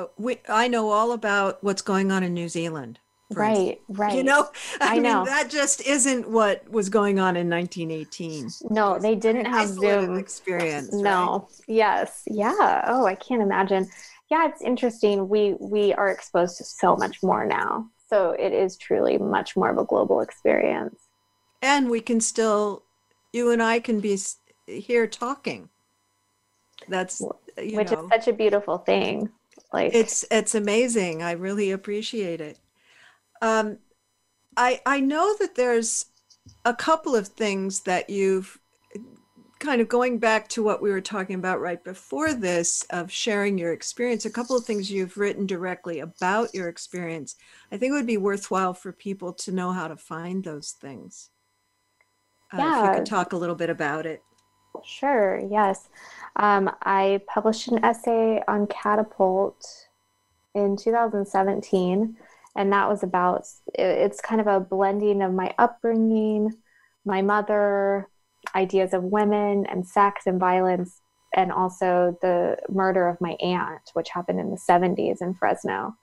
uh, 0.00 0.06
we 0.16 0.38
I 0.48 0.68
know 0.68 0.90
all 0.90 1.12
about 1.12 1.62
what's 1.62 1.82
going 1.82 2.10
on 2.10 2.22
in 2.22 2.32
New 2.32 2.48
Zealand. 2.48 2.98
Right, 3.32 3.80
right. 3.88 4.14
You 4.14 4.24
know, 4.24 4.48
I, 4.80 4.88
I 4.88 4.94
mean, 4.94 5.04
know. 5.04 5.24
that 5.24 5.50
just 5.50 5.86
isn't 5.86 6.28
what 6.28 6.68
was 6.70 6.88
going 6.88 7.18
on 7.18 7.36
in 7.36 7.48
1918. 7.48 8.50
No, 8.70 8.98
they 8.98 9.14
didn't 9.14 9.44
have 9.44 9.68
Zoom 9.68 10.18
experience. 10.18 10.92
No. 10.92 11.48
Right? 11.48 11.64
Yes. 11.68 12.22
Yeah. 12.26 12.84
Oh, 12.86 13.06
I 13.06 13.14
can't 13.14 13.42
imagine. 13.42 13.88
Yeah, 14.30 14.48
it's 14.48 14.62
interesting. 14.62 15.28
We 15.28 15.54
we 15.60 15.92
are 15.94 16.08
exposed 16.08 16.58
to 16.58 16.64
so 16.64 16.96
much 16.96 17.22
more 17.22 17.44
now. 17.44 17.88
So 18.08 18.32
it 18.32 18.52
is 18.52 18.76
truly 18.76 19.18
much 19.18 19.56
more 19.56 19.70
of 19.70 19.78
a 19.78 19.84
global 19.84 20.20
experience. 20.20 20.98
And 21.62 21.88
we 21.88 22.00
can 22.00 22.20
still 22.20 22.82
you 23.32 23.50
and 23.50 23.62
I 23.62 23.78
can 23.78 24.00
be 24.00 24.18
here 24.66 25.06
talking. 25.06 25.68
That's 26.88 27.22
which 27.56 27.90
know. 27.92 28.04
is 28.04 28.08
such 28.08 28.28
a 28.28 28.32
beautiful 28.32 28.78
thing 28.78 29.30
like 29.72 29.94
it's 29.94 30.24
it's 30.30 30.54
amazing 30.54 31.22
i 31.22 31.32
really 31.32 31.70
appreciate 31.70 32.40
it 32.40 32.58
um 33.40 33.78
i 34.56 34.80
i 34.86 35.00
know 35.00 35.34
that 35.38 35.54
there's 35.54 36.06
a 36.64 36.74
couple 36.74 37.14
of 37.14 37.28
things 37.28 37.80
that 37.80 38.10
you've 38.10 38.58
kind 39.58 39.82
of 39.82 39.88
going 39.88 40.18
back 40.18 40.48
to 40.48 40.62
what 40.62 40.80
we 40.80 40.90
were 40.90 41.02
talking 41.02 41.36
about 41.36 41.60
right 41.60 41.84
before 41.84 42.32
this 42.32 42.82
of 42.90 43.12
sharing 43.12 43.58
your 43.58 43.72
experience 43.72 44.24
a 44.24 44.30
couple 44.30 44.56
of 44.56 44.64
things 44.64 44.90
you've 44.90 45.18
written 45.18 45.46
directly 45.46 46.00
about 46.00 46.54
your 46.54 46.68
experience 46.68 47.36
i 47.70 47.76
think 47.76 47.90
it 47.90 47.96
would 47.96 48.06
be 48.06 48.16
worthwhile 48.16 48.72
for 48.72 48.92
people 48.92 49.32
to 49.32 49.52
know 49.52 49.70
how 49.70 49.86
to 49.86 49.96
find 49.96 50.44
those 50.44 50.72
things 50.80 51.30
uh, 52.52 52.56
yeah. 52.58 52.84
if 52.84 52.90
you 52.90 52.96
could 52.96 53.06
talk 53.06 53.32
a 53.32 53.36
little 53.36 53.54
bit 53.54 53.70
about 53.70 54.06
it 54.06 54.22
Sure, 54.84 55.40
yes. 55.50 55.88
Um, 56.36 56.70
I 56.82 57.20
published 57.26 57.68
an 57.68 57.84
essay 57.84 58.42
on 58.48 58.66
Catapult 58.68 59.88
in 60.54 60.76
2017, 60.76 62.16
and 62.56 62.72
that 62.72 62.88
was 62.88 63.02
about 63.02 63.44
it's 63.74 64.20
kind 64.20 64.40
of 64.40 64.46
a 64.46 64.60
blending 64.60 65.22
of 65.22 65.32
my 65.32 65.54
upbringing, 65.58 66.52
my 67.04 67.22
mother, 67.22 68.08
ideas 68.54 68.92
of 68.92 69.04
women 69.04 69.66
and 69.66 69.86
sex 69.86 70.22
and 70.26 70.40
violence, 70.40 71.00
and 71.34 71.52
also 71.52 72.16
the 72.22 72.56
murder 72.68 73.08
of 73.08 73.20
my 73.20 73.36
aunt, 73.40 73.82
which 73.94 74.10
happened 74.10 74.40
in 74.40 74.50
the 74.50 74.60
70s 74.68 75.18
in 75.20 75.34
Fresno. 75.34 75.94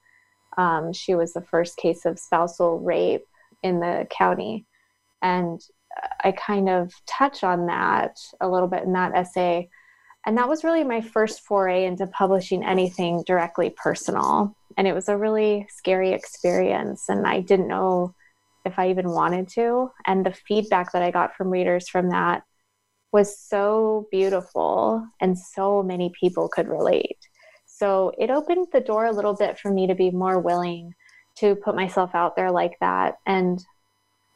Um, 0.57 0.93
she 0.93 1.15
was 1.15 1.33
the 1.33 1.41
first 1.41 1.77
case 1.77 2.05
of 2.05 2.19
spousal 2.19 2.79
rape 2.79 3.25
in 3.63 3.79
the 3.79 4.07
county. 4.09 4.65
And 5.21 5.59
I 6.23 6.31
kind 6.31 6.69
of 6.69 6.93
touch 7.05 7.43
on 7.43 7.67
that 7.67 8.17
a 8.39 8.49
little 8.49 8.67
bit 8.67 8.83
in 8.83 8.93
that 8.93 9.15
essay. 9.15 9.69
And 10.25 10.37
that 10.37 10.49
was 10.49 10.63
really 10.63 10.83
my 10.83 11.01
first 11.01 11.41
foray 11.41 11.85
into 11.85 12.07
publishing 12.07 12.63
anything 12.63 13.23
directly 13.25 13.69
personal. 13.69 14.55
And 14.78 14.88
it 14.88 14.93
was 14.93 15.09
a 15.09 15.17
really 15.17 15.67
scary 15.69 16.11
experience. 16.11 17.09
And 17.09 17.28
I 17.28 17.41
didn't 17.41 17.67
know 17.67 18.13
if 18.63 18.78
I 18.78 18.89
even 18.89 19.09
wanted 19.09 19.47
to. 19.49 19.91
And 20.05 20.25
the 20.25 20.34
feedback 20.47 20.91
that 20.91 21.01
I 21.01 21.11
got 21.11 21.36
from 21.36 21.49
readers 21.49 21.89
from 21.89 22.09
that 22.11 22.43
was 23.11 23.39
so 23.39 24.07
beautiful, 24.11 25.07
and 25.21 25.38
so 25.38 25.82
many 25.82 26.11
people 26.19 26.49
could 26.49 26.67
relate. 26.67 27.17
So 27.65 28.11
it 28.17 28.30
opened 28.30 28.67
the 28.71 28.82
door 28.82 29.05
a 29.05 29.13
little 29.13 29.34
bit 29.34 29.57
for 29.57 29.71
me 29.71 29.88
to 29.88 29.95
be 29.95 30.11
more 30.11 30.39
willing 30.39 30.93
to 31.38 31.55
put 31.55 31.75
myself 31.75 32.13
out 32.13 32.36
there 32.36 32.51
like 32.51 32.78
that. 32.82 33.15
And 33.25 33.63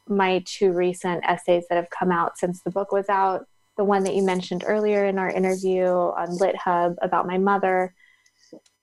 my 0.07 0.43
two 0.45 0.71
recent 0.71 1.23
essays 1.25 1.65
that 1.69 1.75
have 1.75 1.89
come 1.89 2.11
out 2.11 2.37
since 2.37 2.61
the 2.61 2.71
book 2.71 2.91
was 2.91 3.09
out. 3.09 3.45
The 3.77 3.83
one 3.83 4.03
that 4.03 4.15
you 4.15 4.23
mentioned 4.23 4.63
earlier 4.65 5.05
in 5.05 5.17
our 5.17 5.29
interview 5.29 5.85
on 5.85 6.37
LitHub 6.37 6.95
about 7.01 7.27
my 7.27 7.37
mother. 7.37 7.93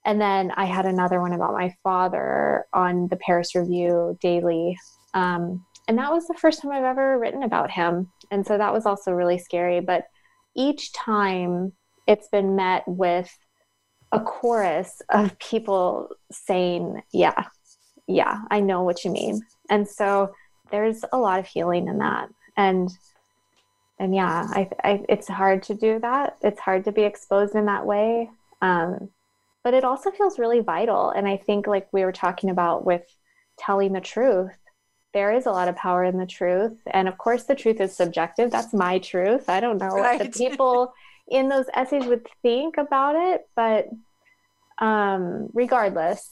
And 0.08 0.18
then 0.18 0.52
I 0.56 0.64
had 0.64 0.86
another 0.86 1.20
one 1.20 1.34
about 1.34 1.52
my 1.52 1.74
father 1.82 2.64
on 2.72 3.08
the 3.08 3.16
Paris 3.16 3.54
Review 3.54 4.16
Daily. 4.22 4.74
Um, 5.12 5.66
and 5.86 5.98
that 5.98 6.10
was 6.10 6.26
the 6.26 6.38
first 6.40 6.62
time 6.62 6.72
I've 6.72 6.82
ever 6.82 7.18
written 7.18 7.42
about 7.42 7.70
him. 7.70 8.10
And 8.30 8.46
so 8.46 8.56
that 8.56 8.72
was 8.72 8.86
also 8.86 9.12
really 9.12 9.36
scary. 9.36 9.80
But 9.80 10.04
each 10.56 10.94
time 10.94 11.74
it's 12.06 12.28
been 12.28 12.56
met 12.56 12.84
with 12.86 13.30
a 14.10 14.18
chorus 14.18 15.02
of 15.10 15.38
people 15.38 16.08
saying, 16.32 17.02
Yeah, 17.12 17.44
yeah, 18.06 18.38
I 18.50 18.60
know 18.60 18.84
what 18.84 19.04
you 19.04 19.10
mean. 19.10 19.42
And 19.68 19.86
so 19.86 20.32
there's 20.70 21.04
a 21.12 21.18
lot 21.18 21.38
of 21.38 21.46
healing 21.46 21.86
in 21.86 21.98
that 21.98 22.30
and 22.56 22.90
and 23.98 24.14
yeah 24.14 24.46
I, 24.50 24.68
I 24.84 25.04
it's 25.08 25.28
hard 25.28 25.62
to 25.64 25.74
do 25.74 25.98
that 26.00 26.36
it's 26.42 26.60
hard 26.60 26.84
to 26.84 26.92
be 26.92 27.02
exposed 27.02 27.54
in 27.54 27.66
that 27.66 27.86
way 27.86 28.30
um, 28.60 29.08
but 29.64 29.74
it 29.74 29.84
also 29.84 30.10
feels 30.10 30.38
really 30.38 30.60
vital. 30.60 31.10
And 31.10 31.28
i 31.28 31.36
think 31.36 31.66
like 31.66 31.88
we 31.92 32.04
were 32.04 32.12
talking 32.12 32.50
about 32.50 32.84
with 32.84 33.02
telling 33.58 33.92
the 33.92 34.00
truth 34.00 34.52
there 35.14 35.32
is 35.32 35.46
a 35.46 35.50
lot 35.50 35.68
of 35.68 35.76
power 35.76 36.04
in 36.04 36.18
the 36.18 36.26
truth. 36.26 36.76
And 36.86 37.08
of 37.08 37.16
course 37.16 37.44
the 37.44 37.54
truth 37.54 37.80
is 37.80 37.96
subjective. 37.96 38.50
That's 38.50 38.74
my 38.74 38.98
truth. 38.98 39.48
I 39.48 39.58
don't 39.58 39.78
know 39.78 39.88
right. 39.88 40.20
what 40.20 40.32
the 40.32 40.38
people 40.48 40.92
in 41.28 41.48
those 41.48 41.66
essays 41.74 42.04
would 42.06 42.26
think 42.42 42.78
about 42.78 43.14
it 43.14 43.42
but 43.54 43.88
um, 44.78 45.48
regardless 45.52 46.30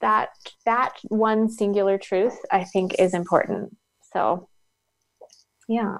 that 0.00 0.28
that 0.64 0.92
one 1.08 1.48
singular 1.48 1.96
truth 1.98 2.38
i 2.52 2.64
think 2.64 2.94
is 2.98 3.14
important. 3.14 3.76
So 4.12 4.48
yeah. 5.68 5.98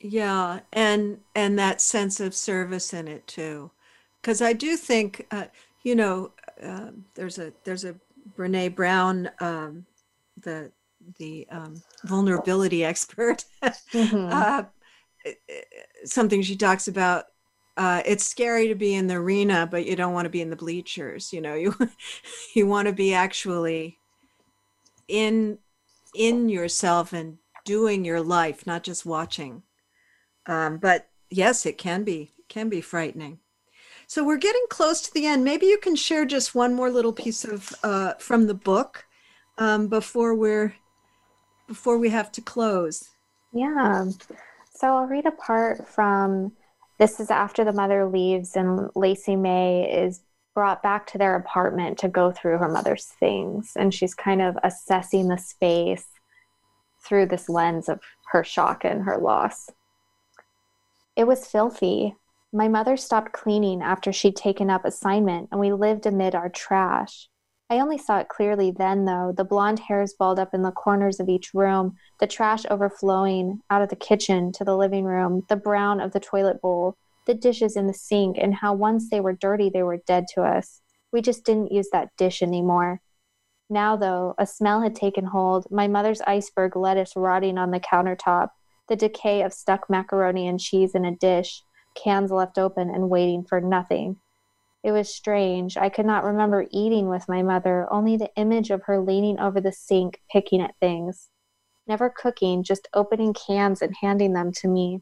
Yeah. 0.00 0.60
And 0.72 1.20
and 1.34 1.58
that 1.58 1.80
sense 1.80 2.20
of 2.20 2.34
service 2.34 2.92
in 2.92 3.08
it 3.08 3.26
too 3.26 3.70
because 4.24 4.40
i 4.40 4.54
do 4.54 4.76
think 4.76 5.26
uh, 5.30 5.44
you 5.82 5.94
know 5.94 6.32
uh, 6.62 6.90
there's 7.14 7.38
a 7.38 7.52
there's 7.64 7.84
a 7.84 7.94
brene 8.36 8.74
brown 8.74 9.30
um, 9.40 9.84
the 10.42 10.72
the 11.18 11.46
um, 11.50 11.82
vulnerability 12.04 12.82
expert 12.82 13.44
mm-hmm. 13.62 14.28
uh, 14.32 14.62
something 16.04 16.40
she 16.40 16.56
talks 16.56 16.88
about 16.88 17.26
uh, 17.76 18.00
it's 18.06 18.24
scary 18.24 18.68
to 18.68 18.76
be 18.76 18.94
in 18.94 19.08
the 19.08 19.16
arena, 19.16 19.66
but 19.68 19.84
you 19.84 19.96
don't 19.96 20.12
want 20.12 20.26
to 20.26 20.30
be 20.30 20.40
in 20.40 20.48
the 20.48 20.54
bleachers. 20.54 21.32
You 21.32 21.40
know, 21.40 21.54
you 21.56 21.74
you 22.54 22.68
want 22.68 22.86
to 22.86 22.94
be 22.94 23.12
actually 23.12 23.98
in 25.08 25.58
in 26.14 26.48
yourself 26.48 27.12
and 27.12 27.38
doing 27.64 28.04
your 28.04 28.22
life, 28.22 28.64
not 28.64 28.84
just 28.84 29.04
watching. 29.04 29.64
Um, 30.46 30.78
but 30.78 31.08
yes, 31.30 31.66
it 31.66 31.76
can 31.76 32.04
be 32.04 32.30
can 32.48 32.68
be 32.68 32.80
frightening. 32.80 33.40
So 34.14 34.22
we're 34.22 34.36
getting 34.36 34.64
close 34.70 35.00
to 35.00 35.12
the 35.12 35.26
end. 35.26 35.42
Maybe 35.42 35.66
you 35.66 35.76
can 35.76 35.96
share 35.96 36.24
just 36.24 36.54
one 36.54 36.72
more 36.72 36.88
little 36.88 37.12
piece 37.12 37.44
of 37.44 37.74
uh, 37.82 38.14
from 38.20 38.46
the 38.46 38.54
book 38.54 39.06
um, 39.58 39.88
before 39.88 40.36
we're 40.36 40.76
before 41.66 41.98
we 41.98 42.10
have 42.10 42.30
to 42.30 42.40
close. 42.40 43.08
Yeah. 43.52 44.04
So 44.72 44.96
I'll 44.96 45.08
read 45.08 45.26
a 45.26 45.32
part 45.32 45.88
from 45.88 46.52
this 46.96 47.18
is 47.18 47.28
after 47.28 47.64
the 47.64 47.72
mother 47.72 48.06
leaves 48.06 48.54
and 48.54 48.88
Lacey 48.94 49.34
May 49.34 49.92
is 49.92 50.20
brought 50.54 50.80
back 50.80 51.08
to 51.08 51.18
their 51.18 51.34
apartment 51.34 51.98
to 51.98 52.08
go 52.08 52.30
through 52.30 52.58
her 52.58 52.68
mother's 52.68 53.06
things 53.06 53.72
and 53.74 53.92
she's 53.92 54.14
kind 54.14 54.40
of 54.40 54.56
assessing 54.62 55.26
the 55.26 55.38
space 55.38 56.06
through 57.04 57.26
this 57.26 57.48
lens 57.48 57.88
of 57.88 57.98
her 58.30 58.44
shock 58.44 58.84
and 58.84 59.02
her 59.02 59.18
loss. 59.18 59.70
It 61.16 61.26
was 61.26 61.48
filthy. 61.48 62.14
My 62.56 62.68
mother 62.68 62.96
stopped 62.96 63.32
cleaning 63.32 63.82
after 63.82 64.12
she'd 64.12 64.36
taken 64.36 64.70
up 64.70 64.84
assignment 64.84 65.48
and 65.50 65.58
we 65.58 65.72
lived 65.72 66.06
amid 66.06 66.36
our 66.36 66.48
trash. 66.48 67.28
I 67.68 67.80
only 67.80 67.98
saw 67.98 68.18
it 68.18 68.28
clearly 68.28 68.70
then, 68.70 69.06
though 69.06 69.34
the 69.36 69.42
blonde 69.42 69.80
hairs 69.80 70.14
balled 70.16 70.38
up 70.38 70.54
in 70.54 70.62
the 70.62 70.70
corners 70.70 71.18
of 71.18 71.28
each 71.28 71.52
room, 71.52 71.96
the 72.20 72.28
trash 72.28 72.62
overflowing 72.70 73.58
out 73.70 73.82
of 73.82 73.88
the 73.88 73.96
kitchen 73.96 74.52
to 74.52 74.62
the 74.62 74.76
living 74.76 75.04
room, 75.04 75.42
the 75.48 75.56
brown 75.56 76.00
of 76.00 76.12
the 76.12 76.20
toilet 76.20 76.60
bowl, 76.62 76.94
the 77.26 77.34
dishes 77.34 77.74
in 77.74 77.88
the 77.88 77.92
sink, 77.92 78.36
and 78.38 78.54
how 78.54 78.72
once 78.72 79.10
they 79.10 79.18
were 79.18 79.32
dirty, 79.32 79.68
they 79.68 79.82
were 79.82 80.02
dead 80.06 80.26
to 80.34 80.42
us. 80.42 80.80
We 81.10 81.22
just 81.22 81.44
didn't 81.44 81.72
use 81.72 81.88
that 81.90 82.10
dish 82.16 82.40
anymore. 82.40 83.00
Now, 83.68 83.96
though, 83.96 84.36
a 84.38 84.46
smell 84.46 84.80
had 84.80 84.94
taken 84.94 85.24
hold, 85.24 85.66
my 85.72 85.88
mother's 85.88 86.20
iceberg 86.20 86.76
lettuce 86.76 87.16
rotting 87.16 87.58
on 87.58 87.72
the 87.72 87.80
countertop, 87.80 88.50
the 88.88 88.94
decay 88.94 89.42
of 89.42 89.52
stuck 89.52 89.90
macaroni 89.90 90.46
and 90.46 90.60
cheese 90.60 90.94
in 90.94 91.04
a 91.04 91.16
dish, 91.16 91.64
cans 91.94 92.30
left 92.30 92.58
open 92.58 92.90
and 92.90 93.10
waiting 93.10 93.44
for 93.44 93.60
nothing. 93.60 94.16
It 94.82 94.92
was 94.92 95.14
strange. 95.14 95.78
I 95.78 95.88
could 95.88 96.04
not 96.04 96.24
remember 96.24 96.66
eating 96.70 97.08
with 97.08 97.28
my 97.28 97.42
mother, 97.42 97.86
only 97.90 98.16
the 98.16 98.30
image 98.36 98.70
of 98.70 98.82
her 98.82 99.00
leaning 99.00 99.40
over 99.40 99.60
the 99.60 99.72
sink, 99.72 100.20
picking 100.30 100.60
at 100.60 100.76
things. 100.78 101.30
Never 101.86 102.10
cooking, 102.10 102.62
just 102.62 102.88
opening 102.92 103.32
cans 103.32 103.80
and 103.80 103.96
handing 104.02 104.34
them 104.34 104.52
to 104.52 104.68
me. 104.68 105.00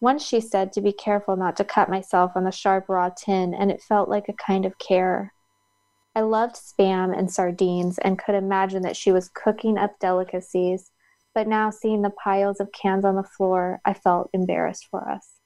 Once 0.00 0.24
she 0.24 0.40
said 0.40 0.72
to 0.72 0.80
be 0.80 0.92
careful 0.92 1.34
not 1.36 1.56
to 1.56 1.64
cut 1.64 1.88
myself 1.90 2.32
on 2.36 2.44
the 2.44 2.52
sharp 2.52 2.88
raw 2.88 3.10
tin, 3.10 3.52
and 3.52 3.70
it 3.70 3.82
felt 3.82 4.08
like 4.08 4.28
a 4.28 4.32
kind 4.32 4.64
of 4.64 4.78
care. 4.78 5.32
I 6.14 6.20
loved 6.20 6.54
spam 6.54 7.16
and 7.16 7.30
sardines 7.30 7.98
and 7.98 8.18
could 8.18 8.36
imagine 8.36 8.82
that 8.82 8.96
she 8.96 9.10
was 9.10 9.28
cooking 9.28 9.76
up 9.76 9.98
delicacies, 9.98 10.92
but 11.34 11.48
now 11.48 11.70
seeing 11.70 12.02
the 12.02 12.10
piles 12.10 12.60
of 12.60 12.70
cans 12.70 13.04
on 13.04 13.16
the 13.16 13.24
floor, 13.24 13.80
I 13.84 13.92
felt 13.92 14.30
embarrassed 14.32 14.86
for 14.88 15.08
us. 15.08 15.37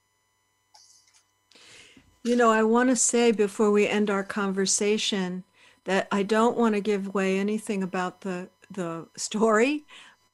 You 2.25 2.37
know, 2.37 2.51
I 2.51 2.63
want 2.63 2.89
to 2.91 2.97
say 2.97 3.33
before 3.33 3.73
we 3.73 3.89
end 3.89 4.09
our 4.09 4.23
conversation 4.23 5.43
that 5.85 6.07
I 6.13 6.23
don't 6.23 6.57
want 6.57 6.75
to 6.77 6.81
give 6.81 7.09
away 7.09 7.39
anything 7.39 7.83
about 7.83 8.21
the 8.21 8.49
the 8.71 9.07
story, 9.17 9.85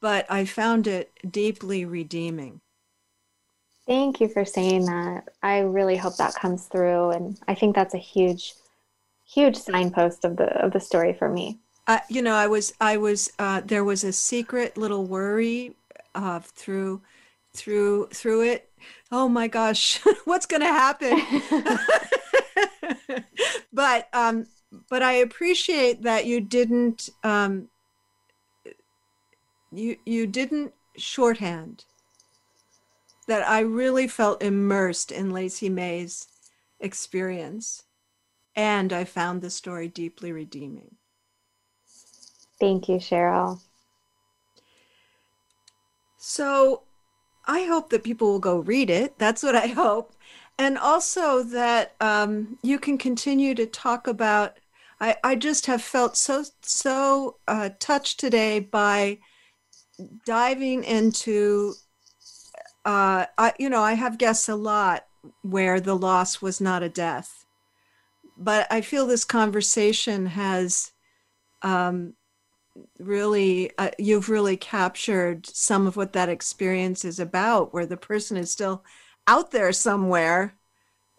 but 0.00 0.26
I 0.30 0.44
found 0.44 0.86
it 0.86 1.10
deeply 1.28 1.84
redeeming. 1.84 2.60
Thank 3.86 4.20
you 4.20 4.28
for 4.28 4.44
saying 4.44 4.84
that. 4.84 5.28
I 5.42 5.60
really 5.60 5.96
hope 5.96 6.16
that 6.18 6.34
comes 6.34 6.66
through 6.66 7.10
and 7.10 7.38
I 7.48 7.54
think 7.54 7.74
that's 7.74 7.94
a 7.94 7.98
huge 7.98 8.54
huge 9.26 9.56
signpost 9.56 10.24
of 10.24 10.36
the 10.36 10.46
of 10.62 10.72
the 10.72 10.80
story 10.80 11.14
for 11.14 11.28
me. 11.28 11.58
Uh, 11.86 12.00
you 12.10 12.20
know, 12.20 12.34
I 12.34 12.48
was 12.48 12.74
I 12.80 12.98
was 12.98 13.32
uh, 13.38 13.62
there 13.64 13.84
was 13.84 14.04
a 14.04 14.12
secret 14.12 14.76
little 14.76 15.06
worry 15.06 15.74
uh, 16.14 16.40
through 16.40 17.00
through 17.54 18.08
through 18.12 18.42
it 18.42 18.67
oh 19.10 19.28
my 19.28 19.48
gosh 19.48 20.00
what's 20.24 20.46
going 20.46 20.62
to 20.62 20.66
happen? 20.66 21.20
But 23.72 24.08
um 24.12 24.46
but 24.90 25.02
i 25.02 25.12
appreciate 25.12 26.02
that 26.02 26.26
you 26.26 26.40
didn't 26.40 27.08
um 27.22 27.68
you 29.70 29.96
you 30.04 30.26
didn't 30.26 30.72
shorthand 30.96 31.84
that 33.28 33.46
i 33.46 33.60
really 33.60 34.08
felt 34.08 34.42
immersed 34.42 35.12
in 35.12 35.30
lacey 35.30 35.68
may's 35.68 36.26
experience 36.80 37.84
and 38.56 38.92
i 38.92 39.04
found 39.04 39.40
the 39.40 39.50
story 39.50 39.86
deeply 39.86 40.32
redeeming. 40.32 40.96
Thank 42.58 42.88
you 42.88 42.96
cheryl. 42.96 43.60
So 46.16 46.82
I 47.48 47.64
hope 47.64 47.88
that 47.90 48.04
people 48.04 48.30
will 48.30 48.38
go 48.38 48.58
read 48.58 48.90
it. 48.90 49.18
That's 49.18 49.42
what 49.42 49.56
I 49.56 49.66
hope. 49.82 50.12
And 50.58 50.76
also 50.76 51.42
that 51.42 51.94
um, 52.00 52.58
you 52.62 52.78
can 52.78 52.98
continue 52.98 53.54
to 53.54 53.66
talk 53.66 54.06
about. 54.06 54.58
I, 55.00 55.16
I 55.24 55.34
just 55.36 55.66
have 55.66 55.82
felt 55.82 56.16
so, 56.16 56.44
so 56.62 57.38
uh, 57.48 57.70
touched 57.78 58.20
today 58.20 58.60
by 58.60 59.18
diving 60.26 60.84
into, 60.84 61.74
uh, 62.84 63.26
I, 63.38 63.54
you 63.58 63.70
know, 63.70 63.82
I 63.82 63.94
have 63.94 64.18
guests 64.18 64.48
a 64.48 64.56
lot 64.56 65.04
where 65.42 65.80
the 65.80 65.96
loss 65.96 66.42
was 66.42 66.60
not 66.60 66.82
a 66.82 66.88
death. 66.88 67.44
But 68.36 68.66
I 68.70 68.80
feel 68.82 69.06
this 69.06 69.24
conversation 69.24 70.26
has 70.26 70.92
um, 71.62 72.14
really 72.98 73.70
uh, 73.78 73.90
you've 73.98 74.28
really 74.28 74.56
captured 74.56 75.46
some 75.46 75.86
of 75.86 75.96
what 75.96 76.12
that 76.12 76.28
experience 76.28 77.04
is 77.04 77.18
about 77.18 77.72
where 77.72 77.86
the 77.86 77.96
person 77.96 78.36
is 78.36 78.50
still 78.50 78.84
out 79.26 79.50
there 79.50 79.72
somewhere 79.72 80.54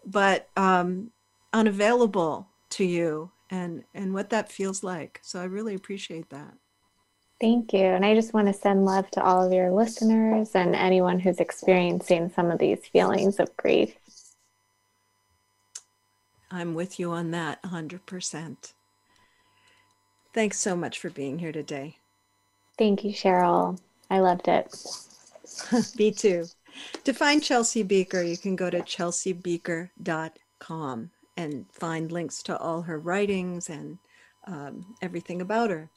but 0.04 0.48
um, 0.56 1.10
unavailable 1.52 2.48
to 2.70 2.84
you 2.84 3.30
and 3.50 3.84
and 3.94 4.14
what 4.14 4.30
that 4.30 4.50
feels 4.50 4.82
like. 4.82 5.20
So 5.22 5.40
i 5.40 5.44
really 5.44 5.74
appreciate 5.74 6.30
that. 6.30 6.54
Thank 7.40 7.72
you. 7.72 7.80
And 7.80 8.04
i 8.04 8.14
just 8.14 8.32
want 8.32 8.46
to 8.46 8.52
send 8.52 8.84
love 8.84 9.10
to 9.12 9.22
all 9.22 9.44
of 9.44 9.52
your 9.52 9.70
listeners 9.72 10.50
and 10.54 10.74
anyone 10.74 11.18
who's 11.18 11.40
experiencing 11.40 12.30
some 12.30 12.50
of 12.50 12.58
these 12.58 12.86
feelings 12.86 13.40
of 13.40 13.56
grief. 13.56 13.94
I'm 16.50 16.74
with 16.74 16.98
you 16.98 17.12
on 17.12 17.30
that 17.30 17.62
100% 17.62 18.72
Thanks 20.32 20.60
so 20.60 20.76
much 20.76 20.98
for 20.98 21.10
being 21.10 21.40
here 21.40 21.52
today. 21.52 21.98
Thank 22.78 23.04
you, 23.04 23.12
Cheryl. 23.12 23.78
I 24.08 24.20
loved 24.20 24.48
it. 24.48 24.74
Me 25.98 26.12
too. 26.12 26.46
To 27.04 27.12
find 27.12 27.42
Chelsea 27.42 27.84
Bieker, 27.84 28.26
you 28.28 28.38
can 28.38 28.56
go 28.56 28.70
to 28.70 28.80
chelseabieker.com 28.80 31.10
and 31.36 31.66
find 31.72 32.12
links 32.12 32.42
to 32.44 32.56
all 32.58 32.82
her 32.82 32.98
writings 32.98 33.68
and 33.68 33.98
um, 34.46 34.94
everything 35.02 35.40
about 35.40 35.70
her. 35.70 35.90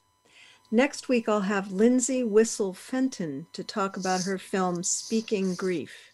Next 0.70 1.08
week, 1.08 1.28
I'll 1.28 1.42
have 1.42 1.70
Lindsay 1.70 2.24
Whistle 2.24 2.74
Fenton 2.74 3.46
to 3.52 3.62
talk 3.62 3.96
about 3.96 4.24
her 4.24 4.38
film 4.38 4.82
Speaking 4.82 5.54
Grief. 5.54 6.10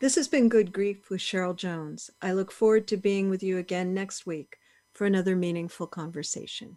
This 0.00 0.16
has 0.16 0.28
been 0.28 0.50
Good 0.50 0.72
Grief 0.72 1.08
with 1.08 1.20
Cheryl 1.20 1.56
Jones. 1.56 2.10
I 2.20 2.32
look 2.32 2.52
forward 2.52 2.86
to 2.88 2.96
being 2.96 3.30
with 3.30 3.42
you 3.42 3.56
again 3.56 3.94
next 3.94 4.26
week 4.26 4.58
for 4.92 5.06
another 5.06 5.36
meaningful 5.36 5.86
conversation. 5.86 6.76